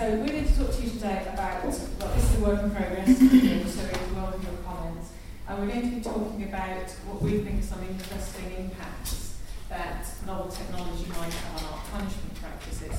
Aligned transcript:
so 0.00 0.08
we're 0.16 0.28
going 0.28 0.46
to 0.46 0.56
talk 0.56 0.72
to 0.72 0.82
you 0.82 0.88
today 0.92 1.28
about, 1.30 1.62
well, 1.62 2.10
this 2.16 2.24
is 2.24 2.38
a 2.38 2.40
work 2.40 2.62
in 2.62 2.70
progress, 2.70 3.18
so 3.18 3.84
we 3.84 4.16
welcome 4.16 4.40
your 4.40 4.56
comments. 4.64 5.12
And 5.46 5.58
we're 5.58 5.66
going 5.68 5.90
to 5.90 5.96
be 5.96 6.00
talking 6.00 6.42
about 6.44 6.88
what 7.04 7.20
we 7.20 7.36
think 7.44 7.60
are 7.60 7.62
some 7.62 7.84
interesting 7.84 8.64
impacts 8.64 9.36
that 9.68 10.08
novel 10.24 10.48
technology 10.48 11.04
might 11.04 11.28
have 11.28 11.52
on 11.52 11.64
our 11.68 11.80
punishment 11.92 12.32
practices. 12.40 12.96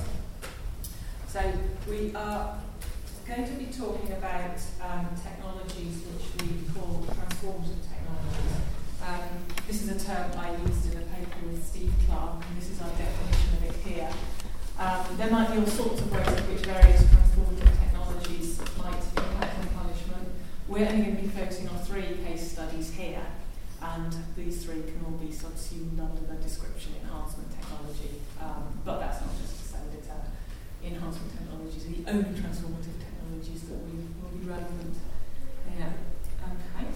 So 1.26 1.42
we 1.90 2.14
are 2.14 2.62
going 3.26 3.46
to 3.50 3.54
be 3.58 3.66
talking 3.66 4.12
about 4.12 4.62
um, 4.78 5.08
technologies 5.18 6.06
which 6.06 6.38
we 6.38 6.70
call 6.70 7.02
transformative 7.02 7.82
technologies. 7.82 8.54
Um, 9.02 9.42
this 9.66 9.82
is 9.82 9.90
a 9.90 10.06
term 10.06 10.30
I 10.38 10.54
used 10.54 10.94
in 10.94 11.02
a 11.02 11.06
paper 11.10 11.50
with 11.50 11.66
Steve 11.66 11.92
Clarke, 12.06 12.44
and 12.46 12.56
this 12.62 12.70
is 12.70 12.80
our 12.80 12.94
definition 12.94 13.58
of 13.58 13.74
it 13.74 13.90
here. 13.90 14.10
Um, 14.78 15.04
there 15.16 15.30
might 15.30 15.50
be 15.52 15.58
all 15.58 15.66
sorts 15.66 16.00
of 16.00 16.12
ways 16.12 16.26
in 16.26 16.54
which 16.54 16.64
various 16.64 17.02
transformative 17.02 17.70
technologies 17.78 18.58
might 18.78 19.02
impact 19.16 19.58
on 19.58 19.68
punishment. 19.84 20.28
We're 20.68 20.88
only 20.88 21.04
going 21.04 21.16
to 21.16 21.22
be 21.22 21.28
focusing 21.28 21.68
on 21.68 21.78
three 21.78 22.18
case 22.24 22.52
studies 22.52 22.92
here, 22.92 23.26
and 23.80 24.14
these 24.36 24.64
three 24.64 24.82
can 24.82 25.00
all 25.04 25.18
be 25.18 25.30
subsumed 25.30 26.00
under 26.00 26.22
the 26.22 26.40
description 26.42 26.94
enhancement 27.02 27.52
technology. 27.52 28.22
Um, 28.40 28.80
but 28.84 28.98
that's 28.98 29.20
not 29.20 29.30
just 29.40 29.58
to 29.58 29.64
say 29.68 29.78
that 29.94 30.10
uh, 30.10 30.86
enhancement 30.86 31.32
technologies 31.38 31.86
are 31.86 31.90
the 31.90 32.10
only 32.10 32.40
transformative 32.40 32.98
technologies 32.98 33.62
that 33.68 33.78
we, 33.86 33.92
will 34.22 34.38
be 34.38 34.48
relevant. 34.48 34.96
Yeah. 35.78 35.92
Okay. 36.42 36.88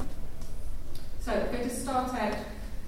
So 1.20 1.32
we're 1.32 1.58
going 1.58 1.68
to 1.68 1.74
start 1.74 2.14
out 2.14 2.36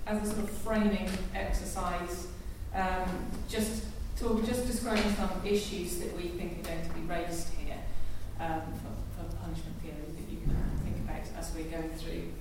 as 0.06 0.22
a 0.22 0.34
sort 0.34 0.44
of 0.44 0.50
framing 0.50 1.08
exercise, 1.34 2.28
um, 2.74 3.26
just 3.48 3.84
so 4.18 4.32
we're 4.32 4.42
just 4.42 4.66
describing 4.66 5.14
some 5.14 5.30
issues 5.44 5.98
that 5.98 6.16
we 6.16 6.24
think 6.34 6.58
are 6.58 6.70
going 6.74 6.82
to 6.82 6.92
be 6.92 7.00
raised 7.02 7.50
here 7.54 7.78
um, 8.40 8.62
for, 8.82 8.90
for, 9.14 9.36
punishment 9.36 9.78
theory 9.80 10.10
that 10.16 10.28
you 10.28 10.38
can 10.38 10.58
think 10.82 10.96
about 11.04 11.22
as 11.38 11.54
we're 11.54 11.70
going 11.70 11.90
through 11.90 12.32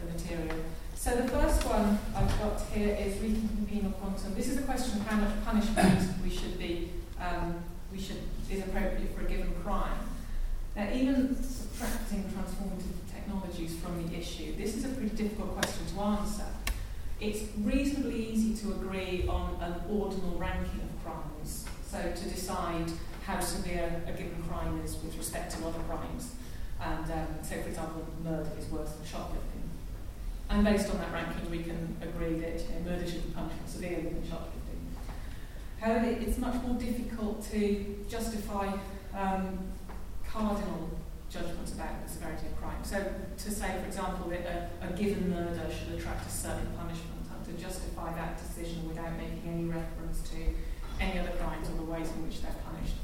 the 0.00 0.12
material. 0.12 0.64
So 0.94 1.14
the 1.14 1.28
first 1.28 1.62
one 1.66 1.98
I've 2.16 2.38
got 2.38 2.62
here 2.72 2.96
is 2.98 3.16
rethinking 3.16 3.68
penal 3.68 3.92
quantum. 3.92 4.34
This 4.34 4.48
is 4.48 4.58
a 4.58 4.62
question 4.62 4.98
of 4.98 5.06
how 5.06 5.18
much 5.18 5.36
punishment 5.44 6.24
we 6.24 6.30
should 6.30 6.58
be 6.58 6.90
um, 7.20 7.56
we 7.92 8.00
should 8.00 8.22
is 8.50 8.60
appropriate 8.60 9.14
for 9.14 9.20
a 9.20 9.24
given 9.24 9.52
crime. 9.62 9.98
Now, 10.74 10.88
even 10.90 11.36
subtracting 11.42 12.24
transformative 12.32 13.12
technologies 13.12 13.76
from 13.76 14.06
the 14.06 14.16
issue, 14.16 14.56
this 14.56 14.74
is 14.74 14.86
a 14.86 14.88
pretty 14.88 15.14
difficult 15.14 15.54
question 15.54 15.84
to 15.94 16.00
answer. 16.00 16.46
It's 17.20 17.44
reasonably 17.58 18.30
easy 18.30 18.54
to 18.62 18.72
agree 18.72 19.26
on 19.28 19.58
an 19.60 19.74
ordinal 19.90 20.38
ranking 20.38 20.80
of 20.80 20.95
crimes. 21.06 21.64
So 21.88 21.98
to 22.02 22.28
decide 22.28 22.90
how 23.24 23.40
severe 23.40 24.02
a 24.06 24.12
given 24.12 24.42
crime 24.48 24.80
is 24.84 24.96
with 25.02 25.16
respect 25.16 25.56
to 25.56 25.66
other 25.66 25.80
crimes. 25.80 26.34
And 26.80 27.10
um, 27.10 27.26
so, 27.42 27.56
for 27.62 27.68
example, 27.68 28.06
murder 28.22 28.50
is 28.58 28.68
worse 28.68 28.90
than 28.92 29.06
shoplifting. 29.06 29.62
And 30.50 30.64
based 30.64 30.90
on 30.90 30.98
that 30.98 31.12
ranking, 31.12 31.50
we 31.50 31.62
can 31.62 31.96
agree 32.02 32.38
that 32.40 32.60
you 32.60 32.74
know, 32.74 32.90
murder 32.90 33.06
should 33.10 33.26
be 33.26 33.32
punished 33.32 33.58
more 33.58 33.68
severely 33.68 34.10
than 34.10 34.28
shoplifting. 34.28 34.80
However, 35.80 36.06
it's 36.06 36.38
much 36.38 36.62
more 36.62 36.78
difficult 36.78 37.44
to 37.50 38.04
justify 38.08 38.72
um, 39.14 39.58
cardinal 40.26 40.90
judgments 41.28 41.72
about 41.72 42.06
the 42.06 42.12
severity 42.12 42.46
of 42.46 42.56
crime. 42.60 42.82
So, 42.82 43.04
to 43.36 43.50
say, 43.50 43.78
for 43.80 43.86
example, 43.86 44.30
that 44.30 44.70
a, 44.82 44.86
a 44.86 44.92
given 44.92 45.30
murder 45.30 45.66
should 45.68 45.98
attract 45.98 46.28
a 46.28 46.30
certain 46.30 46.68
punishment, 46.78 47.26
and 47.34 47.44
to 47.44 47.62
justify 47.62 48.14
that 48.14 48.38
decision 48.38 48.86
without 48.88 49.16
making 49.16 49.42
any 49.46 49.64
reference 49.64 50.22
to 50.30 50.36
any 51.00 51.18
other 51.18 51.30
crimes 51.30 51.68
or 51.68 51.76
the 51.76 51.90
ways 51.90 52.08
in 52.08 52.26
which 52.26 52.42
they're 52.42 52.54
punished. 52.64 52.94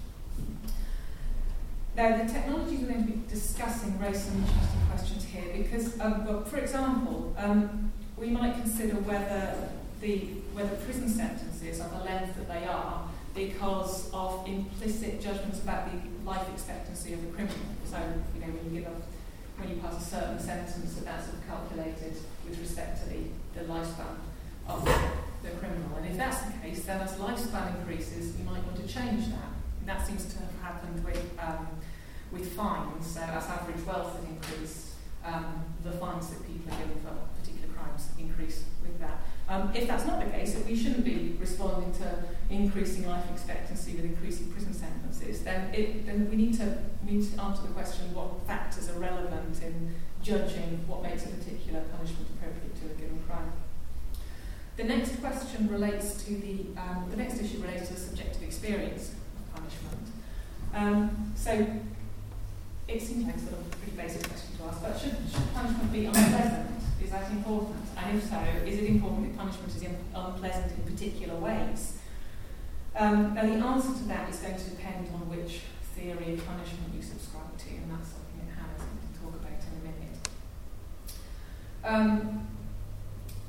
Now, 1.94 2.24
the 2.24 2.32
technologies 2.32 2.80
we're 2.80 2.92
going 2.92 3.06
to 3.06 3.12
be 3.12 3.22
discussing 3.28 3.98
raise 4.00 4.24
some 4.24 4.38
interesting 4.38 4.80
questions 4.88 5.24
here 5.24 5.62
because, 5.62 6.00
um, 6.00 6.24
well, 6.24 6.44
for 6.44 6.58
example, 6.58 7.34
um, 7.36 7.92
we 8.16 8.30
might 8.30 8.54
consider 8.54 8.94
whether 8.94 9.68
the 10.00 10.18
whether 10.54 10.74
prison 10.84 11.08
sentences 11.08 11.80
are 11.80 11.88
the 11.88 12.04
length 12.04 12.36
that 12.36 12.48
they 12.48 12.66
are 12.66 13.08
because 13.34 14.10
of 14.12 14.46
implicit 14.46 15.20
judgments 15.22 15.62
about 15.62 15.90
the 15.90 15.98
life 16.28 16.46
expectancy 16.52 17.14
of 17.14 17.24
a 17.24 17.26
criminal. 17.28 17.56
So, 17.84 17.98
you 18.34 18.40
know, 18.40 18.46
when 18.48 18.74
you 18.74 18.80
give 18.80 18.90
a 18.90 18.94
when 19.62 19.70
you 19.70 19.76
pass 19.76 19.96
a 20.00 20.10
certain 20.10 20.40
sentence, 20.40 20.94
that 20.94 21.04
that's 21.04 21.28
calculated 21.46 22.16
with 22.48 22.58
respect 22.58 23.02
to 23.02 23.08
the, 23.10 23.20
the 23.54 23.64
lifespan 23.72 24.16
of 24.66 24.84
the 25.42 25.50
criminal. 25.50 25.96
And 25.96 26.06
if 26.06 26.16
that's 26.16 26.42
the 26.42 26.52
case, 26.58 26.84
then 26.84 27.00
as 27.00 27.14
lifespan 27.14 27.78
increases, 27.78 28.36
you 28.38 28.44
might 28.44 28.64
want 28.64 28.76
to 28.76 28.86
change 28.86 29.26
that. 29.28 29.52
And 29.80 29.88
that 29.88 30.06
seems 30.06 30.26
to 30.32 30.38
have 30.38 30.54
happened 30.62 31.04
with, 31.04 31.38
um, 31.38 31.66
with 32.30 32.52
fines. 32.52 33.06
So 33.06 33.20
as 33.20 33.44
average 33.46 33.84
wealth 33.84 34.16
has 34.16 34.24
increased, 34.24 34.86
um, 35.24 35.64
the 35.84 35.92
fines 35.92 36.28
that 36.30 36.46
people 36.46 36.72
are 36.72 36.78
given 36.78 37.00
for 37.00 37.14
particular 37.40 37.72
crimes 37.74 38.08
increase 38.18 38.64
with 38.82 38.98
that. 39.00 39.22
Um, 39.48 39.70
if 39.74 39.86
that's 39.86 40.06
not 40.06 40.24
the 40.24 40.30
case, 40.30 40.54
if 40.54 40.66
we 40.66 40.76
shouldn't 40.76 41.04
be 41.04 41.36
responding 41.38 41.92
to 41.98 42.24
increasing 42.48 43.08
life 43.08 43.24
expectancy 43.32 43.94
with 43.94 44.04
increasing 44.04 44.50
prison 44.52 44.72
sentences, 44.72 45.42
then, 45.42 45.74
it, 45.74 46.06
then 46.06 46.30
we, 46.30 46.36
need 46.36 46.54
to, 46.58 46.78
we 47.04 47.12
need 47.18 47.34
to 47.34 47.42
answer 47.42 47.62
the 47.62 47.68
question 47.68 48.14
what 48.14 48.46
factors 48.46 48.88
are 48.88 48.98
relevant 48.98 49.60
in 49.62 49.94
judging 50.22 50.86
what 50.86 51.02
makes 51.02 51.26
a 51.26 51.28
particular 51.28 51.80
punishment 51.96 52.28
appropriate 52.36 52.74
to 52.80 52.86
a 52.86 52.94
given 52.94 53.18
crime. 53.28 53.52
The 54.76 54.84
next 54.84 55.20
question 55.20 55.68
relates 55.68 56.24
to 56.24 56.30
the, 56.30 56.64
um, 56.80 57.06
the 57.10 57.16
next 57.16 57.40
issue 57.40 57.60
relates 57.60 57.88
to 57.88 57.94
the 57.94 58.00
subjective 58.00 58.42
experience 58.42 59.12
of 59.36 59.54
punishment. 59.54 60.08
Um, 60.74 61.32
so 61.36 61.66
it 62.88 63.02
seems 63.02 63.26
like 63.26 63.38
sort 63.38 63.52
of 63.52 63.66
a 63.66 63.76
pretty 63.76 63.96
basic 63.96 64.26
question 64.26 64.56
to 64.56 64.64
ask, 64.64 64.82
but 64.82 64.98
should, 64.98 65.16
should 65.30 65.54
punishment 65.54 65.92
be 65.92 66.06
unpleasant? 66.06 66.70
Is 67.02 67.10
that 67.10 67.30
important? 67.30 67.84
And 67.98 68.16
if 68.16 68.24
so, 68.24 68.38
is 68.66 68.78
it 68.78 68.84
important 68.86 69.28
that 69.28 69.38
punishment 69.38 69.76
is 69.76 69.84
unpleasant 70.14 70.72
in 70.72 70.90
particular 70.90 71.36
ways? 71.36 71.98
Um, 72.96 73.34
now, 73.34 73.42
the 73.42 73.52
answer 73.52 73.92
to 73.92 74.04
that 74.08 74.30
is 74.30 74.36
going 74.38 74.56
to 74.56 74.70
depend 74.70 75.08
on 75.12 75.28
which 75.28 75.60
theory 75.94 76.34
of 76.34 76.46
punishment 76.46 76.94
you 76.94 77.02
subscribe 77.02 77.56
to, 77.58 77.68
and 77.68 77.90
that's 77.90 78.08
something 78.08 78.40
that 78.48 78.56
Hannah's 78.56 78.80
going 78.80 79.00
to 79.04 79.20
talk 79.20 79.34
about 79.36 79.60
in 79.60 79.72
a 79.76 79.84
minute. 79.84 80.16
Um, 81.84 82.48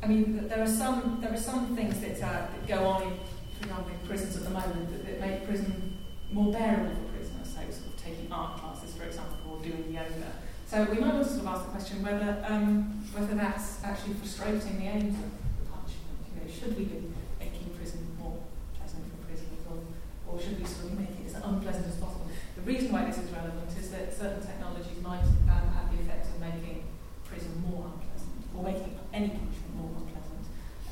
I 0.04 0.08
mean, 0.08 0.48
there 0.50 0.62
are 0.62 0.68
some 0.68 1.20
there 1.22 1.34
are 1.34 1.38
some 1.38 1.76
things 1.78 2.02
that, 2.02 2.22
uh, 2.22 2.48
that 2.52 2.68
go 2.68 2.86
on 2.86 3.04
in, 3.04 3.14
in 3.14 4.08
prisons 4.08 4.36
at 4.36 4.44
the 4.44 4.50
moment 4.50 4.92
that, 4.92 5.06
that 5.06 5.22
make 5.22 5.46
prison 5.48 5.98
more 6.32 6.52
bearable 6.52 6.94
for 6.96 7.18
prisoners. 7.18 7.48
So, 7.48 7.62
sort 7.72 7.96
of 7.96 8.04
taking 8.04 8.30
art 8.30 8.60
classes, 8.60 8.96
for 8.96 9.06
example, 9.06 9.38
or 9.50 9.64
doing 9.64 9.86
yoga. 9.94 10.32
So 10.68 10.84
we 10.92 10.98
might 11.00 11.14
also 11.14 11.38
sort 11.38 11.48
of 11.48 11.48
ask 11.56 11.66
the 11.66 11.72
question 11.72 12.04
whether 12.04 12.44
um, 12.50 13.06
whether 13.14 13.36
that's 13.36 13.84
actually 13.84 14.16
frustrating 14.16 14.80
the 14.80 14.88
aims 14.92 15.16
of 15.16 15.30
the 15.60 15.66
punishment. 15.72 16.20
You 16.28 16.34
know, 16.42 16.48
should 16.52 16.74
we 16.78 16.84
be 16.84 17.00
making 17.40 17.70
prison 17.78 18.04
more 18.20 18.44
pleasant 18.76 19.08
for 19.08 19.24
prisoners, 19.24 19.64
or, 19.70 19.80
or 20.28 20.42
should 20.42 20.60
we 20.60 20.66
sort 20.66 20.92
of 20.92 21.00
make 21.00 21.16
it 21.16 21.32
as 21.32 21.36
unpleasant 21.40 21.88
as 21.88 21.96
possible? 21.96 22.28
The 22.58 22.66
reason 22.68 22.92
why 22.92 23.06
this 23.06 23.20
is 23.24 23.32
relevant 23.32 23.72
is 23.80 23.88
that 23.92 24.12
certain 24.12 24.42
technologies 24.42 25.00
might 25.00 25.24
um, 25.48 25.66
have 25.78 25.88
the 25.96 26.04
effect 26.04 26.28
of 26.28 26.42
making 26.42 26.84
prison 27.24 27.54
more 27.64 27.88
unpleasant, 27.88 28.34
or 28.58 28.64
making 28.64 29.00
any 29.14 29.30
punishment 29.30 29.76
more 29.78 29.92
unpleasant. 29.94 30.46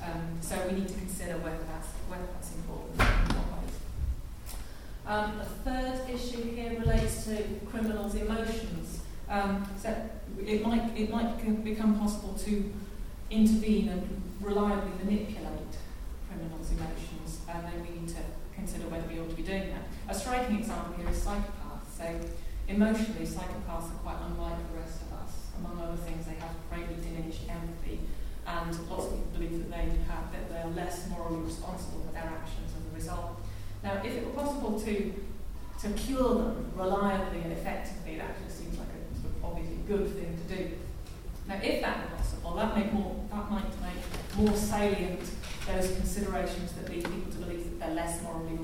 Um, 0.03 0.37
so 0.41 0.61
we 0.69 0.77
need 0.77 0.87
to 0.89 0.93
consider 0.93 1.41
whether 1.41 1.63
that's, 1.65 1.89
whether 2.05 2.29
that's 2.33 2.53
important 2.53 3.01
in 3.01 3.33
what 3.33 3.65
ways. 3.65 3.75
Um, 5.09 5.37
the 5.41 5.45
third 5.65 6.09
issue 6.09 6.53
here 6.53 6.79
relates 6.79 7.25
to 7.25 7.41
criminals' 7.65 8.15
emotions. 8.15 9.01
Um, 9.29 9.65
so 9.81 9.95
it 11.03 11.09
might, 11.11 11.63
become 11.63 11.97
possible 11.97 12.33
to 12.45 12.71
intervene 13.29 13.89
and 13.89 14.21
reliably 14.41 14.91
manipulate 15.03 15.73
criminals' 16.27 16.71
emotions, 16.71 17.41
and 17.49 17.63
then 17.63 17.81
we 17.81 18.01
need 18.01 18.09
to 18.09 18.21
consider 18.53 18.87
whether 18.87 19.07
we 19.07 19.19
ought 19.19 19.29
to 19.29 19.35
be 19.35 19.43
doing 19.43 19.69
that. 19.69 19.83
A 20.09 20.13
striking 20.13 20.59
example 20.59 20.93
here 20.97 21.09
is 21.09 21.17
psychopaths. 21.23 21.97
So 21.97 22.05
emotionally, 22.67 23.25
psychopaths 23.25 23.91
are 23.91 23.99
quite 24.03 24.17
unlike 24.25 24.57
the 24.71 24.79
rest 24.79 25.01
of 25.03 25.13
us. 25.19 25.33
Among 25.57 25.81
other 25.81 25.97
things, 25.97 26.25
they 26.25 26.35
have 26.35 26.55
greatly 26.69 26.95
diminished 26.95 27.43
empathy 27.49 27.99
and 28.47 28.89
lots 28.89 29.05
of 29.05 29.11
people 29.11 29.31
believe 29.33 29.57
that 29.59 29.71
they 29.71 29.85
have 30.09 30.31
that 30.31 30.49
they 30.49 30.57
are 30.57 30.69
less 30.71 31.07
morally 31.09 31.41
responsible 31.41 32.01
for 32.05 32.13
their 32.13 32.23
actions 32.23 32.71
as 32.75 32.91
a 32.91 32.95
result. 32.95 33.39
Now, 33.83 34.01
if 34.03 34.13
it 34.13 34.25
were 34.25 34.31
possible 34.31 34.79
to 34.79 35.13
to 35.81 35.89
cure 35.93 36.35
them 36.35 36.71
reliably 36.75 37.41
and 37.41 37.53
effectively, 37.53 38.17
that 38.17 38.37
just 38.43 38.59
seems 38.59 38.77
like 38.77 38.87
a 38.87 39.19
sort 39.19 39.33
of 39.35 39.45
obviously 39.45 39.77
good 39.87 40.07
thing 40.13 40.37
to 40.37 40.55
do. 40.55 40.71
Now, 41.47 41.55
if 41.55 41.81
that 41.81 41.97
were 41.97 42.17
possible, 42.17 42.55
that 42.55 42.75
make 42.75 42.93
more 42.93 43.15
that 43.31 43.49
might 43.49 43.71
make 43.81 44.37
more 44.37 44.55
salient 44.55 45.21
those 45.67 45.91
considerations 45.95 46.73
that 46.73 46.89
lead 46.89 47.03
people 47.03 47.31
to 47.31 47.37
believe 47.37 47.63
that 47.63 47.79
they're 47.79 47.95
less 47.95 48.21
morally 48.23 48.55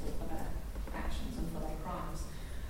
responsible 0.00 0.26
for 0.26 0.34
their 0.34 0.46
actions 0.94 1.36
and 1.38 1.46
for 1.52 1.60
their 1.60 1.76
crimes. 1.82 2.22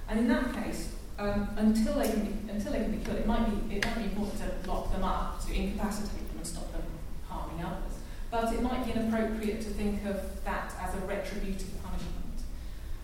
And 0.09 0.21
in 0.21 0.29
that 0.29 0.53
case, 0.55 0.95
um, 1.19 1.49
until 1.57 1.95
they 1.95 2.09
can 2.09 2.25
be, 2.25 2.51
until 2.51 2.73
they 2.73 2.81
can 2.81 2.93
be 2.97 3.05
cured, 3.05 3.19
it 3.21 3.27
might 3.27 3.45
be 3.47 3.77
it 3.77 3.85
might 3.85 3.99
be 3.99 4.05
important 4.05 4.41
to 4.41 4.71
lock 4.71 4.91
them 4.93 5.05
up 5.05 5.45
to 5.47 5.53
incapacitate 5.53 6.29
them 6.29 6.39
and 6.39 6.47
stop 6.47 6.73
them 6.73 6.83
harming 7.29 7.65
others. 7.65 7.99
But 8.31 8.53
it 8.55 8.63
might 8.63 8.85
be 8.85 8.93
inappropriate 8.93 9.61
to 9.63 9.71
think 9.71 10.05
of 10.07 10.45
that 10.45 10.73
as 10.81 10.95
a 10.95 11.01
retributive 11.07 11.83
punishment, 11.83 12.39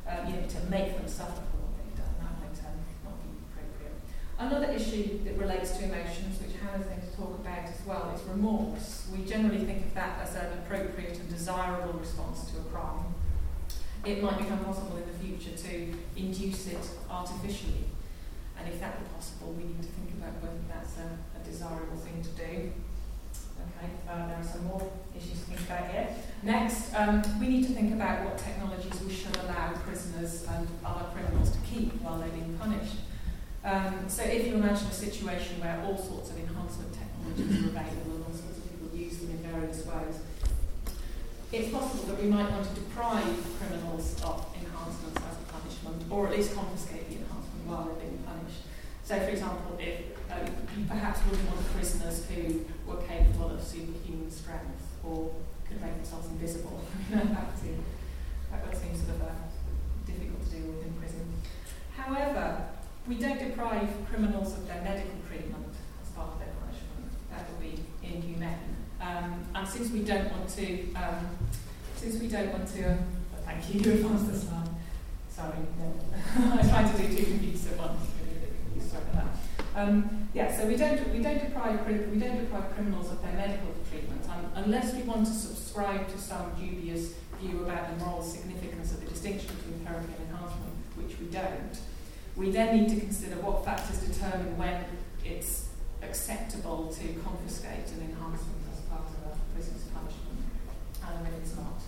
um, 0.08 0.26
you 0.26 0.40
know, 0.40 0.46
to 0.46 0.61
make 0.70 0.96
them 0.96 1.08
suffer 1.08 1.43
for 1.50 1.58
what 1.61 1.76
they've 1.76 1.99
done. 1.99 2.14
That 2.23 2.34
might 2.40 2.56
um, 2.64 2.78
not 3.05 3.19
be 3.20 3.34
appropriate. 3.50 3.99
Another 4.38 4.73
issue 4.73 5.25
that 5.25 5.37
relates 5.37 5.76
to 5.78 5.84
emotions, 5.84 6.40
which 6.40 6.55
Hannah's 6.62 6.87
going 6.87 7.02
to 7.02 7.17
talk 7.17 7.38
about 7.43 7.67
as 7.67 7.84
well, 7.84 8.14
is 8.14 8.23
remorse. 8.23 9.08
We 9.12 9.25
generally 9.26 9.64
think 9.64 9.87
of 9.87 9.94
that 9.94 10.20
as 10.23 10.37
an 10.37 10.52
appropriate 10.64 11.19
and 11.19 11.28
desirable 11.28 11.99
response 11.99 12.50
to 12.52 12.61
a 12.61 12.64
crime. 12.70 13.16
It 14.06 14.23
might 14.23 14.38
become 14.38 14.61
possible 14.64 14.99
in 14.99 15.06
the 15.11 15.19
future 15.19 15.56
to 15.56 15.93
induce 16.17 16.69
it 16.69 16.88
artificially. 17.11 17.91
And 18.56 18.69
if 18.69 18.79
that 18.79 19.00
were 19.00 19.08
possible, 19.08 19.53
we 19.53 19.64
need 19.64 19.82
to 19.82 19.88
think 19.88 20.11
about 20.14 20.41
whether 20.41 20.62
that's 20.70 20.94
a, 21.03 21.19
a 21.35 21.43
desirable 21.43 21.97
thing 21.97 22.23
to 22.23 22.31
do. 22.38 22.73
Okay, 23.67 23.91
uh, 24.08 24.29
there 24.29 24.38
are 24.38 24.44
some 24.47 24.64
more 24.64 24.93
issues 25.11 25.43
to 25.43 25.47
think 25.50 25.61
about 25.67 25.91
here. 25.91 26.08
Next, 26.44 26.94
um, 26.94 27.20
we 27.41 27.49
need 27.49 27.67
to 27.67 27.75
think 27.75 27.93
about 27.94 28.25
what 28.25 28.38
technologies 28.38 28.94
we 29.03 29.12
should 29.12 29.37
allow 29.43 29.73
prisoners 29.82 30.47
and 30.55 30.69
other 30.85 31.06
criminals 31.12 31.50
to 31.50 31.59
keep 31.67 32.00
while 32.00 32.19
they're 32.19 32.29
being 32.29 32.56
punished. 32.59 33.02
Um, 33.64 34.06
so 34.06 34.23
if 34.23 34.47
you 34.47 34.55
imagine 34.55 34.87
a 34.87 34.94
situation 34.94 35.61
where 35.61 35.82
all 35.85 35.99
sorts 35.99 36.31
of 36.31 36.38
enhancement 36.38 36.94
technologies 36.94 37.67
are 37.67 37.69
available 37.75 38.23
and 38.23 38.25
all 38.25 38.38
sorts 38.38 38.59
of 38.59 38.70
people 38.70 38.97
use 38.97 39.19
them 39.19 39.31
in 39.31 39.38
various 39.50 39.85
ways, 39.85 40.23
it's 41.53 41.71
possible 41.73 42.05
that 42.05 42.21
we 42.21 42.29
might 42.29 42.51
want 42.51 42.67
to 42.69 42.75
deprive 42.75 43.37
criminals 43.59 44.21
of 44.23 44.47
enhancements 44.55 45.23
as 45.23 45.37
a 45.39 45.53
punishment, 45.53 46.03
or 46.11 46.27
at 46.27 46.33
least 46.37 46.55
confiscate 46.55 47.09
the 47.09 47.17
enhancement 47.17 47.67
while 47.67 47.85
they're 47.85 48.03
being 48.03 48.19
punished. 48.27 48.67
So, 49.05 49.19
for 49.21 49.31
example, 49.31 49.79
if 49.79 50.17
uh, 50.31 50.43
you 50.77 50.85
perhaps 50.89 51.21
wouldn't 51.25 51.49
want 51.49 51.63
prisoners 51.73 52.27
who 52.27 52.67
were 52.87 53.01
capable 53.07 53.51
of 53.51 53.63
superhuman 53.63 54.31
strength 54.31 54.83
or 55.05 55.31
could 55.69 55.81
make 55.81 55.95
themselves 55.97 56.27
invisible. 56.29 56.81
that, 57.11 57.23
would 57.23 57.79
that 58.51 58.67
would 58.67 58.77
seem 58.77 58.95
sort 58.95 59.17
of 59.17 59.23
uh, 59.23 59.47
difficult 60.07 60.43
to 60.45 60.51
deal 60.51 60.67
with 60.67 60.87
in 60.87 60.93
prison. 60.95 61.27
However, 61.97 62.67
we 63.07 63.17
don't 63.17 63.39
deprive 63.39 63.89
criminals 64.09 64.55
of 64.55 64.67
their 64.67 64.83
medical 64.83 65.19
treatment 65.29 65.75
as 66.03 66.11
part 66.11 66.33
of 66.35 66.39
their 66.39 66.55
punishment. 66.59 67.07
That 67.31 67.51
would 67.51 67.61
be 67.61 67.83
inhumane. 68.03 68.75
Um, 69.01 69.45
and 69.55 69.69
since 69.69 69.91
we 69.91 70.01
don't 70.01 70.31
want 70.31 70.49
to, 70.51 70.93
um, 70.95 71.27
since 71.97 72.21
we 72.21 72.29
don't 72.29 72.53
want 72.53 72.69
to, 72.75 72.93
uh, 72.93 72.97
thank 73.45 73.75
you, 73.75 73.81
you 73.81 73.93
advanced 73.93 74.33
the 74.33 74.39
slide. 74.39 74.69
Sorry. 75.31 75.53
I 76.37 76.69
tried 76.69 76.97
to 76.97 77.03
do 77.03 77.17
two 77.17 77.25
computers 77.25 77.67
at 77.67 77.79
once. 77.79 78.01
Sorry 78.81 79.05
that. 79.15 79.79
Um, 79.81 80.29
yeah, 80.33 80.57
so 80.57 80.67
we 80.67 80.77
don't 80.77 81.13
we 81.13 81.23
don't 81.23 81.39
deprive 81.39 81.87
we 81.87 82.19
don't 82.19 82.39
deprive 82.39 82.75
criminals 82.75 83.11
of 83.11 83.21
their 83.23 83.33
medical 83.33 83.75
treatment 83.91 84.27
unless 84.55 84.95
we 84.95 85.03
want 85.03 85.27
to 85.27 85.33
subscribe 85.33 86.09
to 86.09 86.19
some 86.19 86.53
dubious 86.59 87.13
view 87.41 87.63
about 87.65 87.91
the 87.91 88.05
moral 88.05 88.23
significance 88.23 88.93
of 88.93 89.01
the 89.01 89.07
distinction 89.07 89.55
between 89.57 89.85
therapy 89.85 90.13
and 90.19 90.31
enhancement, 90.31 90.75
which 90.97 91.19
we 91.21 91.27
don't. 91.27 91.79
We 92.37 92.51
then 92.51 92.77
need 92.77 92.89
to 92.89 93.01
consider 93.01 93.37
what 93.37 93.65
factors 93.65 94.01
determine 94.01 94.57
when 94.57 94.85
it's 95.25 95.69
acceptable 96.03 96.93
to 96.95 97.09
confiscate 97.21 97.89
an 97.93 98.11
enhancement 98.11 98.56
punishment 99.64 100.38
and 101.06 101.23
when 101.23 101.32
it's 101.41 101.55
not. 101.56 101.81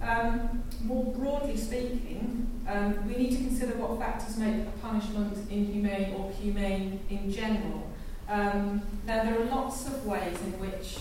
Um, 0.00 0.62
more 0.82 1.04
broadly 1.12 1.56
speaking, 1.56 2.50
um, 2.68 3.06
we 3.08 3.16
need 3.16 3.30
to 3.30 3.36
consider 3.38 3.72
what 3.76 3.98
factors 3.98 4.36
make 4.36 4.66
a 4.66 4.78
punishment 4.80 5.36
inhumane 5.50 6.14
or 6.14 6.30
humane 6.32 7.00
in 7.10 7.30
general. 7.30 7.90
Um, 8.28 8.82
now, 9.06 9.24
there 9.24 9.40
are 9.40 9.44
lots 9.44 9.86
of 9.86 10.04
ways 10.04 10.36
in 10.42 10.58
which 10.60 10.98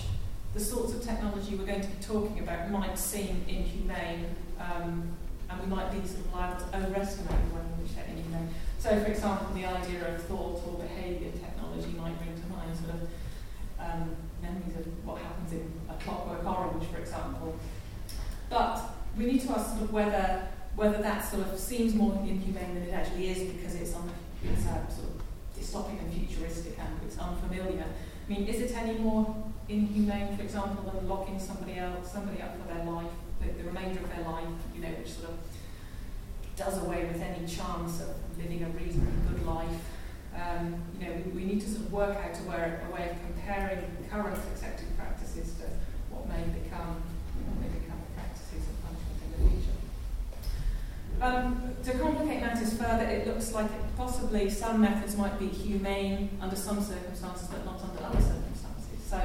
the 0.53 0.59
sorts 0.59 0.93
of 0.93 1.03
technology 1.03 1.55
we're 1.55 1.65
going 1.65 1.81
to 1.81 1.87
be 1.87 2.03
talking 2.03 2.39
about 2.39 2.71
might 2.71 2.97
seem 2.97 3.43
inhumane 3.47 4.35
um, 4.59 5.09
and 5.49 5.61
we 5.61 5.67
might 5.67 5.91
be 5.91 6.07
sort 6.07 6.25
of 6.25 6.33
liable 6.33 6.65
to 6.65 6.77
overestimate 6.77 7.29
the 7.49 7.55
way 7.55 7.61
in 7.61 7.83
which 7.83 7.95
they're 7.95 8.05
inhumane. 8.05 8.49
So, 8.79 8.89
for 9.01 9.11
example, 9.11 9.53
the 9.53 9.65
idea 9.65 10.15
of 10.15 10.21
thought 10.23 10.61
or 10.65 10.79
behaviour 10.79 11.31
technology 11.31 11.93
might 11.97 12.17
bring 12.19 12.33
to 12.33 12.47
mind 12.47 12.77
sort 12.77 12.93
of 12.95 13.09
um, 13.79 14.15
memories 14.45 14.75
of 14.77 14.85
what 15.05 15.17
happens 15.17 15.51
in 15.53 15.71
a 15.89 15.93
clockwork 16.03 16.45
orange, 16.45 16.85
for 16.91 16.99
example. 16.99 17.55
But 18.49 18.81
we 19.17 19.25
need 19.25 19.41
to 19.41 19.51
ask 19.51 19.71
sort 19.71 19.83
of 19.83 19.93
whether 19.93 20.47
whether 20.75 21.01
that 21.01 21.23
sort 21.23 21.47
of 21.47 21.57
seems 21.57 21.95
more 21.95 22.13
inhumane 22.23 22.73
than 22.75 22.83
it 22.83 22.93
actually 22.93 23.29
is 23.29 23.51
because 23.53 23.75
it's 23.75 23.95
on 23.95 24.09
it's 24.43 24.65
a 24.65 24.85
sort 24.91 25.07
of 25.09 25.21
dystopic 25.57 25.99
and 25.99 26.13
futuristic 26.13 26.77
and 26.77 26.99
it's 27.05 27.17
unfamiliar. 27.17 27.85
I 27.85 28.29
mean, 28.29 28.47
is 28.47 28.59
it 28.59 28.75
any 28.75 28.97
more 28.99 29.35
inhumane, 29.69 30.35
for 30.35 30.43
example, 30.43 30.91
than 30.91 31.07
locking 31.07 31.39
somebody 31.39 31.77
else, 31.77 32.11
somebody 32.11 32.41
up 32.41 32.57
for 32.59 32.73
their 32.73 32.85
life 32.85 33.11
the, 33.45 33.63
the 33.63 33.67
remainder 33.67 33.99
of 33.99 34.09
their 34.09 34.25
life, 34.25 34.47
you 34.73 34.81
know, 34.81 34.89
which 34.89 35.11
sort 35.11 35.29
of 35.29 35.37
does 36.55 36.83
away 36.83 37.05
with 37.05 37.21
any 37.21 37.45
chance 37.45 38.01
of 38.01 38.09
living 38.37 38.63
a 38.63 38.69
reasonably 38.69 39.13
good 39.29 39.45
life. 39.45 39.81
Um, 40.35 40.83
you 40.99 41.07
know, 41.07 41.13
we, 41.25 41.31
we, 41.31 41.43
need 41.45 41.61
to 41.61 41.69
sort 41.69 41.85
of 41.85 41.91
work 41.93 42.17
out 42.17 42.37
a 42.37 42.49
way, 42.49 42.77
a 42.87 42.93
way 42.93 43.09
of 43.09 43.15
comparing 43.25 43.79
current 44.11 44.37
accepted 44.51 44.87
practices 44.97 45.53
to 45.59 45.65
what 46.11 46.27
may 46.27 46.43
become, 46.59 47.01
what 47.47 47.57
may 47.63 47.71
become 47.79 47.99
practices 48.15 48.67
of 48.67 48.75
punishment 48.83 49.17
in 49.23 49.29
the 49.31 49.49
future. 49.49 49.77
Um, 51.21 51.75
to 51.83 51.97
complicate 51.97 52.41
matters 52.41 52.77
further, 52.77 53.05
it 53.05 53.27
looks 53.27 53.53
like 53.53 53.71
it 53.71 53.85
possibly 53.95 54.49
some 54.49 54.81
methods 54.81 55.15
might 55.15 55.39
be 55.39 55.47
humane 55.47 56.37
under 56.41 56.55
some 56.55 56.81
circumstances, 56.81 57.47
but 57.47 57.63
not 57.65 57.81
under 57.81 58.03
other 58.03 58.21
circumstances. 58.21 58.99
So, 59.07 59.21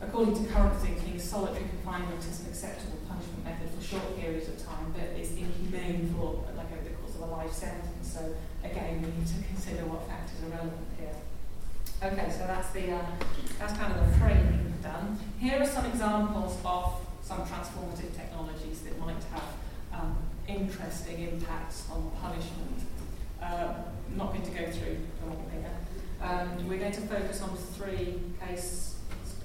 according 0.00 0.34
to 0.42 0.52
current 0.52 0.76
thinking, 0.76 1.18
solitary 1.18 1.66
confinement 1.68 2.20
is 2.20 2.40
an 2.40 2.46
acceptable 2.46 2.98
punishment 3.08 3.44
method 3.44 3.68
for 3.76 3.82
short 3.82 4.18
periods 4.18 4.48
of 4.48 4.64
time, 4.64 4.94
but 4.94 5.10
it's 5.18 5.30
inhumane 5.32 6.14
for 6.14 6.44
like 6.56 6.70
over 6.72 6.84
the 6.84 6.94
course 7.02 7.09
a 7.22 7.26
life 7.26 7.52
sentence. 7.52 8.12
So 8.12 8.34
again, 8.64 9.02
we 9.02 9.08
need 9.08 9.26
to 9.26 9.42
consider 9.48 9.86
what 9.86 10.06
factors 10.08 10.42
are 10.44 10.50
relevant 10.50 10.86
here. 10.98 11.14
Okay, 12.02 12.30
so 12.30 12.46
that's 12.46 12.70
the 12.70 12.92
uh, 12.92 13.06
that's 13.58 13.76
kind 13.76 13.92
of 13.92 14.00
the 14.00 14.18
framing 14.18 14.64
we've 14.64 14.82
done. 14.82 15.18
Here 15.38 15.60
are 15.60 15.66
some 15.66 15.86
examples 15.86 16.56
of 16.64 17.00
some 17.22 17.44
transformative 17.44 18.16
technologies 18.16 18.80
that 18.82 18.98
might 18.98 19.22
have 19.32 19.52
um, 19.92 20.16
interesting 20.48 21.28
impacts 21.28 21.88
on 21.90 22.10
punishment. 22.20 22.80
Uh, 23.42 23.74
not 24.16 24.32
going 24.32 24.42
to 24.42 24.50
go 24.50 24.70
through 24.70 24.96
them 25.20 25.30
all 25.30 25.46
here. 25.52 25.70
Um, 26.22 26.68
we're 26.68 26.78
going 26.78 26.92
to 26.92 27.00
focus 27.02 27.42
on 27.42 27.56
three 27.56 28.20
case, 28.46 28.96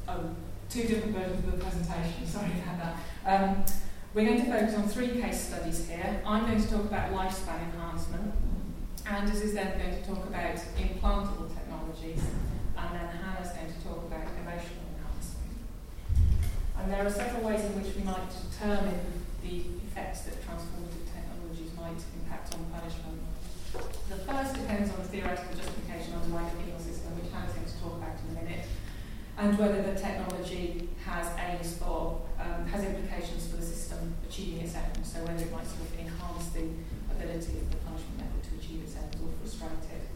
oh, 0.08 0.30
two 0.70 0.84
different 0.84 1.16
versions 1.16 1.46
of 1.46 1.52
the 1.52 1.58
presentation. 1.58 2.26
Sorry 2.26 2.52
about 2.64 2.96
that. 3.26 3.44
Um, 3.44 3.66
we're 4.16 4.24
going 4.24 4.40
to 4.40 4.48
focus 4.48 4.74
on 4.76 4.88
three 4.88 5.20
case 5.20 5.52
studies 5.52 5.90
here. 5.90 6.22
I'm 6.26 6.48
going 6.48 6.64
to 6.64 6.70
talk 6.72 6.86
about 6.86 7.12
lifespan 7.12 7.68
enhancement. 7.68 8.32
Anders 9.06 9.42
is 9.42 9.54
then 9.54 9.78
going 9.78 9.92
to 9.92 10.08
talk 10.08 10.24
about 10.26 10.56
implantable 10.80 11.52
technologies. 11.52 12.24
And 12.80 12.96
then 12.96 13.12
Hannah's 13.12 13.52
going 13.52 13.68
to 13.68 13.80
talk 13.84 14.08
about 14.08 14.24
emotional 14.40 14.88
enhancement. 14.96 15.52
And 16.80 16.88
there 16.88 17.06
are 17.06 17.12
several 17.12 17.44
ways 17.44 17.60
in 17.68 17.76
which 17.76 17.92
we 17.92 18.08
might 18.08 18.24
determine 18.32 19.04
the 19.44 19.84
effects 19.84 20.24
that 20.32 20.40
transformative 20.48 21.12
technologies 21.12 21.76
might 21.76 22.00
impact 22.16 22.56
on 22.56 22.64
punishment. 22.72 23.20
The 24.08 24.24
first 24.24 24.56
depends 24.56 24.96
on 24.96 25.04
the 25.04 25.12
theoretical 25.12 25.60
justification 25.60 26.16
underlying 26.16 26.56
the 26.56 26.64
penal 26.64 26.80
system, 26.80 27.20
which 27.20 27.28
Hannah's 27.36 27.52
going 27.52 27.68
to 27.68 27.78
talk 27.84 28.00
about 28.00 28.16
in 28.16 28.32
a 28.32 28.36
minute 28.40 28.64
and 29.38 29.58
whether 29.58 29.82
the 29.82 30.00
technology 30.00 30.90
has 31.04 31.28
aims 31.38 31.78
for, 31.78 32.22
um, 32.40 32.66
has 32.68 32.84
implications 32.84 33.48
for 33.48 33.58
the 33.58 33.66
system 33.66 34.16
achieving 34.28 34.62
its 34.62 34.76
aims, 34.76 35.12
so 35.12 35.20
whether 35.26 35.44
it 35.44 35.52
might 35.52 35.68
sort 35.68 35.82
of 35.82 36.00
enhance 36.00 36.50
the 36.56 36.72
ability 37.12 37.60
of 37.60 37.70
the 37.70 37.78
punishment 37.84 38.18
method 38.18 38.42
to 38.48 38.56
achieve 38.56 38.84
its 38.84 38.96
aims 38.96 39.16
or 39.20 39.32
frustrate 39.42 39.86
it. 39.92 40.08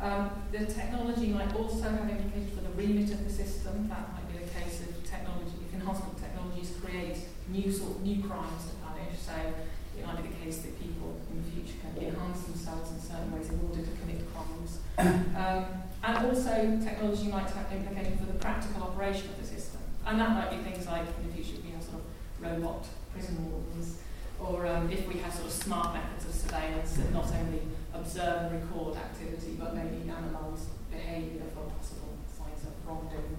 Um, 0.00 0.30
the 0.50 0.66
technology 0.66 1.28
might 1.28 1.54
also 1.54 1.82
have 1.82 2.08
implications 2.08 2.58
for 2.58 2.64
the 2.64 2.74
remit 2.74 3.12
of 3.12 3.22
the 3.22 3.30
system. 3.30 3.88
That 3.88 4.10
might 4.12 4.26
be 4.32 4.44
the 4.44 4.50
case 4.50 4.82
if 4.82 5.08
technology, 5.08 5.62
if 5.68 5.74
enhancement 5.74 6.18
technologies 6.18 6.74
create 6.82 7.18
new 7.48 7.70
sort, 7.70 8.00
new 8.00 8.22
crimes 8.24 8.66
to 8.66 8.74
punish. 8.82 9.14
So 9.20 9.32
it 9.36 10.04
might 10.04 10.16
be 10.16 10.22
the 10.22 10.28
case 10.42 10.58
that 10.58 10.78
people 10.80 11.20
in 11.30 11.42
the 11.42 11.50
future 11.50 11.78
can 11.80 12.02
enhance 12.02 12.42
themselves 12.42 12.90
in 12.90 13.00
certain 13.00 13.30
ways 13.32 13.48
in 13.48 13.60
order 13.62 13.82
to 13.82 13.92
commit 14.00 14.20
crimes. 14.32 14.80
Um, 15.32 15.64
and 16.04 16.26
also, 16.26 16.78
technology 16.82 17.28
might 17.28 17.48
have 17.50 17.70
implications 17.72 18.20
for 18.20 18.26
the 18.26 18.38
practical 18.38 18.82
operation 18.82 19.30
of 19.30 19.40
the 19.40 19.46
system. 19.46 19.80
And 20.04 20.20
that 20.20 20.30
might 20.30 20.50
be 20.50 20.56
things 20.58 20.86
like 20.86 21.06
in 21.22 21.30
the 21.30 21.34
future 21.34 21.62
we 21.64 21.70
have 21.70 21.82
sort 21.82 22.02
of 22.02 22.04
robot 22.42 22.86
prison 23.12 23.50
wardens, 23.50 23.98
or 24.40 24.66
um, 24.66 24.90
if 24.90 25.06
we 25.06 25.18
have 25.20 25.32
sort 25.32 25.46
of 25.46 25.52
smart 25.52 25.94
methods 25.94 26.26
of 26.26 26.34
surveillance 26.34 26.94
that 26.94 27.12
not 27.12 27.30
only 27.32 27.62
observe 27.94 28.52
and 28.52 28.62
record 28.62 28.96
activity, 28.96 29.56
but 29.58 29.76
maybe 29.76 30.02
analyse 30.02 30.66
behaviour 30.90 31.42
for 31.54 31.70
possible 31.70 32.18
signs 32.36 32.66
of 32.66 32.74
wrongdoing. 32.86 33.38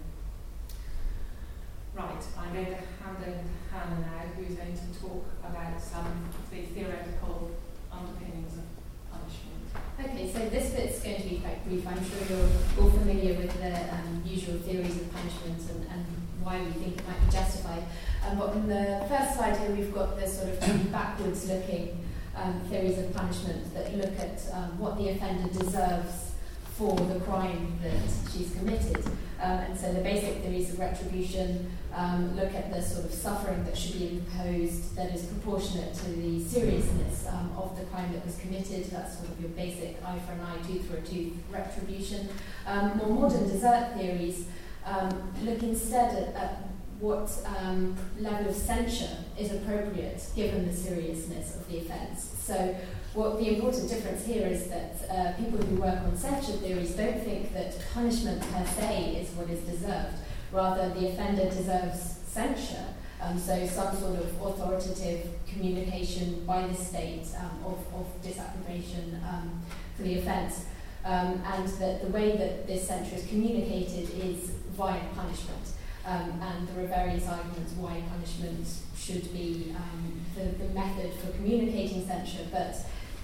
Right, 1.96 2.24
I'm 2.40 2.54
going 2.54 2.66
to 2.66 2.74
hand 2.74 3.18
over 3.22 3.38
to 3.38 3.72
Hannah 3.72 4.02
now, 4.02 4.26
who's 4.36 4.56
going 4.58 4.74
to 4.74 5.00
talk 5.00 5.26
about 5.46 5.80
some 5.80 6.26
of 6.34 6.50
the 6.50 6.64
theoretical 6.64 7.52
underpinnings 7.92 8.58
of 8.58 8.66
punishment. 9.14 9.70
Okay, 10.00 10.34
so 10.34 10.50
this 10.50 10.74
bit's 10.74 11.04
going 11.04 11.22
to 11.22 11.30
be 11.30 11.38
quite 11.38 11.64
brief. 11.68 11.86
I'm 11.88 12.04
sure 12.04 12.18
you're 12.28 12.50
all 12.82 12.90
familiar 12.90 13.36
with 13.36 13.54
the 13.62 13.94
um, 13.94 14.24
usual 14.26 14.58
theories 14.58 15.02
of 15.02 15.14
punishment 15.14 15.60
and, 15.70 15.88
and 15.92 16.06
why 16.42 16.64
we 16.64 16.72
think 16.72 16.98
it 16.98 17.08
might 17.08 17.24
be 17.28 17.32
justified. 17.32 17.84
Um, 18.28 18.40
but 18.40 18.50
on 18.50 18.68
the 18.68 19.06
first 19.08 19.36
slide 19.36 19.56
here, 19.58 19.70
we've 19.70 19.94
got 19.94 20.18
this 20.18 20.40
sort 20.40 20.50
of 20.50 20.92
backwards 20.92 21.48
looking 21.48 22.04
um, 22.36 22.60
theories 22.72 22.98
of 22.98 23.14
punishment 23.14 23.72
that 23.76 23.96
look 23.96 24.18
at 24.18 24.42
um, 24.52 24.80
what 24.80 24.98
the 24.98 25.10
offender 25.10 25.48
deserves 25.54 26.32
for 26.76 26.96
the 26.96 27.20
crime 27.20 27.78
that 27.84 27.94
she's 28.32 28.52
committed. 28.56 29.06
Um, 29.40 29.60
and 29.60 29.80
so 29.80 29.94
the 29.94 30.02
basic 30.02 30.42
theories 30.42 30.72
of 30.72 30.80
retribution 30.80 31.70
um, 31.96 32.36
look 32.36 32.54
at 32.54 32.72
the 32.74 32.82
sort 32.82 33.06
of 33.06 33.14
suffering 33.14 33.64
that 33.66 33.78
should 33.78 34.00
be 34.00 34.10
imposed 34.18 34.96
that 34.96 35.14
is 35.14 35.26
proportionate 35.26 35.94
to 35.94 36.10
the 36.10 36.44
seriousness 36.44 37.28
um, 37.28 37.52
of 37.58 37.78
the 37.78 37.86
crime 37.86 38.12
that 38.14 38.26
was 38.26 38.38
committed. 38.38 38.86
That's 38.86 39.18
sort 39.18 39.30
of 39.30 39.40
your 39.40 39.50
basic 39.52 40.04
eye 40.04 40.20
for 40.26 40.34
an 40.34 40.42
eye, 40.42 40.58
tooth 40.66 40.90
for 40.90 40.98
a 40.98 41.02
tooth 41.02 41.34
retribution. 41.52 42.30
Um, 42.66 42.98
more 42.98 43.10
modern 43.10 43.48
desert 43.48 43.94
theories 43.96 44.46
um, 44.86 45.34
look 45.44 45.62
instead 45.62 46.16
at, 46.16 46.36
at 46.36 46.68
what 47.00 47.30
um, 47.58 47.96
level 48.20 48.50
of 48.50 48.56
censure 48.56 49.18
is 49.38 49.52
appropriate 49.52 50.26
given 50.36 50.66
the 50.66 50.74
seriousness 50.74 51.56
of 51.56 51.68
the 51.68 51.80
offence. 51.80 52.32
So 52.40 52.76
what 53.14 53.38
the 53.40 53.56
important 53.56 53.90
difference 53.90 54.26
here 54.26 54.48
is 54.48 54.68
that 54.68 54.96
uh, 55.10 55.34
people 55.34 55.60
who 55.60 55.82
work 55.82 56.00
on 56.02 56.16
censure 56.16 56.54
theories 56.54 56.96
don't 56.96 57.22
think 57.22 57.54
that 57.54 57.76
punishment 57.94 58.42
per 58.42 58.66
se 58.66 59.18
is 59.22 59.30
what 59.36 59.50
is 59.50 59.60
deserved. 59.62 60.16
Rather, 60.54 60.90
the 60.90 61.10
offender 61.10 61.50
deserves 61.50 62.20
censure, 62.28 62.86
um, 63.20 63.40
so 63.40 63.66
some 63.66 63.96
sort 63.98 64.20
of 64.20 64.42
authoritative 64.42 65.30
communication 65.48 66.46
by 66.46 66.68
the 66.68 66.76
state 66.76 67.26
um, 67.40 67.66
of, 67.66 67.80
of 67.96 68.08
disapprobation 68.22 69.20
um, 69.28 69.62
for 69.98 70.04
the 70.04 70.20
offence. 70.20 70.66
Um, 71.06 71.42
and 71.46 71.68
that 71.80 72.02
the 72.02 72.08
way 72.10 72.38
that 72.38 72.68
this 72.68 72.88
censure 72.88 73.16
is 73.16 73.28
communicated 73.28 74.10
is 74.18 74.52
via 74.78 75.02
punishment. 75.16 75.72
Um, 76.06 76.40
and 76.42 76.68
there 76.68 76.84
are 76.84 76.88
various 76.88 77.28
arguments 77.28 77.74
why 77.74 78.04
punishment 78.12 78.68
should 78.96 79.34
be 79.34 79.74
um, 79.76 80.22
the, 80.36 80.44
the 80.64 80.74
method 80.74 81.14
for 81.14 81.32
communicating 81.32 82.06
censure, 82.06 82.46
but 82.52 82.76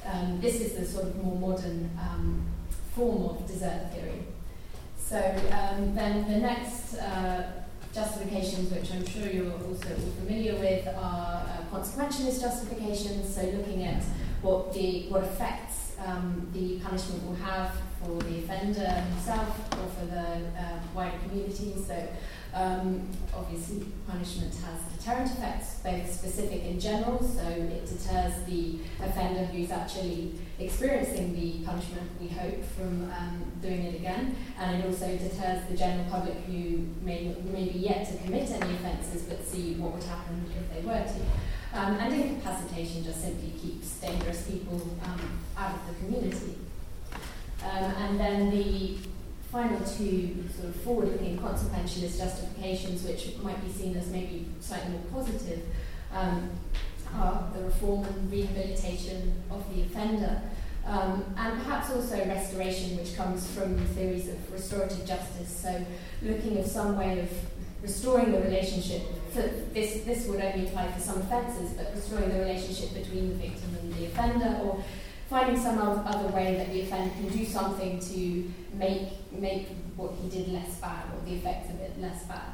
um, 0.06 0.42
this 0.42 0.62
is 0.62 0.74
the 0.74 0.86
sort 0.86 1.06
of 1.06 1.24
more 1.24 1.38
modern 1.38 1.92
um, 2.00 2.46
form 2.96 3.24
of 3.24 3.48
desert 3.48 3.94
theory. 3.94 4.24
So 5.10 5.18
um, 5.18 5.96
then 5.96 6.32
the 6.32 6.38
next 6.38 6.94
uh, 6.94 7.42
justifications, 7.92 8.72
which 8.72 8.92
I'm 8.92 9.04
sure 9.08 9.28
you're 9.28 9.52
also 9.52 9.90
all 9.90 10.12
familiar 10.20 10.54
with, 10.54 10.86
are 10.86 11.48
uh, 11.50 11.76
consequentialist 11.76 12.42
justifications. 12.42 13.34
So 13.34 13.42
looking 13.42 13.86
at 13.86 14.04
what 14.44 14.72
the 14.72 15.08
what 15.10 15.24
effects 15.24 15.96
um, 16.06 16.48
the 16.54 16.78
punishment 16.82 17.26
will 17.26 17.38
have 17.38 17.72
for 18.00 18.22
the 18.22 18.38
offender 18.38 18.88
himself 18.88 19.60
or 19.72 19.88
for 19.98 20.06
the 20.06 20.28
uh, 20.56 20.80
wider 20.94 21.18
community. 21.28 21.74
So 21.88 22.08
um, 22.54 23.08
obviously, 23.36 23.86
punishment 24.08 24.54
has 24.56 24.82
deterrent 24.98 25.32
effects, 25.32 25.80
both 25.84 26.12
specific 26.12 26.64
and 26.64 26.82
general, 26.82 27.22
so 27.22 27.48
it 27.48 27.86
deters 27.86 28.34
the 28.48 28.80
offender 29.04 29.46
who's 29.46 29.70
actually 29.72 30.34
experiencing 30.58 31.34
the 31.34 31.64
punishment, 31.66 32.10
we 32.20 32.28
hope, 32.28 32.64
from 32.76 33.12
um, 33.12 33.52
doing 33.62 33.86
it 33.86 33.96
again, 33.96 34.36
and 34.58 34.82
it 34.82 34.86
also 34.86 35.08
deters 35.08 35.68
the 35.70 35.78
general 35.78 36.06
public 36.10 36.36
who 36.48 36.86
may, 37.04 37.36
may 37.52 37.70
be 37.70 37.80
yet 37.80 38.08
to 38.10 38.18
commit 38.24 38.50
any 38.50 38.74
offences 38.74 39.24
but 39.24 39.46
see 39.46 39.76
what 39.76 39.94
would 39.94 40.04
happen 40.04 40.44
if 40.58 40.74
they 40.74 40.88
were 40.88 41.04
to. 41.04 41.78
Um, 41.78 41.98
and 41.98 42.14
incapacitation 42.14 43.04
just 43.04 43.22
simply 43.22 43.52
keeps 43.62 44.00
dangerous 44.00 44.50
people 44.50 44.82
um, 45.04 45.40
out 45.56 45.76
of 45.76 45.88
the 45.88 45.94
community. 46.04 46.56
Um, 47.64 47.84
and 47.84 48.20
then 48.20 48.50
the 48.50 48.98
final 49.52 49.80
two 49.80 50.44
sort 50.56 50.70
of 50.70 50.76
forward-looking 50.82 51.38
consequentialist 51.40 52.18
justifications, 52.18 53.04
which 53.04 53.38
might 53.42 53.64
be 53.66 53.72
seen 53.72 53.96
as 53.98 54.08
maybe 54.10 54.48
slightly 54.60 54.92
more 54.92 55.24
positive, 55.24 55.62
um, 56.14 56.50
are 57.16 57.52
the 57.56 57.64
reform 57.64 58.06
and 58.06 58.32
rehabilitation 58.32 59.42
of 59.50 59.64
the 59.74 59.82
offender, 59.82 60.42
um, 60.86 61.24
and 61.38 61.64
perhaps 61.64 61.90
also 61.90 62.18
restoration, 62.26 62.98
which 62.98 63.16
comes 63.16 63.50
from 63.52 63.76
the 63.76 63.86
theories 63.86 64.30
of 64.30 64.52
restorative 64.52 65.06
justice. 65.06 65.50
So, 65.50 65.84
looking 66.22 66.58
at 66.60 66.68
some 66.68 66.98
way 66.98 67.20
of 67.20 67.30
restoring 67.82 68.32
the 68.32 68.40
relationship. 68.42 69.02
This 69.74 70.04
this 70.04 70.28
would 70.28 70.42
only 70.42 70.68
apply 70.68 70.92
for 70.92 71.00
some 71.00 71.22
offences, 71.22 71.72
but 71.74 71.94
restoring 71.96 72.30
the 72.30 72.40
relationship 72.40 72.94
between 72.94 73.30
the 73.30 73.36
victim 73.36 73.78
and 73.82 73.94
the 73.94 74.06
offender, 74.06 74.60
or 74.64 74.84
finding 75.30 75.62
some 75.62 75.78
other 75.80 76.28
way 76.30 76.56
that 76.56 76.74
the 76.74 76.82
offender 76.82 77.14
can 77.14 77.30
do 77.30 77.46
something 77.46 78.00
to 78.00 78.52
make 78.74 79.32
make 79.32 79.68
what 79.96 80.14
he 80.22 80.28
did 80.30 80.48
less 80.52 80.76
bad 80.80 81.06
or 81.14 81.24
the 81.26 81.36
effects 81.36 81.70
of 81.70 81.80
it 81.80 82.00
less 82.02 82.24
bad. 82.24 82.54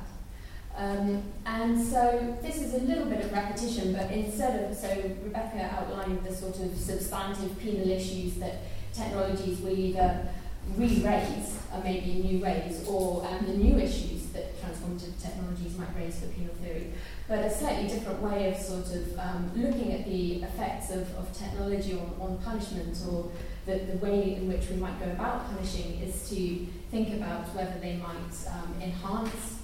Um, 0.75 1.24
and 1.46 1.82
so 1.82 2.38
this 2.41 2.58
is 2.62 2.74
a 2.74 2.79
little 2.79 3.05
bit 3.05 3.24
of 3.24 3.32
repetition, 3.32 3.94
but 3.94 4.12
instead 4.12 4.70
of, 4.70 4.75
so 4.75 4.89
Rebecca 5.24 5.70
outlined 5.72 6.25
the 6.25 6.36
sort 6.36 6.60
of 6.60 6.77
substantive 6.77 7.58
penal 7.60 7.89
issues 7.89 8.36
that 8.36 8.63
technologies 8.94 9.62
will 9.62 9.77
either 9.77 10.27
re-raise, 10.75 11.60
uh, 11.72 11.79
maybe 11.82 12.12
in 12.12 12.22
new 12.24 12.39
ways, 12.39 12.86
or 12.88 13.25
um, 13.25 13.46
the 13.46 13.53
new 13.53 13.77
issues 13.77 14.25
that 14.34 14.62
transformative 14.62 15.22
technologies 15.22 15.77
might 15.77 15.96
raise 15.96 16.20
for 16.20 16.27
penal 16.27 16.53
theory 16.55 16.91
but 17.27 17.39
a 17.39 17.50
slightly 17.50 17.88
different 17.88 18.22
way 18.22 18.53
of 18.53 18.58
sort 18.58 18.86
of 18.86 19.20
um, 19.20 19.51
looking 19.55 19.94
at 19.94 20.05
the 20.05 20.44
effects 20.44 20.91
of, 20.91 21.01
of 21.17 21.32
technology 21.38 21.94
on, 21.94 22.13
on 22.20 22.38
punishment 22.44 22.96
or 23.10 23.32
the, 23.65 23.79
the 23.79 23.98
way 23.98 24.36
in 24.36 24.48
which 24.48 24.70
we 24.70 24.75
might 24.75 25.00
go 25.00 25.10
about 25.12 25.50
punishing 25.51 26.00
is 26.01 26.29
to 26.29 26.67
think 26.91 27.15
about 27.15 27.48
whether 27.55 27.79
they 27.79 27.96
might 27.98 28.36
um, 28.51 28.75
enhance 28.79 29.60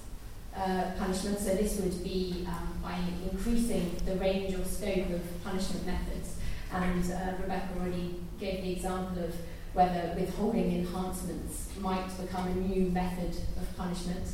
uh, 0.56 0.90
punishment. 0.98 1.38
So 1.38 1.54
this 1.54 1.78
would 1.78 2.02
be 2.02 2.44
um, 2.48 2.80
by 2.82 2.98
increasing 3.30 3.94
the 4.04 4.16
range 4.16 4.54
or 4.54 4.64
scope 4.64 5.10
of 5.10 5.44
punishment 5.44 5.86
methods. 5.86 6.36
And 6.72 7.12
uh, 7.12 7.40
Rebecca 7.40 7.68
already 7.78 8.16
gave 8.40 8.62
the 8.62 8.72
example 8.72 9.22
of 9.22 9.34
whether 9.72 10.14
withholding 10.18 10.80
enhancements 10.80 11.68
might 11.78 12.08
become 12.20 12.48
a 12.48 12.54
new 12.54 12.90
method 12.90 13.36
of 13.56 13.76
punishment 13.76 14.26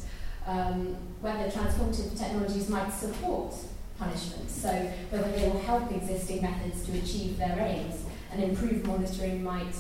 um, 0.49 0.97
whether 1.21 1.51
transformative 1.51 2.19
technologies 2.19 2.69
might 2.69 2.91
support 2.91 3.55
punishment, 3.99 4.49
so 4.51 4.71
whether 5.11 5.31
they 5.33 5.49
will 5.49 5.61
help 5.61 5.91
existing 5.93 6.41
methods 6.43 6.87
to 6.87 6.93
achieve 6.99 7.37
their 7.37 7.59
aims, 7.61 8.05
and 8.33 8.43
improved 8.43 8.87
monitoring 8.87 9.43
might 9.43 9.75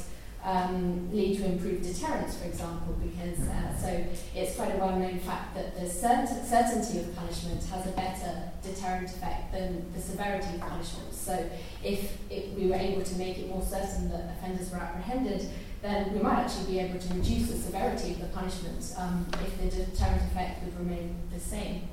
um, 0.44 1.10
lead 1.12 1.36
to 1.38 1.44
improved 1.46 1.82
deterrence, 1.82 2.36
for 2.38 2.46
example, 2.46 2.96
because 3.02 3.40
uh, 3.48 3.76
so 3.76 4.04
it's 4.34 4.56
quite 4.56 4.74
a 4.74 4.78
well-known 4.78 5.18
fact 5.20 5.54
that 5.54 5.74
the 5.74 5.86
cert- 5.86 6.44
certainty 6.44 7.00
of 7.00 7.16
punishment 7.16 7.62
has 7.64 7.86
a 7.86 7.90
better 7.92 8.50
deterrent 8.62 9.08
effect 9.08 9.52
than 9.52 9.92
the 9.94 10.00
severity 10.00 10.54
of 10.54 10.60
punishment. 10.60 11.12
So 11.12 11.48
if, 11.84 12.18
if 12.30 12.52
we 12.54 12.68
were 12.68 12.76
able 12.76 13.02
to 13.02 13.14
make 13.16 13.38
it 13.38 13.48
more 13.48 13.62
certain 13.62 14.10
that 14.10 14.30
offenders 14.38 14.70
were 14.70 14.78
apprehended, 14.78 15.48
then 15.82 16.12
we 16.12 16.20
might 16.20 16.40
actually 16.40 16.72
be 16.72 16.80
able 16.80 16.98
to 16.98 17.14
reduce 17.14 17.50
the 17.50 17.56
severity 17.56 18.12
of 18.12 18.20
the 18.20 18.26
punishment 18.28 18.94
um, 18.96 19.26
if 19.44 19.58
the 19.58 19.84
deterrent 19.84 20.22
effect 20.22 20.64
would 20.64 20.78
remain 20.78 21.16
the 21.32 21.40
same. 21.40 21.88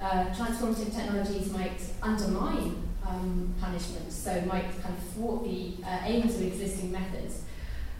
Uh, 0.00 0.24
transformative 0.26 0.94
technologies 0.94 1.52
might 1.52 1.80
undermine 2.02 2.88
um, 3.06 3.54
punishment, 3.60 4.10
so 4.10 4.40
might 4.42 4.70
kind 4.82 4.96
of 4.96 5.04
thwart 5.14 5.44
the 5.44 5.74
uh, 5.84 5.98
aims 6.04 6.34
of 6.36 6.42
existing 6.42 6.90
methods. 6.90 7.42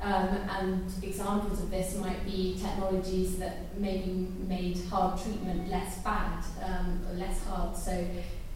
Um, 0.02 0.28
and 0.58 0.92
examples 1.02 1.60
of 1.60 1.70
this 1.70 1.94
might 1.98 2.24
be 2.24 2.58
technologies 2.58 3.36
that 3.36 3.76
maybe 3.76 4.28
made 4.48 4.78
hard 4.88 5.20
treatment 5.20 5.68
less 5.68 5.98
bad 5.98 6.42
um, 6.64 7.02
or 7.06 7.18
less 7.18 7.44
hard. 7.44 7.76
So 7.76 8.06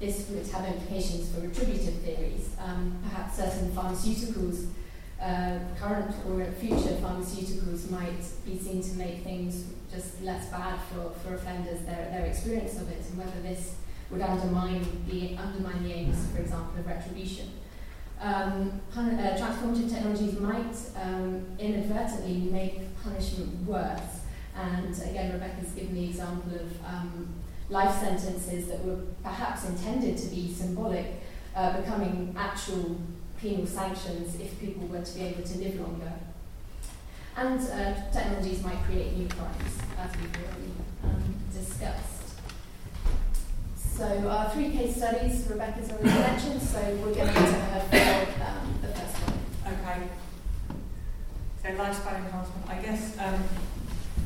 this 0.00 0.26
would 0.31 0.47
have 0.47 0.66
implications 0.66 1.31
for 1.31 1.43
retributive 1.43 1.97
theories. 1.97 2.57
Um, 2.59 2.99
perhaps 3.02 3.37
certain 3.37 3.71
pharmaceuticals 3.73 4.69
uh, 5.25 5.59
current 5.81 6.14
or 6.28 6.45
future 6.52 6.97
pharmaceuticals 7.00 7.90
might 7.90 8.23
be 8.45 8.59
seen 8.59 8.83
to 8.83 8.93
make 8.95 9.25
things 9.25 9.64
just 9.93 10.21
less 10.23 10.50
bad 10.50 10.78
for, 10.93 11.11
for 11.21 11.35
offenders, 11.35 11.81
their, 11.87 12.11
their 12.11 12.26
experience 12.26 12.78
of 12.81 12.90
it, 12.90 13.02
and 13.09 13.19
whether 13.19 13.40
this 13.40 13.76
would 14.11 14.21
undermine 14.21 14.85
the, 15.09 15.37
undermine 15.37 15.83
the 15.83 15.93
aims, 15.93 16.26
for 16.31 16.43
example, 16.43 16.78
of 16.78 16.87
retribution. 16.87 17.49
Um, 18.21 18.81
pun- 18.93 19.19
uh, 19.19 19.37
transformative 19.38 19.90
technologies 19.90 20.38
might 20.38 20.76
um, 21.02 21.47
inadvertently 21.59 22.35
make 22.50 23.02
punishment 23.02 23.66
worse. 23.66 24.21
And 24.54 24.95
again, 25.02 25.33
Rebecca's 25.33 25.71
given 25.71 25.95
the 25.95 26.04
example 26.04 26.54
of 26.54 26.85
um, 26.87 27.28
life 27.71 27.99
sentences 27.99 28.69
that 28.69 28.85
were 28.85 28.99
perhaps 29.23 29.66
intended 29.69 30.19
to 30.19 30.26
be 30.28 30.52
symbolic, 30.52 31.23
uh, 31.57 31.81
becoming 31.81 32.35
actual 32.38 33.00
penal 33.44 33.66
sanctions 33.66 34.40
if 34.40 34.58
people 34.58 34.86
were 34.86 35.02
to 35.02 35.14
be 35.14 35.20
able 35.20 35.42
to 35.42 35.58
live 35.58 35.78
longer. 35.78 36.12
And 37.36 37.60
uh, 37.60 38.10
technologies 38.10 38.64
might 38.64 38.82
create 38.84 39.18
new 39.18 39.28
crimes, 39.28 39.76
as 39.98 40.10
we've 40.16 40.34
already 40.34 40.72
um, 41.04 41.34
discussed. 41.52 42.40
So 43.76 44.06
our 44.28 44.48
three 44.48 44.70
case 44.70 44.96
studies 44.96 45.46
Rebecca's 45.50 45.90
already 45.90 46.08
mentioned, 46.08 46.62
so 46.62 46.80
we're 47.02 47.14
going 47.14 47.28
to 47.28 47.40
her 47.40 47.80
for 47.90 48.42
um, 48.48 48.78
the 48.80 48.88
first 48.88 49.16
one. 49.28 49.74
Okay. 49.74 50.08
So 51.62 51.68
lifespan 51.68 52.24
enhancement. 52.24 52.64
I 52.66 52.76
guess 52.80 53.18
um, 53.18 53.40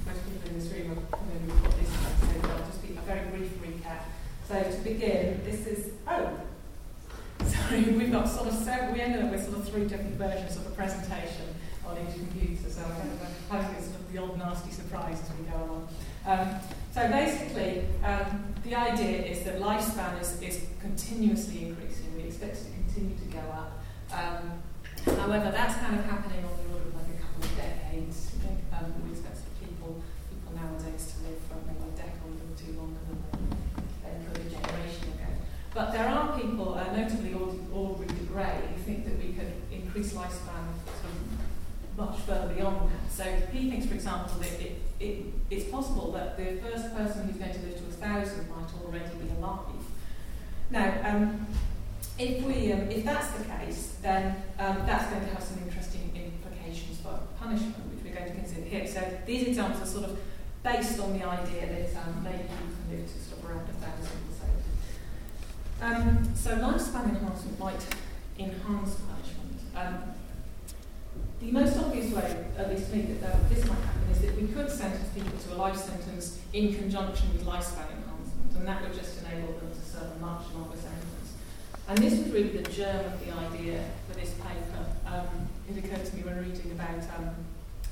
most 0.06 0.24
people 0.26 0.48
in 0.48 0.58
this 0.60 0.72
room 0.72 0.92
are 0.92 1.18
familiar 1.18 1.54
with 1.54 1.64
what 1.64 1.76
this 1.76 1.88
is, 1.88 2.42
so 2.42 2.50
I'll 2.50 2.66
just 2.66 2.82
be 2.86 2.96
a 2.96 3.00
very 3.00 3.28
brief 3.30 3.50
recap. 3.62 4.02
So 4.46 4.62
to 4.62 4.78
begin, 4.84 5.40
this 5.44 5.66
is 5.66 5.90
oh, 6.06 6.37
so 7.68 7.76
we've 7.98 8.12
got 8.12 8.28
sort 8.28 8.48
of 8.48 8.66
we 8.92 9.00
ended 9.00 9.22
up 9.24 9.30
with 9.30 9.44
sort 9.44 9.58
of 9.58 9.68
three 9.68 9.84
different 9.84 10.16
versions 10.16 10.56
of 10.56 10.64
the 10.64 10.70
presentation 10.70 11.54
on 11.86 11.96
each 11.98 12.14
computer, 12.14 12.68
so 12.68 12.82
I 13.50 13.56
hope 13.56 13.76
it's 13.76 13.86
sort 13.86 14.00
of 14.00 14.12
the 14.12 14.18
old 14.18 14.38
nasty 14.38 14.70
surprise 14.70 15.20
as 15.20 15.30
we 15.38 15.44
go 15.44 15.56
along. 15.56 15.88
Um, 16.26 16.60
so 16.92 17.08
basically, 17.08 17.84
um, 18.04 18.52
the 18.64 18.74
idea 18.74 19.24
is 19.24 19.44
that 19.44 19.60
lifespan 19.60 20.20
is, 20.20 20.40
is 20.42 20.66
continuously 20.80 21.64
increasing. 21.66 22.14
We 22.16 22.24
expect 22.24 22.56
it 22.56 22.64
to 22.64 22.70
continue 22.70 23.16
to 23.16 23.28
go 23.32 23.44
up. 23.52 23.84
Um, 24.12 24.62
however, 25.16 25.50
that's 25.50 25.76
kind 25.80 25.98
of 25.98 26.04
happening 26.04 26.44
on 26.44 26.52
the 26.60 26.74
order 26.74 26.88
of 26.88 26.94
like 26.94 27.08
a 27.16 27.20
couple 27.20 27.44
of 27.44 27.56
decades. 27.56 28.32
Um, 28.72 28.92
we 29.04 29.10
expect 29.12 29.40
people 29.60 30.00
people 30.28 30.52
nowadays 30.56 31.12
to 31.12 31.28
live 31.28 31.40
for 31.48 31.56
maybe 31.64 31.88
a 31.88 31.96
decade 31.96 32.36
or 32.36 32.52
two 32.56 32.72
longer 32.76 33.00
than 33.08 33.18
they 34.04 34.12
could 34.24 34.40
a 34.40 34.50
generation 34.56 35.08
ago. 35.16 35.30
But 35.78 35.92
there 35.92 36.08
are 36.08 36.36
people, 36.36 36.74
uh, 36.74 36.90
notably 36.90 37.32
Aubrey 37.72 38.08
de 38.08 38.24
Grey, 38.24 38.62
who 38.74 38.82
think 38.82 39.04
that 39.04 39.16
we 39.16 39.32
could 39.32 39.52
increase 39.70 40.12
lifespan 40.12 40.74
sort 40.84 41.12
of 41.12 41.96
much 41.96 42.18
further 42.22 42.52
beyond 42.52 42.90
that. 42.90 43.12
So 43.12 43.22
he 43.52 43.70
thinks, 43.70 43.86
for 43.86 43.94
example, 43.94 44.40
that 44.40 44.60
it, 44.60 44.82
it, 44.98 45.26
it's 45.48 45.70
possible 45.70 46.10
that 46.14 46.36
the 46.36 46.56
first 46.60 46.92
person 46.96 47.28
who's 47.28 47.36
going 47.36 47.52
to 47.52 47.60
live 47.60 47.78
to 47.78 47.84
a 47.84 47.92
thousand 47.92 48.50
might 48.50 48.68
already 48.84 49.14
be 49.22 49.30
alive. 49.38 49.84
Now, 50.70 50.98
um, 51.04 51.46
if, 52.18 52.42
we, 52.42 52.72
um, 52.72 52.90
if 52.90 53.04
that's 53.04 53.30
the 53.38 53.44
case, 53.44 53.98
then 54.02 54.34
um, 54.58 54.78
that's 54.84 55.08
going 55.12 55.22
to 55.26 55.30
have 55.32 55.44
some 55.44 55.58
interesting 55.62 56.10
implications 56.12 56.98
for 56.98 57.20
punishment, 57.38 57.76
which 57.94 58.02
we're 58.02 58.18
going 58.18 58.32
to 58.32 58.36
consider 58.36 58.62
here. 58.62 58.84
So 58.84 59.00
these 59.26 59.46
examples 59.46 59.80
are 59.80 59.92
sort 59.92 60.10
of 60.10 60.18
based 60.64 60.98
on 60.98 61.16
the 61.16 61.24
idea 61.24 61.68
that 61.68 62.02
um, 62.02 62.24
maybe 62.24 62.42
you 62.42 62.48
can 62.66 62.98
live 62.98 63.06
to 63.06 63.18
sort 63.20 63.44
of 63.44 63.48
around 63.50 63.68
a 63.68 63.72
thousand. 63.74 64.27
Um, 65.80 66.34
so 66.34 66.56
lifespan 66.56 67.08
enhancement 67.08 67.58
might 67.58 67.86
enhance 68.38 68.96
punishment. 68.96 69.60
Um, 69.76 70.14
the 71.40 71.52
most 71.52 71.76
obvious 71.76 72.12
way, 72.12 72.44
at 72.56 72.68
least 72.68 72.90
to 72.90 72.96
me, 72.96 73.02
that 73.20 73.48
this 73.48 73.64
might 73.66 73.78
happen 73.78 74.10
is 74.10 74.20
that 74.22 74.34
we 74.36 74.48
could 74.48 74.68
sentence 74.70 75.08
people 75.14 75.38
to 75.38 75.54
a 75.54 75.56
life 75.56 75.76
sentence 75.76 76.40
in 76.52 76.74
conjunction 76.74 77.32
with 77.32 77.44
lifespan 77.46 77.90
enhancement, 77.90 78.56
and 78.56 78.66
that 78.66 78.82
would 78.82 78.92
just 78.92 79.22
enable 79.22 79.52
them 79.54 79.70
to 79.70 79.80
serve 79.80 80.10
a 80.16 80.18
much 80.18 80.42
longer 80.52 80.76
sentence. 80.76 81.34
And 81.86 81.98
this 81.98 82.18
was 82.18 82.28
really 82.32 82.58
the 82.58 82.68
germ 82.70 83.06
of 83.06 83.24
the 83.24 83.32
idea 83.32 83.84
for 84.08 84.18
this 84.18 84.34
paper. 84.34 84.84
Um, 85.06 85.48
it 85.70 85.78
occurred 85.78 86.04
to 86.04 86.16
me 86.16 86.22
when 86.22 86.38
reading 86.38 86.72
about 86.72 87.02
um, 87.16 87.30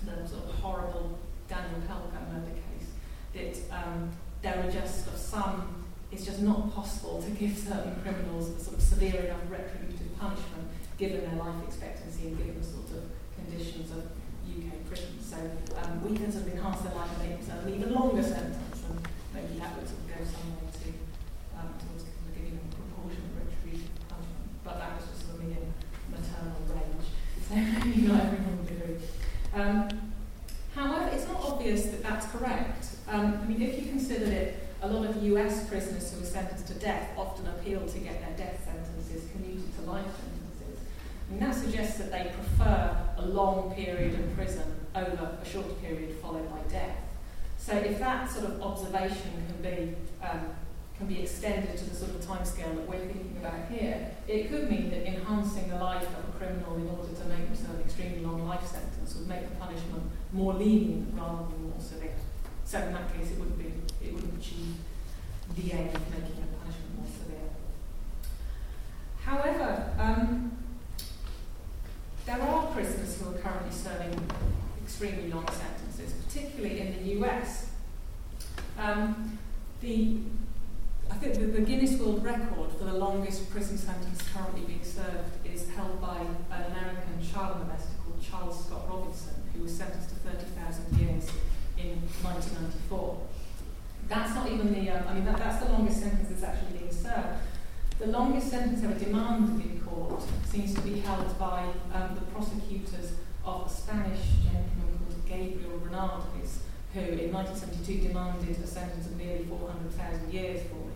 the 0.05 0.29
sort 0.29 0.45
of 0.45 0.55
horrible 0.57 1.19
Daniel 1.49 1.81
Pelka 1.89 2.21
murder 2.33 2.53
case 2.53 2.91
that 3.33 3.77
um, 3.77 4.11
there 4.43 4.59
are 4.59 4.71
just 4.71 5.17
some, 5.17 5.86
it's 6.13 6.25
just 6.25 6.41
not 6.41 6.73
possible 6.73 7.21
to 7.23 7.31
give 7.31 7.57
certain 7.57 7.97
criminals 8.03 8.49
a 8.51 8.61
sort 8.61 8.77
of 8.77 8.83
severe 8.83 9.27
enough 9.27 9.43
retributive 9.51 10.17
punishment 10.19 10.69
given 10.99 11.21
their 11.25 11.37
life 11.37 11.57
expectancy 11.67 12.29
and 12.29 12.39
given 12.39 12.59
the 12.59 12.65
sort 12.65 12.91
of 12.93 13.05
conditions 13.37 13.91
of 13.91 14.07
UK 14.47 14.87
prisons. 14.89 15.21
So 15.27 15.37
um, 15.83 16.01
we 16.09 16.17
can 16.17 16.31
sort 16.33 16.47
of 16.47 16.53
enhance 16.53 16.81
their 16.81 16.95
life 16.95 17.11
and 17.21 17.31
make 17.31 17.45
them 17.45 17.69
even 17.69 17.93
longer 17.93 18.23
sentence 18.23 18.81
and 18.89 18.97
maybe 19.35 19.59
that 19.61 19.77
would 19.77 19.89
sort 19.89 20.01
of 20.01 20.09
go 20.09 20.21
some 20.25 20.57
way 20.57 20.71
to 20.73 20.89
um, 21.59 21.75
towards 21.77 22.09
kind 22.09 22.27
of 22.31 22.35
giving 22.39 22.55
them 22.57 22.69
proportionate 22.73 23.35
retributive 23.37 23.93
punishment. 24.09 24.49
But 24.65 24.79
that 24.79 24.97
was 24.97 25.05
just 25.11 25.21
sort 25.27 25.37
of 25.37 25.45
me 25.45 25.59
in 25.59 25.67
maternal 26.09 26.61
range. 26.71 27.09
So 27.47 27.55
maybe 27.55 28.11
not 28.11 28.27
everyone 28.27 28.59
would 28.59 28.71
agree. 28.75 28.99
Um, 29.55 29.86
prisoners 35.77 36.11
who 36.11 36.23
are 36.23 36.25
sentenced 36.25 36.67
to 36.69 36.75
death 36.75 37.11
often 37.19 37.47
appeal 37.49 37.87
to 37.87 37.99
get 37.99 38.19
their 38.23 38.47
death 38.47 38.65
sentences 38.65 39.29
commuted 39.33 39.77
to 39.77 39.83
life 39.83 40.07
sentences. 40.07 40.81
And 41.31 41.39
that 41.43 41.55
suggests 41.55 41.99
that 41.99 42.11
they 42.11 42.33
prefer 42.33 42.97
a 43.19 43.27
long 43.27 43.75
period 43.75 44.15
in 44.15 44.35
prison 44.35 44.75
over 44.95 45.37
a 45.43 45.47
short 45.47 45.79
period 45.83 46.17
followed 46.23 46.49
by 46.49 46.61
death. 46.73 46.97
So 47.59 47.77
if 47.77 47.99
that 47.99 48.31
sort 48.31 48.47
of 48.47 48.63
observation 48.63 49.33
can 49.49 49.61
be 49.61 49.95
um, 50.27 50.49
can 50.97 51.09
be 51.09 51.21
extended 51.21 51.77
to 51.77 51.85
the 51.91 51.95
sort 51.95 52.13
of 52.13 52.23
timescale 52.23 52.75
that 52.75 52.89
we're 52.89 53.05
thinking 53.05 53.37
about 53.39 53.71
here, 53.71 54.13
it 54.27 54.49
could 54.49 54.71
mean 54.71 54.89
that 54.89 55.07
enhancing 55.07 55.69
the 55.69 55.77
life 55.77 56.09
of 56.09 56.27
a 56.27 56.39
criminal 56.39 56.77
in 56.77 56.89
order 56.89 57.13
to 57.13 57.25
make 57.27 57.45
them 57.45 57.55
serve 57.55 57.75
an 57.75 57.83
extremely 57.83 58.21
long 58.21 58.49
life 58.49 58.67
sentence 58.67 59.15
would 59.15 59.29
make 59.29 59.47
the 59.47 59.55
punishment 59.57 60.05
more 60.33 60.55
lenient 60.55 61.13
rather 61.13 61.45
than 61.51 61.69
more 61.69 61.81
severe. 61.81 62.17
So 62.65 62.79
in 62.79 62.95
that 62.95 63.13
case, 63.15 63.33
it 63.33 63.39
wouldn't 63.39 63.59
be 63.59 63.75
it 64.01 64.15
wouldn't 64.15 64.41
achieve 64.41 64.77
the 65.55 65.73
aim 65.73 65.89
of 65.89 66.11
making 66.11 66.37
the 66.41 66.57
punishment 66.59 66.97
more 66.97 67.07
severe. 67.07 67.51
However, 69.25 69.93
um, 69.99 70.53
there 72.27 72.43
are 72.43 72.67
prisoners 72.73 73.21
who 73.21 73.31
are 73.31 73.39
currently 73.39 73.73
serving 73.73 74.19
extremely 74.83 75.31
long 75.31 75.47
sentences, 75.49 76.13
particularly 76.25 76.81
in 76.81 76.93
the 77.03 77.21
US. 77.21 77.71
Um, 78.79 79.39
the, 79.81 80.19
I 81.11 81.15
think 81.15 81.35
the, 81.35 81.47
the, 81.47 81.61
Guinness 81.61 81.99
World 82.01 82.25
Record 82.25 82.73
for 82.79 82.85
the 82.85 82.95
longest 82.95 83.51
prison 83.51 83.79
sentence 83.79 84.23
currently 84.35 84.63
being 84.63 84.85
served 84.85 85.31
is 85.45 85.69
held 85.71 86.01
by 86.01 86.19
an 86.51 86.73
American 86.73 87.23
child 87.23 87.59
molester 87.59 87.97
called 88.05 88.23
Charles 88.23 88.67
Scott 88.67 88.89
Robinson, 88.89 89.35
who 89.55 89.63
was 89.63 89.77
sentenced 89.77 90.11
to 90.11 90.17
30,000 90.17 90.99
years 90.99 91.31
in 91.79 92.01
1994. 92.23 93.19
That's 94.09 94.35
not 94.35 94.51
even 94.51 94.73
the, 94.73 94.91
um, 94.91 95.09
I 95.09 95.15
mean, 95.15 95.25
that, 95.25 95.37
that's 95.37 95.65
the 95.65 95.73
longest 95.73 96.01
sentence 96.01 96.29
that's 96.29 96.43
actually 96.45 96.79
being 96.79 96.93
served. 96.93 97.41
The 97.99 98.07
longest 98.07 98.51
sentence 98.51 98.85
ever 98.85 98.95
demanded 98.95 99.65
in 99.65 99.81
court 99.81 100.23
seems 100.45 100.75
to 100.75 100.81
be 100.83 101.01
held 101.01 101.39
by 101.39 101.65
um, 101.93 102.15
the 102.15 102.21
prosecutors 102.33 103.13
of 103.45 103.67
a 103.67 103.69
Spanish 103.69 104.21
gentleman 104.45 104.99
called 104.99 105.27
Gabriel 105.27 105.81
Renardes, 105.81 106.59
who 106.95 107.01
in 107.01 107.33
1972 107.33 108.09
demanded 108.09 108.63
a 108.63 108.67
sentence 108.67 109.07
of 109.07 109.17
nearly 109.17 109.45
400,000 109.45 110.33
years 110.33 110.63
for 110.69 110.77
him. 110.77 110.93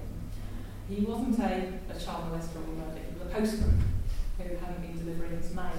He 0.88 1.04
wasn't 1.04 1.38
a, 1.38 1.72
a 1.88 1.98
child 1.98 2.30
molester 2.30 2.56
or 2.56 2.74
murder, 2.74 3.00
he 3.00 3.18
was 3.18 3.26
a 3.26 3.34
postman 3.34 3.82
who 4.38 4.56
hadn't 4.56 4.82
been 4.82 4.98
delivering 4.98 5.40
his 5.40 5.54
mail. 5.54 5.72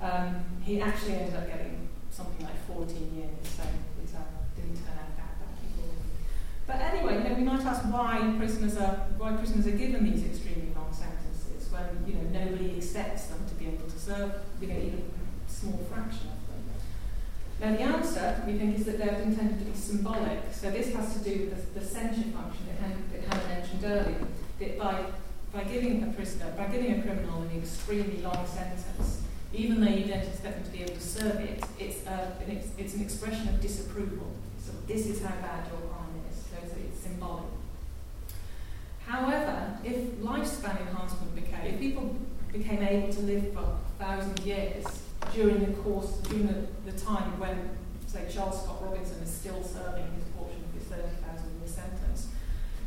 Um, 0.00 0.44
he 0.62 0.80
actually 0.80 1.14
ended 1.14 1.36
up 1.36 1.46
getting 1.48 1.88
something 2.10 2.44
like 2.44 2.66
14 2.66 2.96
years, 3.14 3.30
so 3.42 3.62
it 3.62 4.10
uh, 4.14 4.20
didn't 4.56 4.76
turn 4.76 4.98
out 4.98 5.05
but 6.66 6.76
anyway, 6.76 7.18
you 7.18 7.28
know, 7.28 7.34
we 7.34 7.44
might 7.44 7.64
ask 7.64 7.82
why 7.84 8.34
prisoners 8.38 8.76
are 8.76 9.06
why 9.18 9.32
prisoners 9.32 9.66
are 9.66 9.76
given 9.76 10.04
these 10.04 10.24
extremely 10.24 10.72
long 10.74 10.92
sentences 10.92 11.70
when 11.70 11.86
you 12.06 12.14
know 12.14 12.44
nobody 12.44 12.76
expects 12.76 13.26
them 13.26 13.44
to 13.48 13.54
be 13.54 13.66
able 13.66 13.88
to 13.88 13.98
serve 13.98 14.32
you 14.60 14.68
know 14.68 14.76
even 14.76 15.10
a 15.46 15.50
small 15.50 15.78
fraction 15.90 16.28
of 16.28 16.40
them. 16.48 16.62
Now 17.60 17.70
the 17.76 17.82
answer 17.82 18.42
we 18.46 18.58
think 18.58 18.78
is 18.78 18.84
that 18.86 18.98
they're 18.98 19.20
intended 19.20 19.60
to 19.60 19.64
be 19.64 19.76
symbolic. 19.76 20.40
So 20.52 20.70
this 20.70 20.92
has 20.94 21.14
to 21.14 21.20
do 21.24 21.40
with 21.40 21.74
the, 21.74 21.80
the 21.80 21.86
censure 21.86 22.30
function 22.30 22.66
that 22.66 23.34
Hannah 23.34 23.48
mentioned 23.48 23.84
earlier. 23.84 24.26
That 24.58 24.78
by 24.78 25.04
by 25.52 25.64
giving 25.64 26.02
a 26.02 26.06
prisoner, 26.08 26.52
by 26.56 26.66
giving 26.66 26.98
a 26.98 27.02
criminal 27.02 27.42
an 27.42 27.56
extremely 27.56 28.20
long 28.22 28.46
sentence, 28.46 29.22
even 29.54 29.80
though 29.80 29.90
you 29.90 30.04
don't 30.04 30.18
expect 30.18 30.56
them 30.56 30.64
to 30.64 30.70
be 30.70 30.82
able 30.82 30.94
to 30.94 31.00
serve 31.00 31.40
it, 31.40 31.64
it's, 31.78 32.06
uh, 32.06 32.30
it's, 32.46 32.68
it's 32.76 32.94
an 32.94 33.02
expression 33.02 33.48
of 33.48 33.60
disapproval. 33.60 34.32
So 34.62 34.72
this 34.86 35.06
is 35.06 35.22
how 35.22 35.34
bad 35.36 35.66
your 35.68 35.80
crime 35.88 35.95
symbolic. 37.06 37.44
However, 39.06 39.78
if 39.84 39.96
lifespan 40.20 40.80
enhancement 40.80 41.34
became, 41.34 41.66
if 41.66 41.80
people 41.80 42.16
became 42.52 42.82
able 42.82 43.12
to 43.12 43.20
live 43.20 43.52
for 43.52 43.60
a 43.60 44.04
thousand 44.04 44.40
years 44.40 44.84
during 45.32 45.64
the 45.64 45.72
course, 45.82 46.16
during 46.28 46.46
the, 46.48 46.90
the 46.90 46.98
time 46.98 47.38
when, 47.38 47.70
say, 48.06 48.26
Charles 48.32 48.62
Scott 48.62 48.82
Robinson 48.82 49.22
is 49.22 49.30
still 49.30 49.62
serving 49.62 50.10
his 50.14 50.24
portion 50.36 50.62
of 50.64 50.74
his 50.74 50.88
30,000 50.88 51.60
year 51.60 51.68
sentence, 51.68 52.28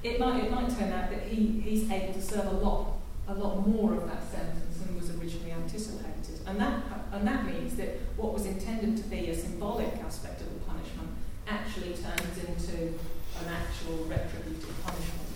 it 0.04 0.20
might, 0.20 0.44
it 0.44 0.52
might 0.52 0.70
turn 0.78 0.92
out 0.92 1.10
that 1.10 1.24
he, 1.24 1.62
he's 1.62 1.90
able 1.90 2.14
to 2.14 2.22
serve 2.22 2.46
a 2.48 2.58
lot, 2.58 2.98
a 3.28 3.34
lot 3.34 3.68
more 3.68 3.94
of 3.94 4.08
that 4.08 4.24
sentence 4.30 4.78
than 4.78 4.96
was 4.98 5.10
originally 5.12 5.52
anticipated. 5.52 6.40
And 6.46 6.60
that, 6.60 6.84
and 7.14 7.28
that 7.28 7.46
means 7.46 7.76
that 7.76 8.00
what 8.18 8.34
was 8.34 8.46
intended 8.46 8.98
to 8.98 9.04
be 9.04 9.30
a 9.30 9.36
symbolic 9.36 9.96
aspect 9.98 10.42
of 10.42 10.54
the 10.54 10.60
punishment 10.62 11.10
actually 11.48 11.94
turns 11.94 12.38
into 12.48 12.94
an 13.42 13.54
actual 13.54 14.06
retributive 14.06 14.76
punishment. 14.86 15.30